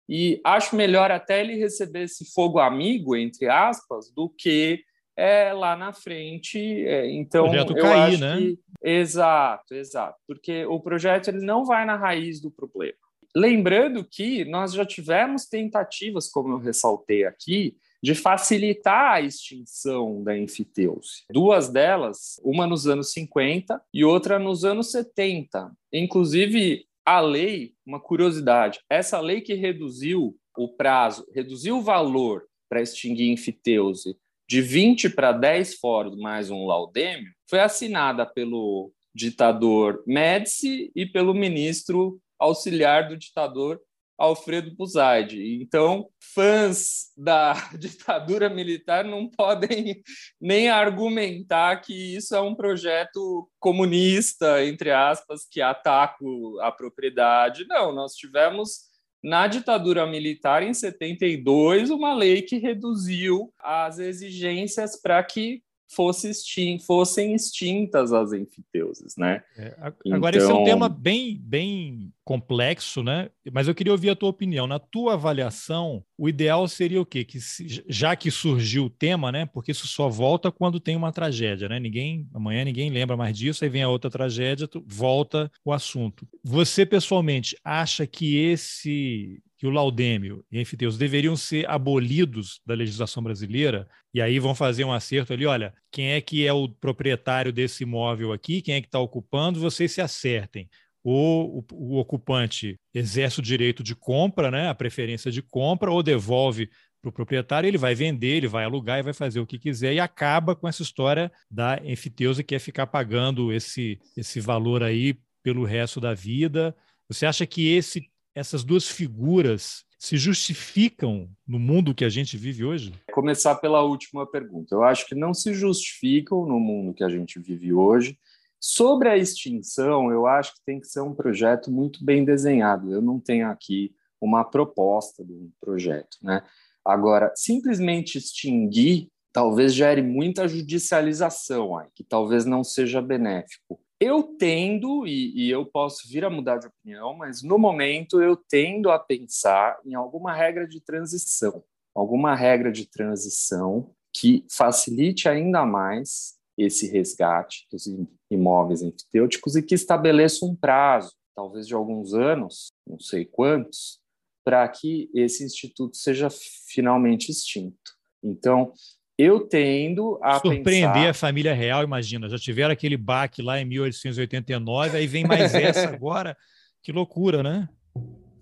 e 0.07 0.39
acho 0.43 0.75
melhor 0.75 1.09
até 1.11 1.41
ele 1.41 1.55
receber 1.55 2.03
esse 2.03 2.31
fogo 2.31 2.59
amigo, 2.59 3.15
entre 3.15 3.47
aspas, 3.47 4.11
do 4.11 4.29
que 4.29 4.83
é, 5.17 5.53
lá 5.53 5.75
na 5.75 5.93
frente. 5.93 6.59
É, 6.59 7.09
então, 7.11 7.45
projeto 7.45 7.77
eu 7.77 7.83
cair, 7.83 8.13
acho 8.13 8.19
né? 8.19 8.37
que 8.37 8.59
exato, 8.83 9.73
exato, 9.73 10.17
porque 10.27 10.65
o 10.65 10.79
projeto 10.79 11.29
ele 11.29 11.43
não 11.43 11.65
vai 11.65 11.85
na 11.85 11.95
raiz 11.95 12.39
do 12.39 12.51
problema. 12.51 12.97
Lembrando 13.35 14.05
que 14.05 14.45
nós 14.45 14.73
já 14.73 14.85
tivemos 14.85 15.45
tentativas, 15.45 16.29
como 16.29 16.53
eu 16.53 16.57
ressaltei 16.57 17.25
aqui, 17.25 17.75
de 18.01 18.13
facilitar 18.13 19.13
a 19.13 19.21
extinção 19.21 20.23
da 20.23 20.37
enfiteuse. 20.37 21.23
Duas 21.29 21.67
delas, 21.67 22.39
uma 22.43 22.67
nos 22.67 22.87
anos 22.87 23.11
50 23.11 23.81
e 23.93 24.05
outra 24.05 24.37
nos 24.37 24.63
anos 24.63 24.91
70. 24.91 25.71
Inclusive, 25.91 26.85
a 27.03 27.19
lei, 27.19 27.73
uma 27.85 27.99
curiosidade, 27.99 28.79
essa 28.89 29.19
lei 29.19 29.41
que 29.41 29.53
reduziu 29.53 30.37
o 30.57 30.69
prazo, 30.69 31.25
reduziu 31.33 31.77
o 31.77 31.81
valor 31.81 32.43
para 32.69 32.81
extinguir 32.81 33.31
enfiteuse 33.31 34.15
de 34.47 34.61
20 34.61 35.09
para 35.09 35.31
10 35.31 35.75
fóruns 35.75 36.17
mais 36.17 36.49
um 36.49 36.65
laudêmio, 36.65 37.31
foi 37.49 37.59
assinada 37.59 38.25
pelo 38.25 38.91
ditador 39.13 40.03
Médici 40.05 40.91
e 40.95 41.05
pelo 41.05 41.33
ministro 41.33 42.19
auxiliar 42.37 43.07
do 43.07 43.17
ditador 43.17 43.79
Alfredo 44.17 44.73
Buzaide. 44.75 45.61
Então, 45.61 46.07
fãs 46.33 47.11
da 47.17 47.53
ditadura 47.77 48.49
militar 48.49 49.03
não 49.03 49.29
podem 49.29 50.01
nem 50.39 50.69
argumentar 50.69 51.81
que 51.81 52.15
isso 52.15 52.35
é 52.35 52.39
um 52.39 52.55
projeto 52.55 53.49
comunista, 53.59 54.63
entre 54.63 54.91
aspas, 54.91 55.45
que 55.49 55.61
ataca 55.61 56.23
a 56.61 56.71
propriedade. 56.71 57.65
Não, 57.67 57.91
nós 57.93 58.13
tivemos 58.13 58.94
na 59.25 59.47
ditadura 59.47 60.05
militar, 60.05 60.61
em 60.61 60.71
72, 60.71 61.89
uma 61.89 62.13
lei 62.13 62.43
que 62.43 62.59
reduziu 62.59 63.51
as 63.57 63.97
exigências 63.97 65.01
para 65.01 65.23
que 65.23 65.63
fosse 65.87 66.29
extin 66.29 66.79
fossem 66.79 67.33
extintas 67.33 68.11
as 68.11 68.33
enfiteuses, 68.33 69.15
né? 69.17 69.43
É, 69.57 69.75
agora, 70.11 70.35
então... 70.35 70.41
esse 70.43 70.51
é 70.51 70.53
um 70.53 70.61
então 70.61 70.63
tema 70.63 70.89
bem, 70.89 71.39
bem 71.41 72.11
complexo, 72.23 73.03
né? 73.03 73.29
Mas 73.51 73.67
eu 73.67 73.75
queria 73.75 73.93
ouvir 73.93 74.09
a 74.09 74.15
tua 74.15 74.29
opinião. 74.29 74.65
Na 74.65 74.79
tua 74.79 75.13
avaliação, 75.13 76.03
o 76.17 76.27
ideal 76.27 76.67
seria 76.67 77.01
o 77.01 77.05
quê? 77.05 77.23
Que 77.23 77.39
já 77.87 78.15
que 78.15 78.31
surgiu 78.31 78.85
o 78.85 78.89
tema, 78.89 79.31
né? 79.31 79.45
Porque 79.45 79.71
isso 79.71 79.87
só 79.87 80.09
volta 80.09 80.51
quando 80.51 80.79
tem 80.79 80.95
uma 80.95 81.11
tragédia, 81.11 81.69
né? 81.69 81.79
Ninguém 81.79 82.27
amanhã 82.33 82.65
ninguém 82.65 82.89
lembra 82.89 83.15
mais 83.15 83.37
disso, 83.37 83.63
aí 83.63 83.69
vem 83.69 83.83
a 83.83 83.89
outra 83.89 84.09
tragédia, 84.09 84.67
volta 84.85 85.51
o 85.63 85.71
assunto. 85.71 86.27
Você 86.43 86.85
pessoalmente 86.85 87.55
acha 87.63 88.07
que 88.07 88.37
esse 88.37 89.41
que 89.65 89.67
o 89.67 89.71
laudêmio 89.71 90.45
e 90.51 90.59
a 90.59 90.61
enfiteus 90.61 90.95
deveriam 90.95 91.35
ser 91.35 91.67
abolidos 91.67 92.61
da 92.63 92.75
legislação 92.75 93.23
brasileira, 93.23 93.87
e 94.13 94.21
aí 94.21 94.37
vão 94.37 94.53
fazer 94.53 94.83
um 94.83 94.93
acerto 94.93 95.33
ali, 95.33 95.43
olha, 95.47 95.73
quem 95.91 96.11
é 96.11 96.21
que 96.21 96.45
é 96.45 96.53
o 96.53 96.69
proprietário 96.69 97.51
desse 97.51 97.81
imóvel 97.81 98.31
aqui, 98.31 98.61
quem 98.61 98.75
é 98.75 98.81
que 98.81 98.87
está 98.87 98.99
ocupando, 98.99 99.59
vocês 99.59 99.91
se 99.91 100.01
acertem. 100.01 100.69
Ou 101.03 101.59
o, 101.59 101.65
o, 101.73 101.97
ocupante 101.97 102.79
exerce 102.93 103.39
o 103.39 103.41
direito 103.41 103.81
de 103.81 103.95
compra, 103.95 104.51
né, 104.51 104.69
a 104.69 104.75
preferência 104.75 105.31
de 105.31 105.41
compra, 105.41 105.91
ou 105.91 106.03
devolve 106.03 106.69
para 107.01 107.09
o 107.09 107.13
proprietário, 107.13 107.67
ele 107.67 107.77
vai 107.77 107.95
vender, 107.95 108.37
ele 108.37 108.47
vai 108.47 108.65
alugar 108.65 108.99
e 108.99 109.03
vai 109.03 109.13
fazer 109.13 109.39
o 109.39 109.47
que 109.47 109.57
quiser, 109.57 109.93
e 109.93 109.99
acaba 109.99 110.55
com 110.55 110.67
essa 110.67 110.83
história 110.83 111.31
da 111.49 111.81
enfiteusa 111.83 112.43
que 112.43 112.53
é 112.53 112.59
ficar 112.59 112.85
pagando 112.85 113.51
esse, 113.51 113.99
esse 114.15 114.39
valor 114.39 114.83
aí 114.83 115.17
pelo 115.41 115.63
resto 115.63 115.99
da 115.99 116.13
vida. 116.13 116.75
Você 117.09 117.25
acha 117.25 117.45
que 117.47 117.67
esse 117.73 118.11
essas 118.35 118.63
duas 118.63 118.87
figuras 118.87 119.85
se 119.97 120.17
justificam 120.17 121.29
no 121.47 121.57
mundo 121.57 121.95
que 121.95 122.03
a 122.03 122.09
gente 122.09 122.37
vive 122.37 122.65
hoje? 122.65 122.93
Começar 123.11 123.55
pela 123.55 123.81
última 123.81 124.29
pergunta. 124.29 124.75
Eu 124.75 124.83
acho 124.83 125.07
que 125.07 125.15
não 125.15 125.33
se 125.33 125.53
justificam 125.53 126.45
no 126.45 126.59
mundo 126.59 126.93
que 126.93 127.03
a 127.03 127.09
gente 127.09 127.39
vive 127.39 127.73
hoje. 127.73 128.19
Sobre 128.59 129.07
a 129.07 129.17
extinção, 129.17 130.11
eu 130.11 130.27
acho 130.27 130.53
que 130.55 130.65
tem 130.65 130.79
que 130.79 130.87
ser 130.87 131.01
um 131.01 131.15
projeto 131.15 131.71
muito 131.71 132.03
bem 132.03 132.25
desenhado. 132.25 132.91
Eu 132.91 133.01
não 133.01 133.19
tenho 133.19 133.49
aqui 133.49 133.95
uma 134.19 134.43
proposta 134.43 135.23
de 135.23 135.31
um 135.31 135.49
projeto, 135.61 136.17
né? 136.21 136.43
Agora, 136.83 137.31
simplesmente 137.35 138.17
extinguir 138.17 139.09
talvez 139.31 139.73
gere 139.73 140.01
muita 140.01 140.47
judicialização, 140.47 141.71
que 141.93 142.03
talvez 142.03 142.45
não 142.45 142.63
seja 142.63 143.01
benéfico. 143.01 143.79
Eu 143.99 144.23
tendo, 144.23 145.07
e, 145.07 145.45
e, 145.45 145.49
eu 145.49 145.65
posso 145.65 146.07
vir 146.07 146.25
a 146.25 146.29
mudar 146.29 146.57
de 146.57 146.67
opinião, 146.67 147.13
mas 147.15 147.41
no 147.41 147.57
momento 147.57 148.21
eu 148.21 148.35
tendo 148.35 148.91
a 148.91 148.99
pensar 148.99 149.79
em 149.85 149.95
alguma 149.95 150.33
regra 150.33 150.67
de 150.67 150.81
transição, 150.81 151.63
alguma 151.93 152.35
regra 152.35 152.71
de 152.71 152.85
transição 152.85 153.89
que 154.13 154.45
facilite 154.49 155.29
ainda 155.29 155.65
mais 155.65 156.35
esse 156.57 156.87
resgate 156.87 157.67
dos 157.71 157.85
imóveis 158.29 158.81
enfitêuticos 158.81 159.55
e 159.55 159.63
que 159.63 159.75
estabeleça 159.75 160.45
um 160.45 160.55
prazo, 160.55 161.13
talvez 161.33 161.67
de 161.67 161.73
alguns 161.73 162.13
anos, 162.13 162.71
não 162.87 162.99
sei 162.99 163.25
quantos, 163.25 163.99
para 164.43 164.67
que 164.67 165.09
esse 165.13 165.43
instituto 165.43 165.97
seja 165.97 166.29
finalmente 166.29 167.31
extinto. 167.31 167.95
Então, 168.23 168.73
eu 169.17 169.47
tendo 169.47 170.19
a 170.21 170.39
surpreender 170.39 170.93
pensar... 170.93 171.09
a 171.09 171.13
família 171.13 171.53
real, 171.53 171.83
imagina, 171.83 172.29
já 172.29 172.37
tiveram 172.37 172.73
aquele 172.73 172.97
baque 172.97 173.41
lá 173.41 173.59
em 173.59 173.65
1889, 173.65 174.97
aí 174.97 175.07
vem 175.07 175.25
mais 175.25 175.53
essa 175.55 175.87
agora, 175.87 176.35
que 176.81 176.91
loucura, 176.91 177.41
né? 177.41 177.69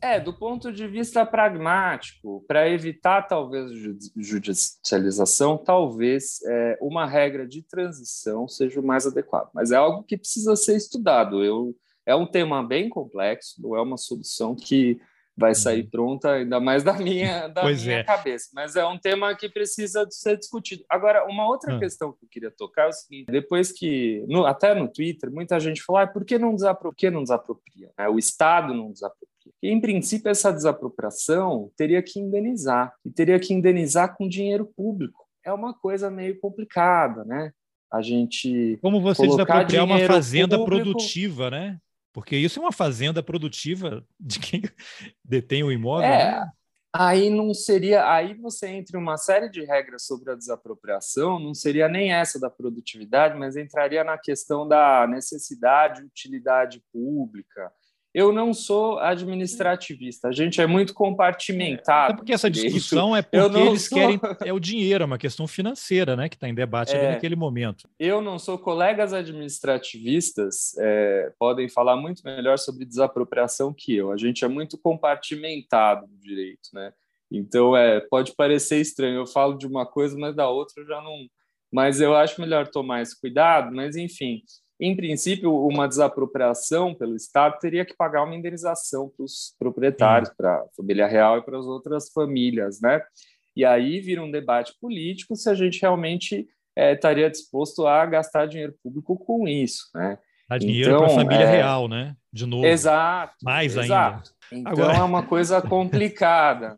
É, 0.02 0.20
do 0.20 0.34
ponto 0.34 0.70
de 0.70 0.86
vista 0.86 1.26
pragmático, 1.26 2.44
para 2.46 2.70
evitar 2.70 3.22
talvez 3.22 3.72
judicialização, 4.18 5.58
talvez 5.58 6.42
é, 6.46 6.78
uma 6.82 7.06
regra 7.06 7.48
de 7.48 7.62
transição 7.62 8.46
seja 8.46 8.82
o 8.82 8.86
mais 8.86 9.08
adequado. 9.08 9.50
Mas 9.54 9.72
é 9.72 9.78
algo 9.78 10.04
que 10.04 10.18
precisa 10.18 10.58
ser 10.58 10.76
estudado. 10.76 11.42
Eu, 11.42 11.74
é 12.06 12.14
um 12.14 12.26
tema 12.26 12.62
bem 12.62 12.90
complexo, 12.90 13.62
não 13.62 13.78
é 13.78 13.82
uma 13.82 13.96
solução 13.96 14.54
que 14.54 15.00
vai 15.36 15.56
sair 15.56 15.84
uhum. 15.84 15.90
pronta, 15.90 16.32
ainda 16.34 16.60
mais 16.60 16.84
da 16.84 16.94
minha, 16.94 17.48
da 17.48 17.64
minha 17.64 18.00
é. 18.00 18.04
cabeça. 18.04 18.50
Mas 18.54 18.76
é 18.76 18.86
um 18.86 18.98
tema 18.98 19.36
que 19.36 19.50
precisa 19.50 20.08
ser 20.10 20.38
discutido. 20.38 20.84
Agora, 20.90 21.26
uma 21.26 21.48
outra 21.48 21.76
ah. 21.76 21.80
questão 21.80 22.12
que 22.12 22.24
eu 22.24 22.30
queria 22.30 22.52
tocar 22.52 22.86
é 22.86 22.90
o 22.90 22.94
seguinte: 22.94 23.32
depois 23.32 23.72
que, 23.72 24.24
no, 24.28 24.46
até 24.46 24.74
no 24.76 24.88
Twitter, 24.88 25.32
muita 25.32 25.60
gente 25.60 25.82
falou, 25.82 26.02
ah, 26.02 26.08
por 26.08 26.24
que 26.24 26.38
não 26.38 26.54
desapropria? 26.54 26.84
Por 26.84 26.96
que 26.96 27.10
não 27.10 27.24
desapropria? 27.24 27.92
É, 27.98 28.10
o 28.10 28.20
Estado 28.20 28.74
não 28.74 28.92
desapropria. 28.92 29.54
E, 29.62 29.70
em 29.70 29.80
princípio, 29.80 30.30
essa 30.30 30.52
desapropriação 30.52 31.72
teria 31.76 32.04
que 32.04 32.20
indenizar, 32.20 32.94
e 33.06 33.10
teria 33.10 33.40
que 33.40 33.54
indenizar 33.54 34.16
com 34.16 34.28
dinheiro 34.28 34.66
público. 34.76 35.26
É 35.46 35.52
uma 35.52 35.74
coisa 35.74 36.12
meio 36.12 36.40
complicada, 36.40 37.24
né? 37.24 37.52
A 37.92 38.02
gente. 38.02 38.78
Como 38.82 39.02
você 39.02 39.28
desapropriar 39.28 39.86
uma 39.86 40.00
fazenda 40.00 40.58
público... 40.58 40.84
produtiva, 40.84 41.50
né? 41.50 41.78
Porque 42.14 42.38
isso 42.38 42.60
é 42.60 42.62
uma 42.62 42.72
fazenda 42.72 43.24
produtiva 43.24 44.06
de 44.20 44.40
quem 44.40 44.62
detém 45.26 45.64
o 45.64 45.72
imóvel. 45.72 46.08
É, 46.08 46.42
né? 46.42 46.52
aí 46.94 47.30
não 47.32 47.54
seria. 47.54 48.10
Aí 48.10 48.36
você 48.36 48.68
entra 48.68 49.00
uma 49.00 49.18
série 49.18 49.50
de 49.50 49.66
regras 49.66 50.06
sobre 50.06 50.32
a 50.32 50.36
desapropriação, 50.36 51.40
não 51.40 51.56
seria 51.56 51.90
nem 51.90 52.14
essa 52.14 52.40
da 52.40 52.52
produtividade, 52.52 53.38
mas 53.38 53.58
entraria 53.58 54.04
na 54.04 54.18
questão 54.18 54.68
da 54.68 55.08
necessidade, 55.08 56.04
utilidade 56.04 56.84
pública. 56.94 57.72
Eu 58.14 58.32
não 58.32 58.54
sou 58.54 59.00
administrativista. 59.00 60.28
A 60.28 60.32
gente 60.32 60.62
é 60.62 60.68
muito 60.68 60.94
compartimentado. 60.94 62.14
É 62.14 62.16
porque 62.16 62.34
essa 62.34 62.50
discussão 62.50 63.16
é 63.16 63.22
porque 63.22 63.58
eles 63.58 63.88
sou... 63.88 63.98
querem 63.98 64.20
é 64.46 64.54
o 64.54 64.60
dinheiro, 64.60 65.04
é 65.04 65.06
uma 65.06 65.18
questão 65.18 65.48
financeira, 65.48 66.16
né, 66.16 66.30
que 66.30 66.36
está 66.36 66.48
em 66.48 66.54
debate 66.54 66.96
é, 66.96 67.14
naquele 67.14 67.36
momento. 67.36 67.90
Eu 67.98 68.22
não 68.22 68.38
sou 68.38 68.58
colegas 68.58 69.14
administrativistas 69.14 70.78
é, 70.78 71.32
podem 71.40 71.68
falar 71.68 71.96
muito 71.96 72.24
melhor 72.24 72.58
sobre 72.58 72.86
desapropriação 72.86 73.74
que 73.74 73.96
eu. 73.96 74.12
A 74.12 74.18
gente 74.18 74.46
é 74.46 74.48
muito 74.48 74.78
compartimentado 74.78 76.08
no 76.08 76.20
direito, 76.20 76.70
né? 76.74 76.94
Então 77.32 77.76
é 77.76 78.00
pode 78.00 78.36
parecer 78.36 78.80
estranho. 78.80 79.16
Eu 79.16 79.28
falo 79.28 79.58
de 79.58 79.66
uma 79.66 79.86
coisa, 79.86 80.18
mas 80.18 80.36
da 80.36 80.48
outra 80.50 80.82
eu 80.82 80.86
já 80.86 81.02
não. 81.02 81.28
Mas 81.72 82.00
eu 82.00 82.16
acho 82.16 82.40
melhor 82.40 82.68
tomar 82.68 83.02
esse 83.02 83.20
cuidado. 83.20 83.74
Mas 83.76 83.96
enfim, 83.96 84.44
em 84.86 84.96
princípio, 84.96 85.56
uma 85.66 85.88
desapropriação 85.88 86.94
pelo 86.94 87.16
Estado 87.16 87.58
teria 87.60 87.86
que 87.86 87.96
pagar 87.96 88.24
uma 88.24 88.36
indenização 88.36 89.10
para 89.10 89.24
os 89.24 89.56
proprietários, 89.58 90.30
para 90.36 90.56
a 90.56 90.66
família 90.76 91.08
real 91.08 91.38
e 91.38 91.42
para 91.42 91.58
as 91.58 91.66
outras 91.66 92.12
famílias, 92.12 92.82
né? 92.82 93.02
E 93.56 93.64
aí 93.64 94.02
vira 94.02 94.22
um 94.22 94.30
debate 94.30 94.74
político 94.82 95.36
se 95.36 95.50
a 95.50 95.54
gente 95.54 95.80
realmente 95.82 96.48
é, 96.76 96.94
estaria 96.94 97.30
disposto 97.30 97.88
a 97.88 98.06
gastar 98.06 98.48
dinheiro 98.48 98.76
público 98.84 99.18
com 99.18 99.48
isso, 99.48 99.90
né? 99.96 100.18
Dinheiro 100.60 100.90
então, 100.90 101.00
para 101.00 101.08
a 101.08 101.16
família 101.16 101.46
é... 101.46 101.52
real, 101.52 101.88
né? 101.88 102.16
De 102.32 102.46
novo. 102.46 102.66
Exato. 102.66 103.34
Mais 103.42 103.76
exato. 103.76 104.34
ainda. 104.52 104.70
Então 104.70 104.84
Agora... 104.84 104.98
é 104.98 105.04
uma 105.04 105.24
coisa 105.24 105.62
complicada. 105.64 106.78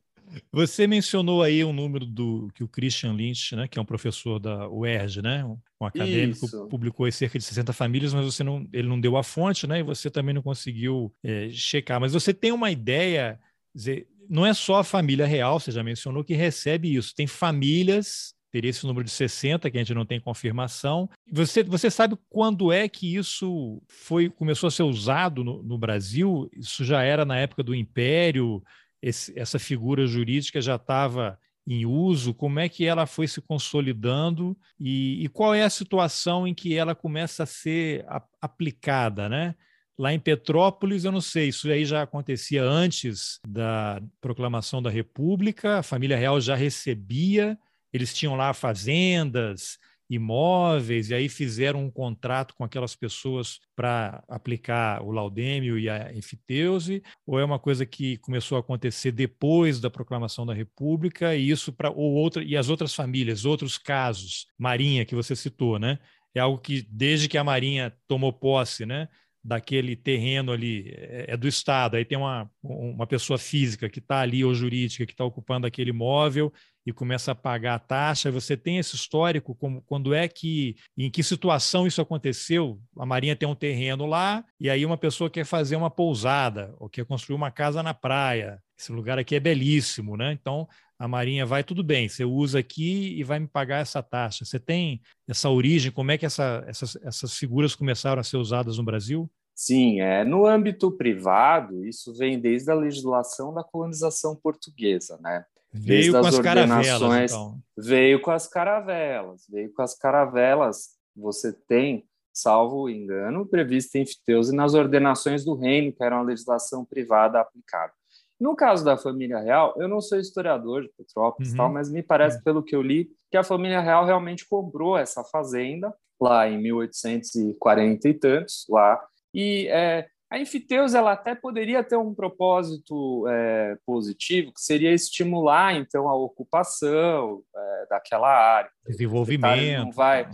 Você 0.52 0.88
mencionou 0.88 1.44
aí 1.44 1.64
um 1.64 1.74
número 1.74 2.06
do 2.06 2.50
que 2.54 2.64
o 2.64 2.68
Christian 2.68 3.14
Lynch, 3.14 3.56
né, 3.56 3.68
que 3.68 3.78
é 3.78 3.82
um 3.82 3.86
professor 3.86 4.40
da 4.40 4.70
UERJ, 4.70 5.22
né, 5.22 5.46
um 5.46 5.86
acadêmico, 5.86 6.46
Isso. 6.46 6.68
publicou 6.68 7.10
cerca 7.12 7.38
de 7.38 7.46
60 7.46 7.74
famílias, 7.74 8.14
mas 8.14 8.26
você 8.26 8.44
não, 8.44 8.68
ele 8.72 8.88
não 8.88 9.00
deu 9.00 9.18
a 9.18 9.24
fonte, 9.24 9.68
né, 9.68 9.80
e 9.80 9.84
você 9.84 10.10
também 10.10 10.34
não 10.34 10.42
conseguiu 10.42 11.14
é, 11.24 11.50
checar. 11.50 12.00
Mas 12.00 12.14
você 12.14 12.34
tem 12.34 12.52
uma 12.52 12.72
ideia, 12.72 13.40
dizer, 13.74 14.08
não 14.30 14.46
é 14.46 14.54
só 14.54 14.80
a 14.80 14.84
família 14.84 15.26
real, 15.26 15.60
você 15.60 15.72
já 15.72 15.84
mencionou, 15.84 16.24
que 16.24 16.34
recebe 16.34 16.94
isso. 16.96 17.14
Tem 17.16 17.28
famílias 17.28 18.36
teria 18.56 18.70
esse 18.70 18.88
número 18.88 19.04
de 19.04 19.12
60 19.12 19.70
que 19.70 19.78
a 19.78 19.82
gente 19.82 19.94
não 19.94 20.06
tem 20.06 20.18
confirmação. 20.18 21.10
Você, 21.30 21.62
você 21.62 21.92
sabe 21.92 22.18
quando 22.30 22.72
é 22.72 22.88
que 22.88 23.14
isso 23.14 23.82
foi 23.90 24.30
começou 24.30 24.68
a 24.68 24.72
ser 24.72 24.84
usado 24.84 25.44
no, 25.44 25.62
no 25.62 25.78
Brasil? 25.78 26.50
Isso 26.56 26.86
já 26.86 27.04
era 27.04 27.26
na 27.26 27.38
época 27.38 27.62
do 27.62 27.76
Império? 27.76 28.64
Esse, 29.06 29.38
essa 29.40 29.60
figura 29.60 30.08
jurídica 30.08 30.60
já 30.60 30.78
estava 30.78 31.40
em 31.68 31.86
uso, 31.86 32.34
como 32.34 32.60
é 32.60 32.68
que 32.68 32.86
ela 32.86 33.06
foi 33.06 33.28
se 33.28 33.40
consolidando 33.40 34.58
e, 34.80 35.24
e, 35.24 35.30
qual 35.30 35.54
é 35.54 35.64
a 35.64 35.70
situação 35.70 36.48
em 36.48 36.54
que 36.56 36.76
ela 36.76 36.96
começa 36.96 37.44
a 37.44 37.46
ser 37.46 38.04
a, 38.08 38.22
aplicada, 38.42 39.30
né? 39.30 39.56
Lá 39.98 40.12
em 40.12 40.20
Petrópolis, 40.20 41.06
eu 41.06 41.12
não 41.12 41.22
sei, 41.22 41.50
isso 41.50 41.70
aí 41.70 41.86
já 41.86 42.02
acontecia 42.02 42.64
antes 42.64 43.40
da 43.48 44.02
proclamação 44.20 44.82
da 44.82 44.90
República, 44.90 45.80
a 45.80 45.84
família 45.84 46.18
real 46.18 46.42
já 46.42 46.56
recebia, 46.56 47.58
eles 47.94 48.14
tinham 48.14 48.36
lá 48.36 48.54
fazendas, 48.54 49.78
imóveis, 50.10 51.10
e 51.10 51.16
aí 51.16 51.28
fizeram 51.28 51.84
um 51.84 51.92
contrato 51.92 52.54
com 52.56 52.64
aquelas 52.64 52.96
pessoas 52.96 53.60
para 53.76 54.24
aplicar 54.28 55.02
o 55.04 55.12
laudêmio 55.12 55.80
e 55.80 55.90
a 55.90 56.14
enfiteuse, 56.14 57.02
ou 57.26 57.40
é 57.40 57.46
uma 57.46 57.60
coisa 57.60 57.86
que 57.86 58.18
começou 58.18 58.58
a 58.58 58.60
acontecer 58.60 59.12
depois 59.12 59.80
da 59.80 59.90
proclamação 59.90 60.46
da 60.46 60.54
República, 60.54 61.36
e 61.36 61.50
isso 61.50 61.74
para 61.74 61.90
ou 61.90 62.14
outra 62.14 62.44
e 62.44 62.56
as 62.56 62.70
outras 62.70 62.94
famílias, 62.94 63.46
outros 63.46 63.78
casos, 63.78 64.48
Marinha 64.58 65.06
que 65.06 65.16
você 65.16 65.36
citou, 65.36 65.80
né? 65.80 66.00
É 66.34 66.40
algo 66.40 66.60
que 66.60 66.86
desde 66.90 67.28
que 67.28 67.38
a 67.38 67.44
Marinha 67.44 67.94
tomou 68.08 68.34
posse, 68.34 68.86
né, 68.86 69.08
daquele 69.46 69.96
terreno 69.96 70.52
ali 70.52 70.90
é, 70.90 71.26
é 71.30 71.38
do 71.38 71.48
Estado, 71.48 71.96
aí 71.96 72.04
tem 72.04 72.18
uma, 72.18 72.50
uma 72.62 73.06
pessoa 73.06 73.38
física 73.38 73.88
que 73.88 74.00
está 74.00 74.20
ali, 74.22 74.44
ou 74.44 74.54
jurídica, 74.54 75.06
que 75.06 75.14
está 75.14 75.24
ocupando 75.24 75.68
aquele 75.68 75.92
imóvel 75.92 76.52
e 76.86 76.94
começa 76.94 77.32
a 77.32 77.36
pagar 77.36 77.76
a 77.76 77.80
taxa. 77.80 78.32
Você 78.32 78.56
tem 78.56 78.78
esse 78.78 78.96
histórico, 78.96 79.56
como, 79.56 79.82
quando 79.82 80.14
é 80.14 80.28
que, 80.28 80.76
em 80.98 81.10
que 81.10 81.24
situação 81.24 81.88
isso 81.88 82.02
aconteceu? 82.02 82.80
A 82.98 83.06
Marinha 83.06 83.36
tem 83.36 83.50
um 83.50 83.56
terreno 83.56 84.06
lá 84.06 84.46
e 84.60 84.70
aí 84.70 84.86
uma 84.86 84.98
pessoa 84.98 85.30
quer 85.30 85.46
fazer 85.46 85.76
uma 85.76 85.90
pousada 85.90 86.76
ou 86.80 86.90
quer 86.90 87.06
construir 87.06 87.36
uma 87.36 87.50
casa 87.50 87.82
na 87.82 87.94
praia. 87.94 88.62
Esse 88.78 88.92
lugar 88.92 89.18
aqui 89.18 89.36
é 89.36 89.40
belíssimo, 89.40 90.16
né? 90.16 90.32
Então 90.34 90.68
a 90.98 91.08
Marinha 91.08 91.46
vai, 91.46 91.64
tudo 91.64 91.84
bem, 91.84 92.08
você 92.08 92.24
usa 92.24 92.60
aqui 92.60 93.18
e 93.18 93.24
vai 93.24 93.40
me 93.40 93.48
pagar 93.48 93.80
essa 93.80 94.02
taxa. 94.02 94.46
Você 94.46 94.60
tem 94.60 95.02
essa 95.28 95.50
origem, 95.50 95.92
como 95.92 96.12
é 96.12 96.18
que 96.18 96.26
essa, 96.26 96.64
essas, 96.68 96.96
essas 96.98 97.34
figuras 97.38 97.76
começaram 97.76 98.20
a 98.20 98.24
ser 98.24 98.38
usadas 98.38 98.78
no 98.78 98.84
Brasil? 98.84 99.30
Sim, 99.54 100.02
é, 100.02 100.26
no 100.26 100.46
âmbito 100.46 100.92
privado, 100.92 101.86
isso 101.86 102.14
vem 102.14 102.40
desde 102.40 102.70
a 102.70 102.76
legislação 102.76 103.54
da 103.54 103.64
colonização 103.64 104.36
portuguesa, 104.36 105.18
né? 105.22 105.46
Veio 105.76 106.12
com 106.14 106.20
as, 106.20 106.36
as 106.36 106.40
caravelas, 106.40 107.32
então. 107.32 107.60
Veio 107.78 108.22
com 108.22 108.32
as 108.32 108.48
caravelas, 108.48 109.46
veio 109.50 109.74
com 109.74 109.82
as 109.82 109.96
caravelas. 109.98 110.96
Você 111.16 111.54
tem, 111.54 112.06
salvo 112.34 112.90
engano, 112.90 113.46
previsto 113.46 113.96
em 113.98 114.06
Fiteuse 114.06 114.56
nas 114.56 114.74
ordenações 114.74 115.44
do 115.44 115.56
reino, 115.56 115.92
que 115.92 116.04
era 116.04 116.16
uma 116.16 116.24
legislação 116.24 116.86
privada 116.86 117.40
aplicada. 117.40 117.94
No 118.40 118.56
caso 118.56 118.84
da 118.84 118.98
família 118.98 119.40
real, 119.40 119.74
eu 119.78 119.88
não 119.88 120.02
sou 120.02 120.20
historiador 120.20 120.84
de 120.84 120.90
Petrópolis, 120.90 121.52
uhum. 121.52 121.58
tal, 121.58 121.72
mas 121.72 121.90
me 121.90 122.04
parece, 122.04 122.38
uhum. 122.38 122.44
pelo 122.44 122.64
que 122.64 122.76
eu 122.76 122.82
li, 122.82 123.10
que 123.32 123.38
a 123.38 123.44
família 123.44 123.80
real 123.80 124.06
realmente 124.06 124.48
comprou 124.48 124.98
essa 124.98 125.24
fazenda 125.24 125.94
lá 126.20 126.48
em 126.48 126.62
1840 126.62 128.10
e 128.10 128.14
tantos, 128.14 128.66
lá. 128.70 129.02
E 129.34 129.68
é, 129.70 130.08
a 130.30 130.40
Enfiteus 130.40 130.94
ela 130.94 131.12
até 131.12 131.36
poderia 131.36 131.84
ter 131.84 131.98
um 131.98 132.14
propósito 132.14 133.28
é, 133.28 133.78
positivo, 133.86 134.52
que 134.52 134.62
seria 134.62 134.94
estimular 134.94 135.76
então 135.76 136.10
a 136.10 136.16
ocupação 136.16 137.44
é, 137.56 137.86
daquela 137.90 138.30
área. 138.30 138.72
Desenvolvimento. 138.88 139.86
Não 139.86 139.92
vai. 139.92 140.30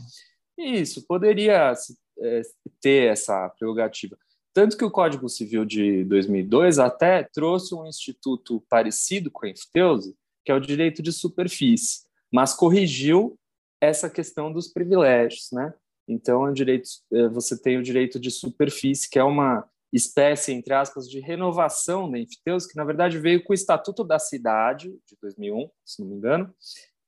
Isso 0.58 1.06
poderia 1.06 1.74
é, 2.20 2.42
ter 2.80 3.12
essa 3.12 3.50
prerrogativa. 3.50 4.18
Tanto 4.54 4.78
que 4.78 4.84
o 4.84 4.92
Código 4.92 5.30
Civil 5.30 5.66
de 5.66 6.04
2002 6.06 6.78
até 6.78 7.24
trouxe 7.24 7.74
um 7.74 7.86
instituto 7.86 8.64
parecido 8.70 9.32
com 9.32 9.46
a 9.46 9.50
enfiteuse, 9.50 10.16
que 10.44 10.52
é 10.52 10.56
o 10.56 10.60
direito 10.60 11.02
de 11.02 11.12
superfície, 11.12 12.02
mas 12.32 12.54
corrigiu 12.54 13.38
essa 13.80 14.10
questão 14.10 14.52
dos 14.52 14.68
privilégios, 14.68 15.50
né? 15.52 15.74
Então, 16.08 16.48
é 16.48 16.52
direito, 16.52 16.90
é, 17.14 17.28
você 17.30 17.60
tem 17.60 17.78
o 17.78 17.84
direito 17.84 18.20
de 18.20 18.30
superfície, 18.30 19.10
que 19.10 19.18
é 19.18 19.24
uma 19.24 19.68
espécie, 19.92 20.54
entre 20.54 20.74
aspas, 20.74 21.10
de 21.10 21.20
renovação 21.20 22.10
da 22.10 22.20
enfiteuse, 22.20 22.68
que 22.68 22.78
na 22.78 22.84
verdade 22.84 23.18
veio 23.18 23.44
com 23.44 23.52
o 23.52 23.56
Estatuto 23.56 24.04
da 24.04 24.20
Cidade, 24.20 24.90
de 24.90 25.18
2001, 25.22 25.70
se 25.86 26.02
não 26.02 26.10
me 26.10 26.16
engano, 26.16 26.54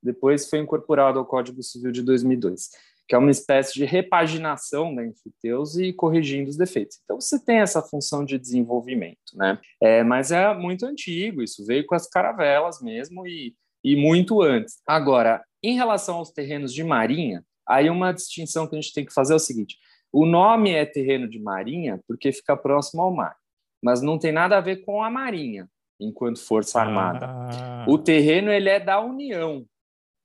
depois 0.01 0.49
foi 0.49 0.59
incorporado 0.59 1.17
ao 1.17 1.25
Código 1.25 1.63
Civil 1.63 1.91
de 1.91 2.01
2002 2.01 2.69
que 3.07 3.15
é 3.15 3.17
uma 3.17 3.31
espécie 3.31 3.73
de 3.73 3.85
repaginação 3.85 4.95
da 4.95 5.05
enfiteuse 5.05 5.85
e 5.85 5.93
corrigindo 5.93 6.49
os 6.49 6.57
defeitos. 6.57 6.99
Então, 7.03 7.19
você 7.19 7.37
tem 7.43 7.57
essa 7.57 7.81
função 7.81 8.23
de 8.23 8.39
desenvolvimento, 8.39 9.35
né? 9.35 9.59
É, 9.81 10.03
mas 10.03 10.31
é 10.31 10.53
muito 10.55 10.85
antigo, 10.85 11.41
isso 11.41 11.65
veio 11.65 11.85
com 11.85 11.95
as 11.95 12.07
caravelas 12.07 12.81
mesmo 12.81 13.27
e, 13.27 13.55
e 13.83 13.95
muito 13.95 14.41
antes. 14.41 14.79
Agora, 14.87 15.43
em 15.61 15.75
relação 15.75 16.15
aos 16.15 16.31
terrenos 16.31 16.73
de 16.73 16.83
marinha, 16.83 17.43
aí 17.67 17.89
uma 17.89 18.13
distinção 18.13 18.67
que 18.67 18.75
a 18.75 18.81
gente 18.81 18.93
tem 18.93 19.05
que 19.05 19.13
fazer 19.13 19.33
é 19.33 19.35
o 19.35 19.39
seguinte: 19.39 19.77
o 20.13 20.25
nome 20.25 20.71
é 20.71 20.85
terreno 20.85 21.27
de 21.27 21.39
marinha 21.39 21.99
porque 22.07 22.31
fica 22.31 22.55
próximo 22.55 23.01
ao 23.01 23.13
mar, 23.13 23.35
mas 23.83 24.01
não 24.01 24.17
tem 24.17 24.31
nada 24.31 24.57
a 24.57 24.61
ver 24.61 24.77
com 24.85 25.03
a 25.03 25.09
marinha 25.09 25.67
enquanto 25.99 26.39
força 26.39 26.79
armada. 26.79 27.27
Ah. 27.29 27.85
O 27.87 27.97
terreno 27.97 28.51
ele 28.51 28.69
é 28.69 28.79
da 28.79 29.01
União, 29.01 29.65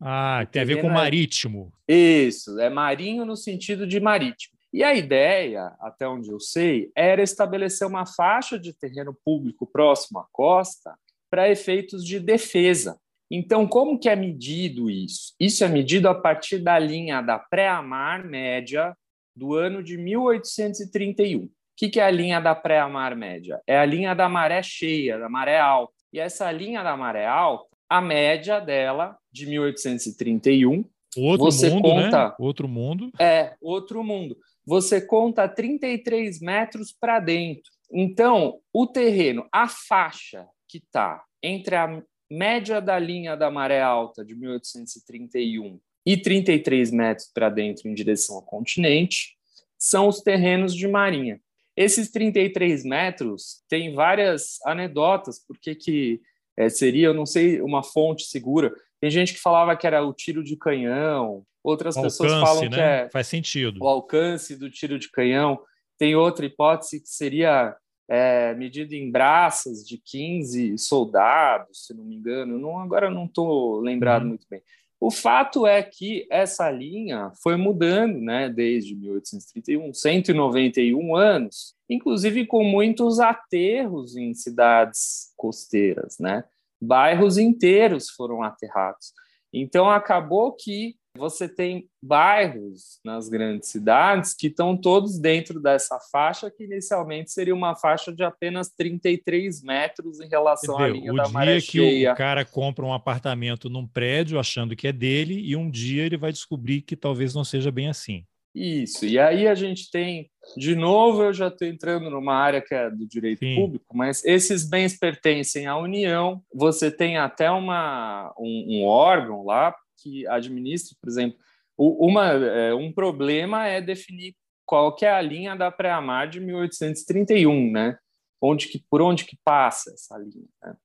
ah, 0.01 0.46
tem 0.51 0.62
a 0.62 0.64
ver 0.64 0.81
com 0.81 0.88
marítimo. 0.88 1.72
Isso, 1.87 2.59
é 2.61 2.70
marinho 2.70 3.24
no 3.24 3.37
sentido 3.37 3.87
de 3.87 3.98
marítimo. 3.98 4.57
E 4.72 4.85
a 4.85 4.94
ideia, 4.94 5.74
até 5.81 6.07
onde 6.07 6.31
eu 6.31 6.38
sei, 6.38 6.92
era 6.94 7.22
estabelecer 7.22 7.87
uma 7.87 8.07
faixa 8.07 8.59
de 8.59 8.72
terreno 8.72 9.16
público 9.24 9.66
próximo 9.66 10.20
à 10.20 10.27
costa 10.31 10.94
para 11.31 11.51
efeitos 11.51 12.05
de 12.05 12.20
defesa. 12.20 12.98
Então, 13.31 13.66
como 13.66 13.98
que 13.98 14.09
é 14.09 14.16
medido 14.16 14.88
isso? 14.88 15.35
Isso 15.40 15.64
é 15.64 15.68
medido 15.68 16.09
a 16.09 16.14
partir 16.14 16.59
da 16.59 16.79
linha 16.79 17.20
da 17.20 17.38
pré-amar 17.38 18.24
média 18.24 18.96
do 19.38 19.55
ano 19.55 19.83
de 19.83 19.96
1831. 19.96 21.44
O 21.44 21.51
que, 21.77 21.88
que 21.88 22.01
é 22.01 22.05
a 22.05 22.11
linha 22.11 22.40
da 22.40 22.55
pré-amar 22.57 23.16
média? 23.16 23.62
É 23.66 23.79
a 23.79 23.85
linha 23.85 24.14
da 24.14 24.29
maré 24.29 24.62
cheia, 24.62 25.16
da 25.16 25.29
maré 25.29 25.61
alta. 25.61 25.94
E 26.12 26.18
essa 26.18 26.51
linha 26.51 26.83
da 26.83 26.96
maré 26.96 27.24
alta 27.27 27.68
a 27.88 28.01
média 28.01 28.61
dela 28.61 29.16
de 29.33 29.46
1831. 29.46 30.85
Outro 31.16 31.44
você 31.44 31.70
mundo, 31.70 31.88
né? 31.88 32.05
conta, 32.05 32.29
né? 32.29 32.35
Outro 32.38 32.68
mundo. 32.68 33.11
É, 33.18 33.55
outro 33.61 34.03
mundo. 34.03 34.37
Você 34.66 35.01
conta 35.01 35.48
33 35.48 36.40
metros 36.40 36.92
para 36.92 37.20
dentro. 37.20 37.70
Então, 37.90 38.61
o 38.72 38.87
terreno, 38.87 39.48
a 39.51 39.66
faixa 39.66 40.46
que 40.68 40.79
está 40.79 41.24
entre 41.42 41.77
a 41.77 42.03
média 42.31 42.81
da 42.81 42.98
linha 42.98 43.35
da 43.37 43.51
maré 43.51 43.81
alta 43.81 44.22
de 44.22 44.35
1831 44.35 45.81
e 46.09 46.16
33 46.16 46.90
metros 46.90 47.31
para 47.35 47.51
dentro 47.51 47.87
em 47.87 47.92
direção 47.92 48.37
ao 48.37 48.42
continente, 48.42 49.37
são 49.77 50.09
os 50.09 50.23
terrenos 50.23 50.75
de 50.75 50.88
marinha. 50.88 51.38
Esses 51.77 52.11
33 52.11 52.83
metros 52.83 53.62
tem 53.68 53.92
várias 53.92 54.57
anedotas, 54.64 55.38
porque 55.47 55.75
que 55.75 56.23
é, 56.57 56.71
seria, 56.71 57.09
eu 57.09 57.14
não 57.14 57.27
sei, 57.27 57.61
uma 57.61 57.83
fonte 57.83 58.23
segura. 58.23 58.75
Tem 58.99 59.11
gente 59.11 59.35
que 59.35 59.38
falava 59.38 59.77
que 59.77 59.87
era 59.87 60.03
o 60.03 60.14
tiro 60.14 60.42
de 60.42 60.57
canhão, 60.57 61.44
outras 61.62 61.94
o 61.94 62.01
pessoas 62.01 62.33
alcance, 62.33 62.55
falam 62.55 62.71
né? 62.71 62.77
que 62.77 62.81
é 62.81 63.11
faz 63.11 63.27
sentido. 63.27 63.79
o 63.83 63.87
alcance 63.87 64.57
do 64.57 64.71
tiro 64.71 64.99
de 64.99 65.11
canhão. 65.11 65.61
Tem 65.99 66.16
outra 66.16 66.47
hipótese 66.47 67.03
que 67.03 67.09
seria 67.11 67.77
é, 68.09 68.55
medido 68.55 68.94
em 68.94 69.11
braças 69.11 69.87
de 69.87 69.99
15 69.99 70.79
soldados, 70.79 71.85
se 71.85 71.92
não 71.92 72.03
me 72.03 72.16
engano. 72.16 72.59
Não, 72.59 72.79
agora 72.79 73.11
não 73.11 73.27
estou 73.27 73.79
lembrado 73.81 74.23
uhum. 74.23 74.29
muito 74.31 74.47
bem. 74.49 74.62
O 75.01 75.13
fato 75.13 75.65
é 75.65 75.81
que 75.83 76.27
essa 76.29 76.69
linha 76.71 77.31
foi 77.41 77.57
mudando 77.57 78.19
né, 78.19 78.49
desde 78.49 78.97
1831, 78.97 79.95
191 79.95 81.15
anos, 81.15 81.75
inclusive 81.89 82.47
com 82.47 82.65
muitos 82.65 83.21
aterros 83.21 84.17
em 84.17 84.35
cidades 84.35 85.33
costeiras. 85.37 86.19
Né? 86.19 86.43
Bairros 86.81 87.39
inteiros 87.39 88.11
foram 88.11 88.43
aterrados. 88.43 89.13
Então, 89.53 89.89
acabou 89.89 90.53
que 90.53 90.97
você 91.16 91.49
tem 91.49 91.88
bairros 92.03 93.01
nas 93.05 93.29
grandes 93.29 93.68
cidades 93.68 94.35
que 94.35 94.47
estão 94.47 94.77
todos 94.77 95.18
dentro 95.18 95.61
dessa 95.61 95.99
faixa, 96.12 96.51
que 96.51 96.64
inicialmente 96.64 97.33
seria 97.33 97.55
uma 97.55 97.75
faixa 97.75 98.12
de 98.12 98.23
apenas 98.23 98.71
33 98.71 99.62
metros 99.62 100.21
em 100.21 100.29
relação 100.29 100.75
Entendeu? 100.75 100.94
à 100.94 100.99
linha 100.99 101.12
o 101.12 101.16
da 101.16 101.29
maré 101.29 101.59
dia 101.59 101.61
cheia. 101.61 102.09
que 102.09 102.14
o 102.14 102.16
cara 102.16 102.44
compra 102.44 102.85
um 102.85 102.92
apartamento 102.92 103.68
num 103.68 103.87
prédio 103.87 104.38
achando 104.38 104.77
que 104.77 104.87
é 104.88 104.92
dele 104.92 105.40
e 105.40 105.57
um 105.57 105.71
dia 105.71 106.05
ele 106.05 106.16
vai 106.16 106.33
descobrir 106.33 106.83
que 106.83 106.97
talvez 106.97 107.35
não 107.35 107.44
seja 107.44 107.71
bem 107.71 107.88
assim. 107.88 108.25
Isso, 108.55 109.05
e 109.05 109.18
aí 109.18 109.47
a 109.47 109.55
gente 109.55 109.90
tem, 109.90 110.29
de 110.57 110.75
novo, 110.75 111.23
eu 111.23 111.33
já 111.33 111.49
estou 111.49 111.68
entrando 111.68 112.11
numa 112.11 112.35
área 112.35 112.61
que 112.61 112.75
é 112.75 112.90
do 112.90 113.07
direito 113.07 113.40
Sim. 113.40 113.55
público, 113.55 113.97
mas 113.97 114.25
esses 114.25 114.68
bens 114.68 114.99
pertencem 114.99 115.66
à 115.66 115.77
União, 115.77 116.42
você 116.53 116.90
tem 116.90 117.18
até 117.18 117.51
uma, 117.51 118.35
um, 118.38 118.79
um 118.81 118.85
órgão 118.85 119.44
lá 119.44 119.75
que 120.03 120.27
administre, 120.29 120.97
por 121.01 121.09
exemplo, 121.09 121.39
uma, 121.77 122.33
é, 122.33 122.75
um 122.75 122.93
problema 122.93 123.67
é 123.67 123.81
definir 123.81 124.35
qual 124.67 124.95
que 124.95 125.07
é 125.07 125.11
a 125.11 125.21
linha 125.21 125.55
da 125.55 125.71
pré-amar 125.71 126.29
de 126.29 126.41
1831, 126.41 127.71
né? 127.71 127.99
Onde 128.41 128.69
que, 128.69 128.85
por 128.91 129.01
onde 129.01 129.25
que 129.25 129.39
passa 129.45 129.93
essa 129.93 130.19
linha. 130.19 130.49
Né? 130.63 130.77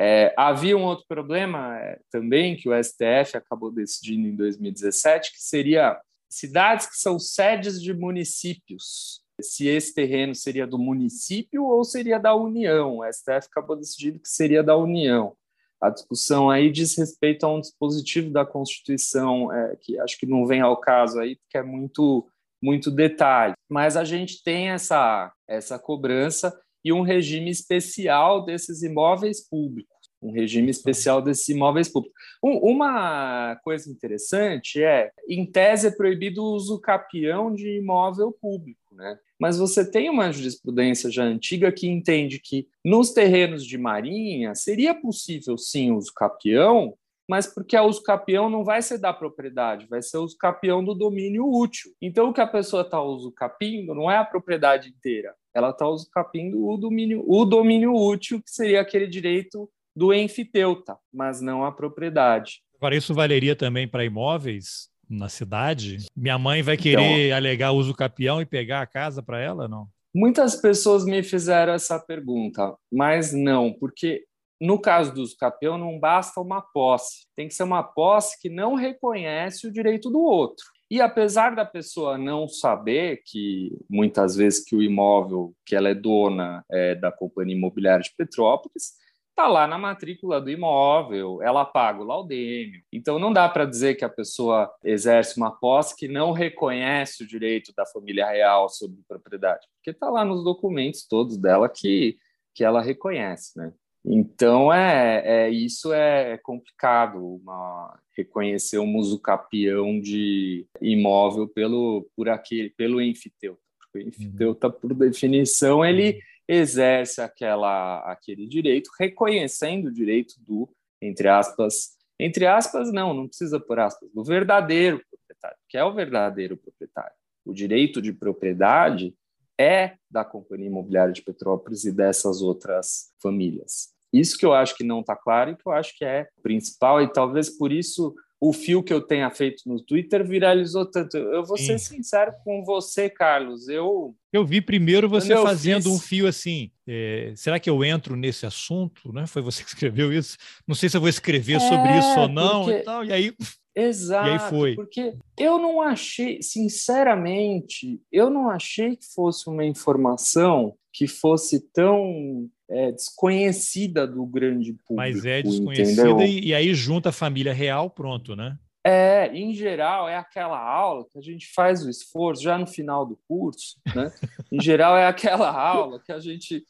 É, 0.00 0.34
havia 0.36 0.76
um 0.76 0.84
outro 0.84 1.04
problema 1.08 1.76
é, 1.76 2.00
também 2.10 2.56
que 2.56 2.68
o 2.68 2.84
STF 2.84 3.36
acabou 3.36 3.72
decidindo 3.72 4.28
em 4.28 4.36
2017, 4.36 5.32
que 5.32 5.42
seria 5.42 6.00
cidades 6.28 6.86
que 6.86 6.96
são 6.96 7.18
sedes 7.18 7.82
de 7.82 7.92
municípios. 7.92 9.22
Se 9.40 9.66
esse 9.66 9.92
terreno 9.94 10.34
seria 10.34 10.66
do 10.66 10.78
município 10.78 11.64
ou 11.64 11.84
seria 11.84 12.18
da 12.18 12.34
União. 12.34 12.98
O 12.98 13.12
STF 13.12 13.48
acabou 13.50 13.76
decidindo 13.76 14.20
que 14.20 14.28
seria 14.28 14.62
da 14.62 14.76
União. 14.76 15.36
A 15.80 15.90
discussão 15.90 16.50
aí 16.50 16.70
diz 16.70 16.96
respeito 16.96 17.44
a 17.44 17.54
um 17.54 17.60
dispositivo 17.60 18.30
da 18.30 18.44
Constituição 18.44 19.52
é, 19.52 19.76
que 19.76 19.98
acho 20.00 20.18
que 20.18 20.26
não 20.26 20.46
vem 20.46 20.60
ao 20.60 20.76
caso 20.76 21.20
aí, 21.20 21.36
porque 21.36 21.58
é 21.58 21.62
muito 21.62 22.28
muito 22.60 22.90
detalhe. 22.90 23.54
Mas 23.70 23.96
a 23.96 24.04
gente 24.04 24.42
tem 24.42 24.70
essa 24.70 25.32
essa 25.46 25.78
cobrança 25.78 26.58
e 26.84 26.92
um 26.92 27.02
regime 27.02 27.50
especial 27.50 28.44
desses 28.44 28.82
imóveis 28.82 29.46
públicos, 29.48 29.94
um 30.22 30.32
regime 30.32 30.70
especial 30.70 31.22
desses 31.22 31.48
imóveis 31.48 31.88
públicos. 31.88 32.20
Um, 32.42 32.56
uma 32.58 33.56
coisa 33.62 33.90
interessante 33.90 34.82
é, 34.82 35.10
em 35.28 35.44
tese, 35.44 35.88
é 35.88 35.90
proibido 35.90 36.42
o 36.42 36.54
uso 36.54 36.80
capião 36.80 37.52
de 37.52 37.78
imóvel 37.78 38.32
público, 38.32 38.77
né? 38.98 39.16
mas 39.38 39.58
você 39.58 39.88
tem 39.88 40.10
uma 40.10 40.32
jurisprudência 40.32 41.08
já 41.10 41.22
antiga 41.22 41.70
que 41.70 41.88
entende 41.88 42.40
que 42.40 42.66
nos 42.84 43.12
terrenos 43.12 43.64
de 43.64 43.78
marinha 43.78 44.54
seria 44.56 44.92
possível 44.92 45.56
sim 45.56 45.92
o 45.92 45.96
uso 45.96 46.12
capião, 46.12 46.94
mas 47.30 47.46
porque 47.46 47.76
a 47.76 47.82
uso 47.82 48.02
capião 48.02 48.50
não 48.50 48.64
vai 48.64 48.82
ser 48.82 48.98
da 48.98 49.12
propriedade, 49.12 49.86
vai 49.86 50.02
ser 50.02 50.18
o 50.18 50.24
uso 50.24 50.36
capião 50.36 50.84
do 50.84 50.94
domínio 50.94 51.46
útil. 51.46 51.92
Então, 52.02 52.30
o 52.30 52.32
que 52.32 52.40
a 52.40 52.46
pessoa 52.46 52.82
está 52.82 53.00
uso 53.00 53.30
capindo 53.30 53.94
não 53.94 54.10
é 54.10 54.16
a 54.16 54.24
propriedade 54.24 54.88
inteira, 54.88 55.32
ela 55.54 55.70
está 55.70 55.86
uso 55.86 56.08
capindo 56.10 56.66
o 56.66 56.76
domínio, 56.76 57.22
o 57.24 57.44
domínio 57.44 57.94
útil, 57.94 58.42
que 58.42 58.50
seria 58.50 58.80
aquele 58.80 59.06
direito 59.06 59.70
do 59.94 60.12
enfiteuta, 60.12 60.96
mas 61.12 61.40
não 61.40 61.64
a 61.64 61.70
propriedade. 61.70 62.62
Agora, 62.76 62.96
isso 62.96 63.14
valeria 63.14 63.54
também 63.54 63.86
para 63.86 64.04
imóveis? 64.04 64.88
Na 65.08 65.28
cidade, 65.28 65.98
minha 66.16 66.38
mãe 66.38 66.62
vai 66.62 66.76
querer 66.76 67.26
então, 67.26 67.36
alegar 67.36 67.72
uso 67.72 67.94
capião 67.94 68.40
e 68.40 68.46
pegar 68.46 68.82
a 68.82 68.86
casa 68.86 69.22
para 69.22 69.40
ela, 69.40 69.66
não? 69.66 69.88
Muitas 70.14 70.56
pessoas 70.56 71.04
me 71.04 71.22
fizeram 71.22 71.72
essa 71.72 71.98
pergunta, 71.98 72.74
mas 72.90 73.32
não, 73.32 73.72
porque 73.72 74.24
no 74.60 74.78
caso 74.80 75.14
do 75.14 75.22
uso 75.22 75.36
capião 75.36 75.78
não 75.78 75.98
basta 75.98 76.40
uma 76.40 76.60
posse, 76.60 77.26
tem 77.36 77.46
que 77.46 77.54
ser 77.54 77.62
uma 77.62 77.82
posse 77.82 78.40
que 78.40 78.48
não 78.48 78.74
reconhece 78.74 79.66
o 79.66 79.72
direito 79.72 80.10
do 80.10 80.20
outro. 80.20 80.64
E 80.90 81.02
apesar 81.02 81.54
da 81.54 81.66
pessoa 81.66 82.16
não 82.16 82.48
saber 82.48 83.22
que 83.26 83.76
muitas 83.88 84.34
vezes 84.34 84.64
que 84.64 84.74
o 84.74 84.82
imóvel 84.82 85.54
que 85.64 85.76
ela 85.76 85.90
é 85.90 85.94
dona 85.94 86.64
é 86.70 86.94
da 86.94 87.12
companhia 87.12 87.54
imobiliária 87.54 88.02
de 88.02 88.14
Petrópolis, 88.16 88.94
está 89.38 89.46
lá 89.46 89.68
na 89.68 89.78
matrícula 89.78 90.40
do 90.40 90.50
imóvel, 90.50 91.40
ela 91.40 91.64
paga 91.64 92.02
o 92.02 92.04
laudêmio. 92.04 92.82
Então 92.92 93.20
não 93.20 93.32
dá 93.32 93.48
para 93.48 93.64
dizer 93.64 93.94
que 93.94 94.04
a 94.04 94.08
pessoa 94.08 94.68
exerce 94.82 95.36
uma 95.36 95.52
posse 95.52 95.94
que 95.94 96.08
não 96.08 96.32
reconhece 96.32 97.22
o 97.22 97.26
direito 97.26 97.72
da 97.76 97.86
família 97.86 98.28
real 98.28 98.68
sobre 98.68 98.98
propriedade, 99.06 99.64
porque 99.76 99.90
está 99.90 100.10
lá 100.10 100.24
nos 100.24 100.42
documentos 100.42 101.06
todos 101.06 101.36
dela 101.36 101.68
que, 101.68 102.18
que 102.52 102.64
ela 102.64 102.82
reconhece, 102.82 103.56
né? 103.56 103.72
Então 104.04 104.72
é, 104.72 105.22
é 105.24 105.50
isso 105.50 105.92
é 105.92 106.36
complicado, 106.38 107.18
uma, 107.18 107.96
reconhecer 108.16 108.78
um 108.78 108.96
uso 108.96 109.20
capião 109.20 110.00
de 110.00 110.66
imóvel 110.80 111.46
pelo 111.46 112.08
por 112.16 112.28
aquele 112.28 112.70
pelo 112.70 113.00
enfiteuta. 113.00 113.60
Porque 113.78 114.04
o 114.04 114.08
enfiteuta, 114.08 114.70
por 114.70 114.94
definição, 114.94 115.84
ele 115.84 116.14
uhum 116.14 116.37
exerce 116.48 117.20
aquela, 117.20 118.00
aquele 118.10 118.46
direito, 118.46 118.90
reconhecendo 118.98 119.86
o 119.86 119.92
direito 119.92 120.34
do, 120.38 120.68
entre 121.00 121.28
aspas, 121.28 121.96
entre 122.18 122.46
aspas, 122.46 122.90
não, 122.90 123.12
não 123.14 123.28
precisa 123.28 123.60
por 123.60 123.78
aspas, 123.78 124.10
do 124.12 124.24
verdadeiro 124.24 125.00
proprietário, 125.08 125.58
que 125.68 125.76
é 125.76 125.84
o 125.84 125.94
verdadeiro 125.94 126.56
proprietário. 126.56 127.12
O 127.44 127.52
direito 127.52 128.02
de 128.02 128.12
propriedade 128.12 129.14
é 129.60 129.96
da 130.10 130.24
Companhia 130.24 130.68
Imobiliária 130.68 131.12
de 131.12 131.22
Petrópolis 131.22 131.84
e 131.84 131.92
dessas 131.92 132.40
outras 132.42 133.12
famílias. 133.20 133.92
Isso 134.12 134.38
que 134.38 134.46
eu 134.46 134.54
acho 134.54 134.76
que 134.76 134.84
não 134.84 135.00
está 135.00 135.14
claro 135.14 135.50
e 135.50 135.56
que 135.56 135.66
eu 135.66 135.72
acho 135.72 135.96
que 135.96 136.04
é 136.04 136.28
principal, 136.42 137.02
e 137.02 137.12
talvez 137.12 137.50
por 137.50 137.70
isso 137.70 138.14
o 138.40 138.52
fio 138.52 138.82
que 138.82 138.92
eu 138.92 139.00
tenha 139.00 139.30
feito 139.30 139.62
no 139.66 139.82
Twitter 139.82 140.24
viralizou 140.26 140.86
tanto. 140.86 141.16
Eu 141.16 141.44
vou 141.44 141.56
Sim. 141.56 141.66
ser 141.66 141.78
sincero 141.78 142.32
com 142.44 142.64
você, 142.64 143.10
Carlos. 143.10 143.68
Eu 143.68 144.14
eu 144.32 144.44
vi 144.44 144.60
primeiro 144.60 145.08
você 145.08 145.34
fazendo 145.36 145.84
fiz... 145.84 145.92
um 145.92 145.98
fio 145.98 146.26
assim. 146.26 146.70
É, 146.86 147.32
será 147.34 147.58
que 147.58 147.68
eu 147.68 147.84
entro 147.84 148.14
nesse 148.14 148.46
assunto? 148.46 149.12
Né? 149.12 149.26
Foi 149.26 149.42
você 149.42 149.62
que 149.62 149.70
escreveu 149.70 150.12
isso? 150.12 150.36
Não 150.66 150.74
sei 150.74 150.88
se 150.88 150.96
eu 150.96 151.00
vou 151.00 151.10
escrever 151.10 151.56
é, 151.56 151.60
sobre 151.60 151.98
isso 151.98 152.20
ou 152.20 152.28
não. 152.28 152.64
Porque... 152.64 152.78
E, 152.78 152.82
tal, 152.82 153.04
e 153.04 153.12
aí 153.12 153.34
Exato, 153.74 154.28
e 154.28 154.32
aí 154.32 154.38
foi. 154.38 154.74
porque 154.74 155.14
eu 155.36 155.58
não 155.58 155.80
achei, 155.80 156.42
sinceramente, 156.42 158.00
eu 158.12 158.28
não 158.28 158.50
achei 158.50 158.96
que 158.96 159.06
fosse 159.14 159.48
uma 159.48 159.64
informação 159.64 160.74
que 160.98 161.06
fosse 161.06 161.60
tão 161.60 162.50
é, 162.68 162.90
desconhecida 162.90 164.04
do 164.04 164.26
grande 164.26 164.72
público. 164.72 164.96
Mas 164.96 165.24
é 165.24 165.40
desconhecida 165.40 166.24
e, 166.24 166.46
e, 166.46 166.54
aí 166.54 166.74
junta 166.74 167.10
a 167.10 167.12
família 167.12 167.52
real, 167.52 167.88
pronto, 167.88 168.34
né? 168.34 168.58
É, 168.84 169.32
em 169.32 169.54
geral, 169.54 170.08
é 170.08 170.16
aquela 170.16 170.58
aula 170.58 171.06
que 171.08 171.16
a 171.16 171.22
gente 171.22 171.46
faz 171.54 171.86
o 171.86 171.90
esforço 171.90 172.42
já 172.42 172.58
no 172.58 172.66
final 172.66 173.06
do 173.06 173.16
curso, 173.28 173.76
né? 173.94 174.10
em 174.50 174.60
geral, 174.60 174.96
é 174.96 175.06
aquela 175.06 175.52
aula 175.52 176.00
que 176.00 176.10
a 176.10 176.18
gente 176.18 176.64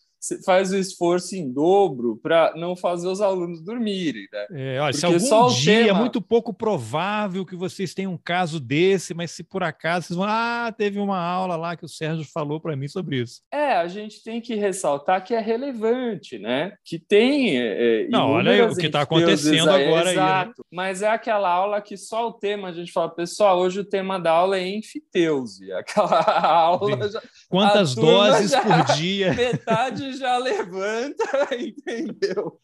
faz 0.44 0.72
o 0.72 0.76
esforço 0.76 1.37
em 1.37 1.50
dobro 1.50 2.18
para 2.22 2.54
não 2.57 2.76
fazer 2.76 3.09
os 3.09 3.20
alunos 3.20 3.62
dormirem. 3.62 4.26
Né? 4.33 4.76
É, 4.76 4.81
olha, 4.81 4.92
se 4.92 5.04
algum 5.04 5.48
dia 5.48 5.85
tema... 5.85 5.98
é 5.98 6.00
muito 6.00 6.20
pouco 6.20 6.52
provável 6.52 7.46
que 7.46 7.57
vocês 7.57 7.94
tenham 7.94 8.12
um 8.12 8.18
caso 8.18 8.59
desse, 8.59 9.14
mas 9.14 9.31
se 9.31 9.44
por 9.44 9.62
acaso 9.62 10.07
vocês 10.07 10.16
vão, 10.16 10.26
ah, 10.28 10.72
teve 10.76 10.98
uma 10.98 11.18
aula 11.18 11.57
lá 11.57 11.76
que 11.76 11.85
o 11.85 11.88
Sérgio 11.88 12.24
falou 12.33 12.61
para 12.61 12.76
mim 12.76 12.88
sobre 12.88 13.20
isso. 13.20 13.42
É, 13.52 13.72
a 13.72 13.87
gente 13.87 14.22
tem 14.22 14.40
que 14.40 14.54
ressaltar 14.54 15.24
que 15.24 15.35
é 15.35 15.40
relevante, 15.40 16.38
né? 16.38 16.72
Que 16.85 16.98
tem. 16.98 17.59
É, 17.59 18.09
não, 18.09 18.31
olha 18.31 18.66
o 18.66 18.74
que 18.74 18.87
está 18.87 19.02
acontecendo 19.02 19.70
agora 19.70 20.12
exato, 20.12 20.50
aí. 20.50 20.54
Né? 20.59 20.64
Mas 20.72 21.02
é 21.02 21.09
aquela 21.09 21.50
aula 21.50 21.81
que 21.81 21.96
só 21.96 22.28
o 22.28 22.33
tema, 22.33 22.68
a 22.68 22.72
gente 22.72 22.92
fala, 22.92 23.09
pessoal, 23.09 23.59
hoje 23.59 23.81
o 23.81 23.85
tema 23.85 24.18
da 24.18 24.33
aula 24.33 24.59
é 24.59 24.68
enfiteuse. 24.68 25.73
Aquela 25.73 26.21
aula. 26.44 27.10
Já, 27.10 27.23
Quantas 27.49 27.94
doses 27.94 28.51
já, 28.51 28.63
por 28.63 28.94
dia? 28.96 29.33
Metade 29.35 30.13
já 30.19 30.37
levanta, 30.37 31.49
entendeu? 31.57 32.61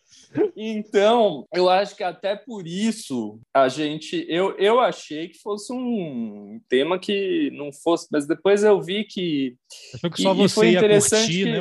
Então, 0.57 1.47
eu 1.55 1.70
acho 1.70 1.97
que 1.97 2.03
até 2.03 2.37
por 2.37 2.66
isso 2.66 3.41
a 3.53 3.68
gente. 3.68 4.26
Eu, 4.28 4.57
eu 4.59 4.80
achei 4.80 5.28
que 5.28 5.39
fosse 5.39 5.72
um 5.72 6.61
tema 6.68 6.99
que 6.99 7.51
não 7.53 7.72
fosse, 7.72 8.09
mas 8.11 8.26
depois 8.26 8.62
eu 8.62 8.80
vi 8.80 9.05
que. 9.05 9.57
Achou 9.95 10.11
que 10.11 10.22
só 10.22 10.35
você 10.35 10.70
ia 10.72 10.80
curtir, 10.80 11.45
que... 11.45 11.53
né? 11.53 11.59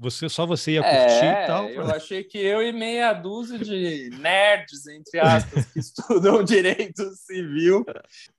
Você, 0.00 0.28
só 0.28 0.46
você 0.46 0.72
ia 0.72 0.82
curtir 0.82 1.24
é, 1.24 1.44
e 1.44 1.46
tal. 1.46 1.68
Eu 1.68 1.86
achei 1.86 2.22
que 2.22 2.38
eu 2.38 2.62
e 2.62 2.72
meia 2.72 3.12
dúzia 3.12 3.58
de 3.58 4.10
nerds, 4.18 4.86
entre 4.86 5.20
aspas, 5.20 5.64
que 5.72 5.78
estudam 5.80 6.44
direito 6.44 7.04
civil. 7.14 7.84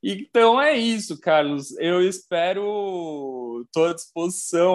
Então 0.03 0.61
é 0.61 0.77
isso, 0.77 1.19
Carlos. 1.19 1.71
Eu 1.79 2.01
espero. 2.01 3.65
À 3.75 3.93
disposição 3.93 4.18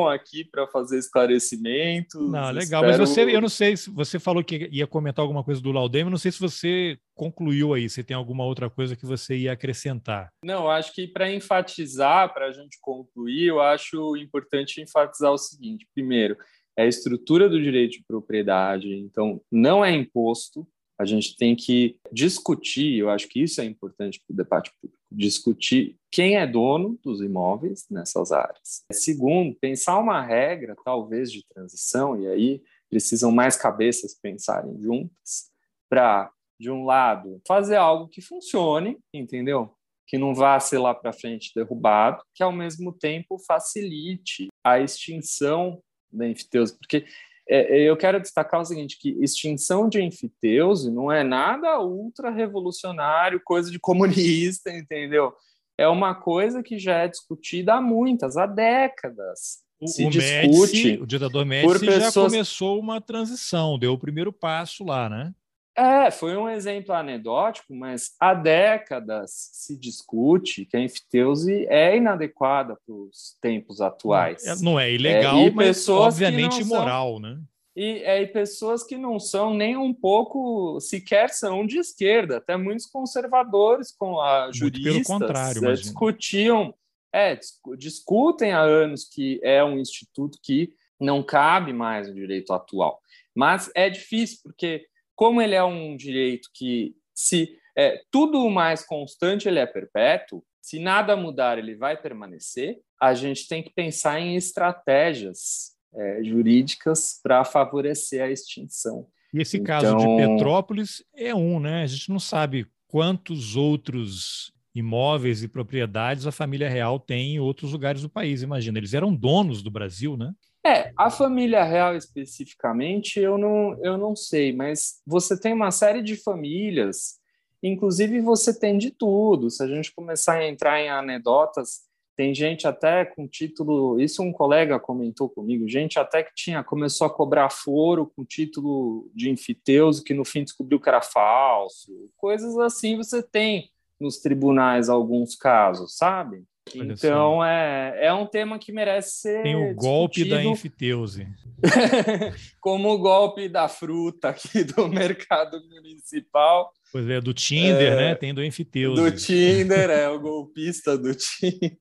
aqui 0.09 0.45
para 0.45 0.67
fazer 0.67 0.99
esclarecimentos. 0.99 2.21
Não, 2.31 2.51
legal. 2.51 2.85
Espero... 2.85 2.87
Mas 2.87 2.97
você, 2.99 3.23
eu 3.23 3.41
não 3.41 3.49
sei 3.49 3.77
se 3.77 3.91
você 3.91 4.19
falou 4.19 4.43
que 4.43 4.69
ia 4.71 4.87
comentar 4.87 5.23
alguma 5.23 5.45
coisa 5.45 5.61
do 5.61 5.73
Laudemio, 5.73 6.11
não 6.11 6.19
sei 6.19 6.33
se 6.33 6.41
você 6.41 6.99
concluiu 7.15 7.75
aí, 7.75 7.89
se 7.89 8.03
tem 8.03 8.17
alguma 8.17 8.45
outra 8.45 8.69
coisa 8.69 8.97
que 8.97 9.07
você 9.07 9.37
ia 9.37 9.53
acrescentar. 9.53 10.31
Não, 10.45 10.69
acho 10.69 10.93
que 10.93 11.07
para 11.07 11.33
enfatizar, 11.33 12.33
para 12.33 12.47
a 12.47 12.53
gente 12.53 12.79
concluir, 12.81 13.47
eu 13.47 13.61
acho 13.61 14.17
importante 14.17 14.81
enfatizar 14.81 15.33
o 15.33 15.39
seguinte: 15.39 15.87
primeiro, 15.95 16.37
é 16.77 16.83
a 16.83 16.89
estrutura 16.89 17.49
do 17.49 17.61
direito 17.61 17.93
de 17.93 18.05
propriedade, 18.07 18.93
então 18.95 19.41
não 19.51 19.85
é 19.85 19.93
imposto. 19.93 20.67
A 20.99 21.05
gente 21.05 21.37
tem 21.37 21.57
que 21.57 21.97
discutir, 22.13 22.99
eu 22.99 23.11
acho 23.11 23.29
que 23.29 23.43
isso 23.43 23.61
é 23.61 23.65
importante 23.65 24.23
para 24.25 24.33
o 24.33 24.37
debate 24.37 24.71
público, 24.81 25.03
discutir 25.15 25.97
quem 26.11 26.37
é 26.37 26.47
dono 26.47 26.99
dos 27.03 27.21
imóveis 27.21 27.87
nessas 27.91 28.33
áreas. 28.33 28.85
Segundo, 28.93 29.57
pensar 29.61 29.99
uma 29.99 30.23
regra, 30.23 30.77
talvez, 30.85 31.31
de 31.31 31.45
transição, 31.49 32.21
e 32.21 32.29
aí 32.29 32.63
precisam 32.89 33.33
mais 33.33 33.57
cabeças 33.57 34.15
pensarem 34.15 34.81
juntas 34.81 35.51
para, 35.89 36.31
de 36.59 36.71
um 36.71 36.85
lado, 36.85 37.41
fazer 37.47 37.77
algo 37.77 38.09
que 38.09 38.21
funcione, 38.21 38.99
entendeu? 39.13 39.75
Que 40.07 40.19
não 40.19 40.35
vá 40.35 40.59
ser 40.61 40.79
lá 40.79 40.95
para 40.95 41.13
frente 41.13 41.51
derrubado, 41.55 42.23
que 42.35 42.43
ao 42.43 42.53
mesmo 42.53 42.93
tempo 42.93 43.39
facilite 43.39 44.49
a 44.63 44.79
extinção 44.79 45.83
da 46.13 46.29
enfiteuse, 46.29 46.79
porque 46.79 47.05
é, 47.49 47.79
é, 47.79 47.91
eu 47.91 47.97
quero 47.97 48.21
destacar 48.21 48.61
o 48.61 48.65
seguinte, 48.65 48.99
que 48.99 49.11
extinção 49.23 49.89
de 49.89 50.01
enfiteuse 50.01 50.91
não 50.91 51.13
é 51.13 51.23
nada 51.23 51.81
ultra 51.81 52.31
revolucionário, 52.31 53.41
coisa 53.45 53.71
de 53.71 53.79
comunista, 53.79 54.71
entendeu? 54.73 55.33
É 55.77 55.89
uma 55.89 56.15
coisa 56.15 56.63
que 56.63 56.79
já 56.79 56.99
é 56.99 57.09
discutida 57.09 57.75
há 57.75 57.81
muitas, 57.81 58.37
há 58.37 58.47
décadas 58.47 59.65
o, 59.81 59.89
se 59.89 60.07
o 60.07 60.11
discute. 60.11 60.49
Médici, 60.49 61.03
o 61.03 61.07
ditador 61.07 61.45
Médici 61.45 61.81
pessoas... 61.81 62.03
já 62.03 62.13
começou 62.13 62.81
uma 62.81 63.01
transição, 63.01 63.79
deu 63.79 63.93
o 63.93 63.99
primeiro 63.99 64.33
passo 64.33 64.85
lá, 64.85 65.09
né? 65.09 65.33
É, 65.77 66.11
foi 66.11 66.37
um 66.37 66.49
exemplo 66.49 66.95
anedótico, 66.95 67.75
mas 67.75 68.13
há 68.21 68.33
décadas 68.33 69.33
se 69.53 69.77
discute 69.77 70.65
que 70.65 70.77
a 70.77 70.81
enfiteuse 70.81 71.67
é 71.69 71.97
inadequada 71.97 72.79
para 72.87 72.95
os 72.95 73.37
tempos 73.41 73.81
atuais. 73.81 74.47
É, 74.47 74.55
não 74.63 74.79
é 74.79 74.93
ilegal, 74.93 75.37
é, 75.37 75.51
mas 75.51 75.89
obviamente 75.89 76.61
imoral, 76.61 77.15
são, 77.15 77.21
né? 77.21 77.41
E, 77.77 78.03
é, 78.05 78.23
e 78.23 78.27
pessoas 78.29 78.85
que 78.85 78.97
não 78.97 79.19
são 79.19 79.53
nem 79.53 79.77
um 79.77 79.93
pouco, 79.93 80.79
sequer 80.81 81.31
são 81.31 81.67
de 81.67 81.79
esquerda, 81.79 82.37
até 82.37 82.57
muitos 82.57 82.87
conservadores 82.87 83.91
com 83.91 84.21
a 84.21 84.53
juristas 84.53 84.95
Muito 84.95 85.07
pelo 85.09 85.21
contrário, 85.21 85.69
é, 85.69 85.73
discutiam 85.73 86.73
é, 87.13 87.39
discutem 87.79 88.53
há 88.53 88.61
anos 88.61 89.05
que 89.05 89.41
é 89.43 89.63
um 89.63 89.79
instituto 89.79 90.37
que 90.43 90.73
não 90.99 91.23
cabe 91.23 91.73
mais 91.73 92.09
no 92.09 92.15
direito 92.15 92.53
atual. 92.53 93.01
Mas 93.33 93.71
é 93.75 93.89
difícil, 93.89 94.41
porque 94.43 94.85
como 95.15 95.41
ele 95.41 95.55
é 95.55 95.65
um 95.65 95.97
direito 95.97 96.49
que, 96.53 96.95
se 97.15 97.59
é, 97.77 98.03
tudo 98.11 98.49
mais 98.51 98.85
constante, 98.85 99.49
ele 99.49 99.59
é 99.59 99.67
perpétuo, 99.67 100.43
se 100.61 100.79
nada 100.79 101.17
mudar, 101.17 101.59
ele 101.59 101.75
vai 101.75 102.01
permanecer, 102.01 102.79
a 103.01 103.13
gente 103.13 103.47
tem 103.47 103.63
que 103.63 103.71
pensar 103.71 104.19
em 104.21 104.35
estratégias 104.35 105.75
é, 105.95 106.25
jurídicas 106.25 107.21
para 107.23 107.45
favorecer 107.45 108.23
a 108.23 108.31
extinção. 108.31 109.07
E 109.33 109.41
esse 109.41 109.59
então... 109.59 109.67
caso 109.67 109.97
de 109.97 110.05
então 110.05 110.37
Petrópolis 110.37 111.05
é 111.15 111.35
um, 111.35 111.61
né? 111.61 111.83
A 111.83 111.87
gente 111.87 112.09
não 112.09 112.19
sabe 112.19 112.67
quantos 112.87 113.57
outros 113.57 114.53
imóveis 114.75 115.43
e 115.43 115.49
propriedades 115.49 116.27
a 116.27 116.33
família 116.33 116.69
real 116.69 116.99
tem 116.99 117.35
em 117.35 117.41
outros 117.41 117.73
lugares 117.73 118.03
do 118.03 118.09
país. 118.09 118.43
Imagina, 118.43 118.79
eles 118.79 118.95
eram 118.95 119.15
donos 119.15 119.63
do 119.63 119.71
Brasil, 119.71 120.17
né? 120.17 120.33
É, 120.67 120.93
a 120.97 121.11
família 121.11 121.63
real 121.63 121.95
especificamente 121.95 123.21
eu 123.21 123.37
não, 123.37 123.79
eu 123.85 123.99
não 123.99 124.17
sei, 124.17 124.51
mas 124.51 125.03
você 125.07 125.39
tem 125.39 125.53
uma 125.53 125.71
série 125.71 126.03
de 126.03 126.17
famílias, 126.17 127.19
inclusive 127.63 128.21
você 128.21 128.59
tem 128.59 128.79
de 128.79 128.91
tudo. 128.91 129.51
Se 129.51 129.63
a 129.63 129.67
gente 129.67 129.95
começar 129.95 130.37
a 130.37 130.49
entrar 130.49 130.81
em 130.81 130.89
anedotas, 130.89 131.83
tem 132.17 132.35
gente 132.35 132.67
até 132.67 133.05
com 133.05 133.29
título, 133.29 134.01
isso 134.01 134.23
um 134.23 134.33
colega 134.33 134.81
comentou 134.81 135.29
comigo, 135.29 135.69
gente 135.69 135.99
até 135.99 136.23
que 136.23 136.33
tinha 136.35 136.65
começou 136.65 137.07
a 137.07 137.11
cobrar 137.15 137.51
foro 137.51 138.11
com 138.17 138.25
título 138.25 139.11
de 139.15 139.29
enfiteuso 139.29 140.03
que 140.03 140.15
no 140.15 140.25
fim 140.25 140.45
descobriu 140.45 140.81
que 140.81 140.89
era 140.89 141.03
falso. 141.03 141.93
Coisas 142.17 142.57
assim 142.57 142.97
você 142.97 143.23
tem 143.23 143.71
nos 144.01 144.19
tribunais 144.19 144.89
alguns 144.89 145.37
casos, 145.37 145.97
sabe? 145.97 146.43
Olha 146.73 146.93
então 146.93 147.45
é, 147.45 148.07
é 148.07 148.13
um 148.13 148.27
tema 148.27 148.59
que 148.59 148.73
merece 148.73 149.21
ser. 149.21 149.43
Tem 149.43 149.55
o 149.55 149.75
golpe 149.75 150.29
da 150.29 150.43
enfiteuse. 150.43 151.29
Como 152.61 152.91
o 152.91 152.99
golpe 152.99 153.49
da 153.49 153.69
fruta 153.69 154.31
aqui 154.31 154.65
do 154.65 154.89
mercado 154.89 155.63
municipal. 155.69 156.73
Pois 156.91 157.09
é, 157.09 157.21
do 157.21 157.35
Tinder, 157.35 157.93
é, 157.93 157.97
né? 157.97 158.15
Tem 158.15 158.33
do 158.33 158.43
enfiteuse. 158.43 159.03
Do 159.03 159.11
Tinder, 159.15 159.91
é 159.91 160.09
o 160.09 160.19
golpista 160.19 160.97
do 160.97 161.13
Tinder. 161.15 161.77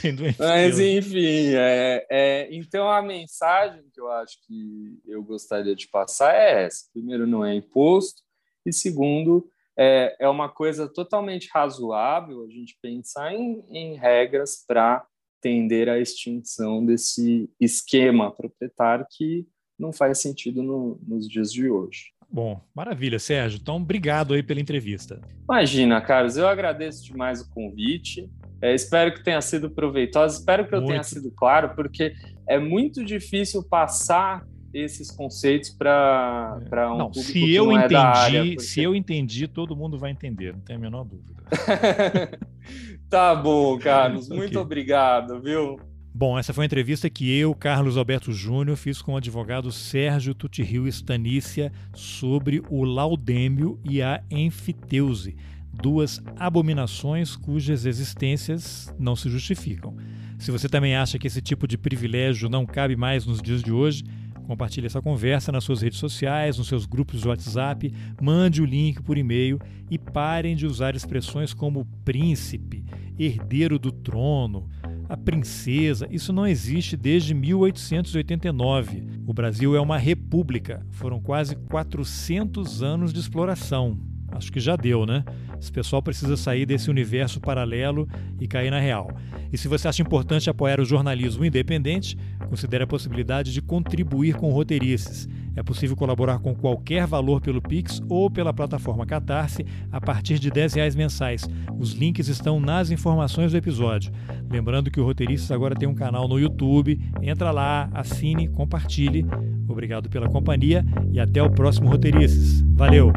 Tem 0.00 0.14
do 0.14 0.22
Mas, 0.38 0.78
enfim, 0.78 1.54
é, 1.54 2.06
é, 2.10 2.48
então 2.52 2.88
a 2.88 3.02
mensagem 3.02 3.82
que 3.92 4.00
eu 4.00 4.10
acho 4.12 4.36
que 4.46 5.00
eu 5.06 5.22
gostaria 5.24 5.74
de 5.74 5.88
passar 5.88 6.34
é 6.34 6.64
essa: 6.64 6.84
primeiro, 6.92 7.26
não 7.26 7.44
é 7.44 7.54
imposto, 7.54 8.22
e 8.64 8.72
segundo, 8.72 9.50
é, 9.80 10.14
é 10.20 10.28
uma 10.28 10.46
coisa 10.46 10.86
totalmente 10.86 11.48
razoável 11.54 12.44
a 12.44 12.50
gente 12.50 12.76
pensar 12.82 13.32
em, 13.32 13.64
em 13.70 13.94
regras 13.96 14.62
para 14.68 15.02
tender 15.40 15.88
à 15.88 15.98
extinção 15.98 16.84
desse 16.84 17.48
esquema 17.58 18.30
proprietário 18.30 19.06
que 19.10 19.46
não 19.78 19.90
faz 19.90 20.18
sentido 20.18 20.62
no, 20.62 21.00
nos 21.08 21.26
dias 21.26 21.50
de 21.50 21.70
hoje. 21.70 22.12
Bom, 22.30 22.60
maravilha, 22.74 23.18
Sérgio. 23.18 23.58
Então, 23.60 23.76
obrigado 23.76 24.34
aí 24.34 24.42
pela 24.42 24.60
entrevista. 24.60 25.18
Imagina, 25.44 25.98
Carlos, 26.02 26.36
eu 26.36 26.46
agradeço 26.46 27.02
demais 27.02 27.40
o 27.40 27.50
convite. 27.50 28.30
É, 28.60 28.74
espero 28.74 29.14
que 29.14 29.24
tenha 29.24 29.40
sido 29.40 29.70
proveitoso, 29.70 30.38
espero 30.38 30.68
que 30.68 30.74
eu 30.74 30.80
muito. 30.80 30.90
tenha 30.90 31.02
sido 31.02 31.30
claro, 31.32 31.74
porque 31.74 32.14
é 32.46 32.58
muito 32.58 33.02
difícil 33.02 33.66
passar 33.66 34.46
esses 34.72 35.10
conceitos 35.10 35.70
para 35.70 36.60
é. 36.70 36.86
um 36.86 36.98
não, 36.98 37.06
público 37.10 37.32
se 37.32 37.52
eu 37.52 37.66
não 37.66 37.72
entendi, 37.72 37.94
é 37.94 37.98
área. 37.98 38.44
Porque... 38.44 38.60
Se 38.60 38.82
eu 38.82 38.94
entendi, 38.94 39.48
todo 39.48 39.76
mundo 39.76 39.98
vai 39.98 40.10
entender, 40.10 40.52
não 40.52 40.60
tem 40.60 40.76
a 40.76 40.78
menor 40.78 41.04
dúvida. 41.04 41.42
tá 43.08 43.34
bom, 43.34 43.78
Carlos. 43.78 44.28
Muito 44.30 44.50
okay. 44.50 44.58
obrigado, 44.58 45.40
viu? 45.40 45.78
Bom, 46.12 46.38
essa 46.38 46.52
foi 46.52 46.64
a 46.64 46.66
entrevista 46.66 47.08
que 47.08 47.32
eu, 47.38 47.54
Carlos 47.54 47.96
Alberto 47.96 48.32
Júnior, 48.32 48.76
fiz 48.76 49.00
com 49.00 49.12
o 49.12 49.16
advogado 49.16 49.70
Sérgio 49.70 50.34
Tutirrio 50.34 50.86
Estanícia 50.88 51.72
sobre 51.94 52.62
o 52.68 52.84
laudêmio 52.84 53.80
e 53.84 54.02
a 54.02 54.22
enfiteuse, 54.28 55.36
duas 55.72 56.20
abominações 56.36 57.36
cujas 57.36 57.86
existências 57.86 58.92
não 58.98 59.14
se 59.14 59.30
justificam. 59.30 59.96
Se 60.36 60.50
você 60.50 60.68
também 60.68 60.96
acha 60.96 61.18
que 61.18 61.26
esse 61.26 61.40
tipo 61.40 61.68
de 61.68 61.78
privilégio 61.78 62.48
não 62.48 62.66
cabe 62.66 62.96
mais 62.96 63.24
nos 63.24 63.40
dias 63.40 63.62
de 63.62 63.70
hoje, 63.70 64.02
Compartilhe 64.50 64.88
essa 64.88 65.00
conversa 65.00 65.52
nas 65.52 65.62
suas 65.62 65.80
redes 65.80 66.00
sociais, 66.00 66.58
nos 66.58 66.66
seus 66.66 66.84
grupos 66.84 67.20
de 67.20 67.28
WhatsApp, 67.28 67.94
mande 68.20 68.60
o 68.60 68.64
link 68.64 69.00
por 69.00 69.16
e-mail 69.16 69.60
e 69.88 69.96
parem 69.96 70.56
de 70.56 70.66
usar 70.66 70.96
expressões 70.96 71.54
como 71.54 71.86
príncipe, 72.04 72.84
herdeiro 73.16 73.78
do 73.78 73.92
trono, 73.92 74.68
a 75.08 75.16
princesa. 75.16 76.08
Isso 76.10 76.32
não 76.32 76.48
existe 76.48 76.96
desde 76.96 77.32
1889. 77.32 79.04
O 79.24 79.32
Brasil 79.32 79.76
é 79.76 79.80
uma 79.80 79.96
república. 79.96 80.84
Foram 80.90 81.20
quase 81.20 81.54
400 81.54 82.82
anos 82.82 83.12
de 83.12 83.20
exploração. 83.20 84.09
Acho 84.32 84.52
que 84.52 84.60
já 84.60 84.76
deu, 84.76 85.04
né? 85.06 85.24
Esse 85.60 85.70
pessoal 85.70 86.02
precisa 86.02 86.36
sair 86.36 86.64
desse 86.64 86.90
universo 86.90 87.40
paralelo 87.40 88.08
e 88.40 88.46
cair 88.46 88.70
na 88.70 88.80
real. 88.80 89.10
E 89.52 89.58
se 89.58 89.68
você 89.68 89.88
acha 89.88 90.02
importante 90.02 90.48
apoiar 90.48 90.80
o 90.80 90.84
jornalismo 90.84 91.44
independente, 91.44 92.16
considere 92.48 92.84
a 92.84 92.86
possibilidade 92.86 93.52
de 93.52 93.60
contribuir 93.60 94.34
com 94.34 94.50
roteirices. 94.50 95.28
É 95.56 95.62
possível 95.62 95.96
colaborar 95.96 96.38
com 96.38 96.54
qualquer 96.54 97.06
valor 97.06 97.40
pelo 97.40 97.60
Pix 97.60 98.00
ou 98.08 98.30
pela 98.30 98.52
plataforma 98.52 99.04
Catarse 99.04 99.66
a 99.90 100.00
partir 100.00 100.38
de 100.38 100.48
R$ 100.48 100.68
reais 100.74 100.94
mensais. 100.94 101.48
Os 101.78 101.92
links 101.92 102.28
estão 102.28 102.60
nas 102.60 102.90
informações 102.90 103.52
do 103.52 103.58
episódio. 103.58 104.12
Lembrando 104.48 104.90
que 104.90 105.00
o 105.00 105.04
Roteiristas 105.04 105.50
agora 105.50 105.74
tem 105.74 105.88
um 105.88 105.94
canal 105.94 106.28
no 106.28 106.38
YouTube. 106.38 107.00
Entra 107.20 107.50
lá, 107.50 107.90
assine, 107.92 108.48
compartilhe. 108.48 109.26
Obrigado 109.68 110.08
pela 110.08 110.28
companhia 110.28 110.84
e 111.12 111.18
até 111.20 111.42
o 111.42 111.50
próximo 111.50 111.88
Roteiristas. 111.88 112.62
Valeu! 112.74 113.12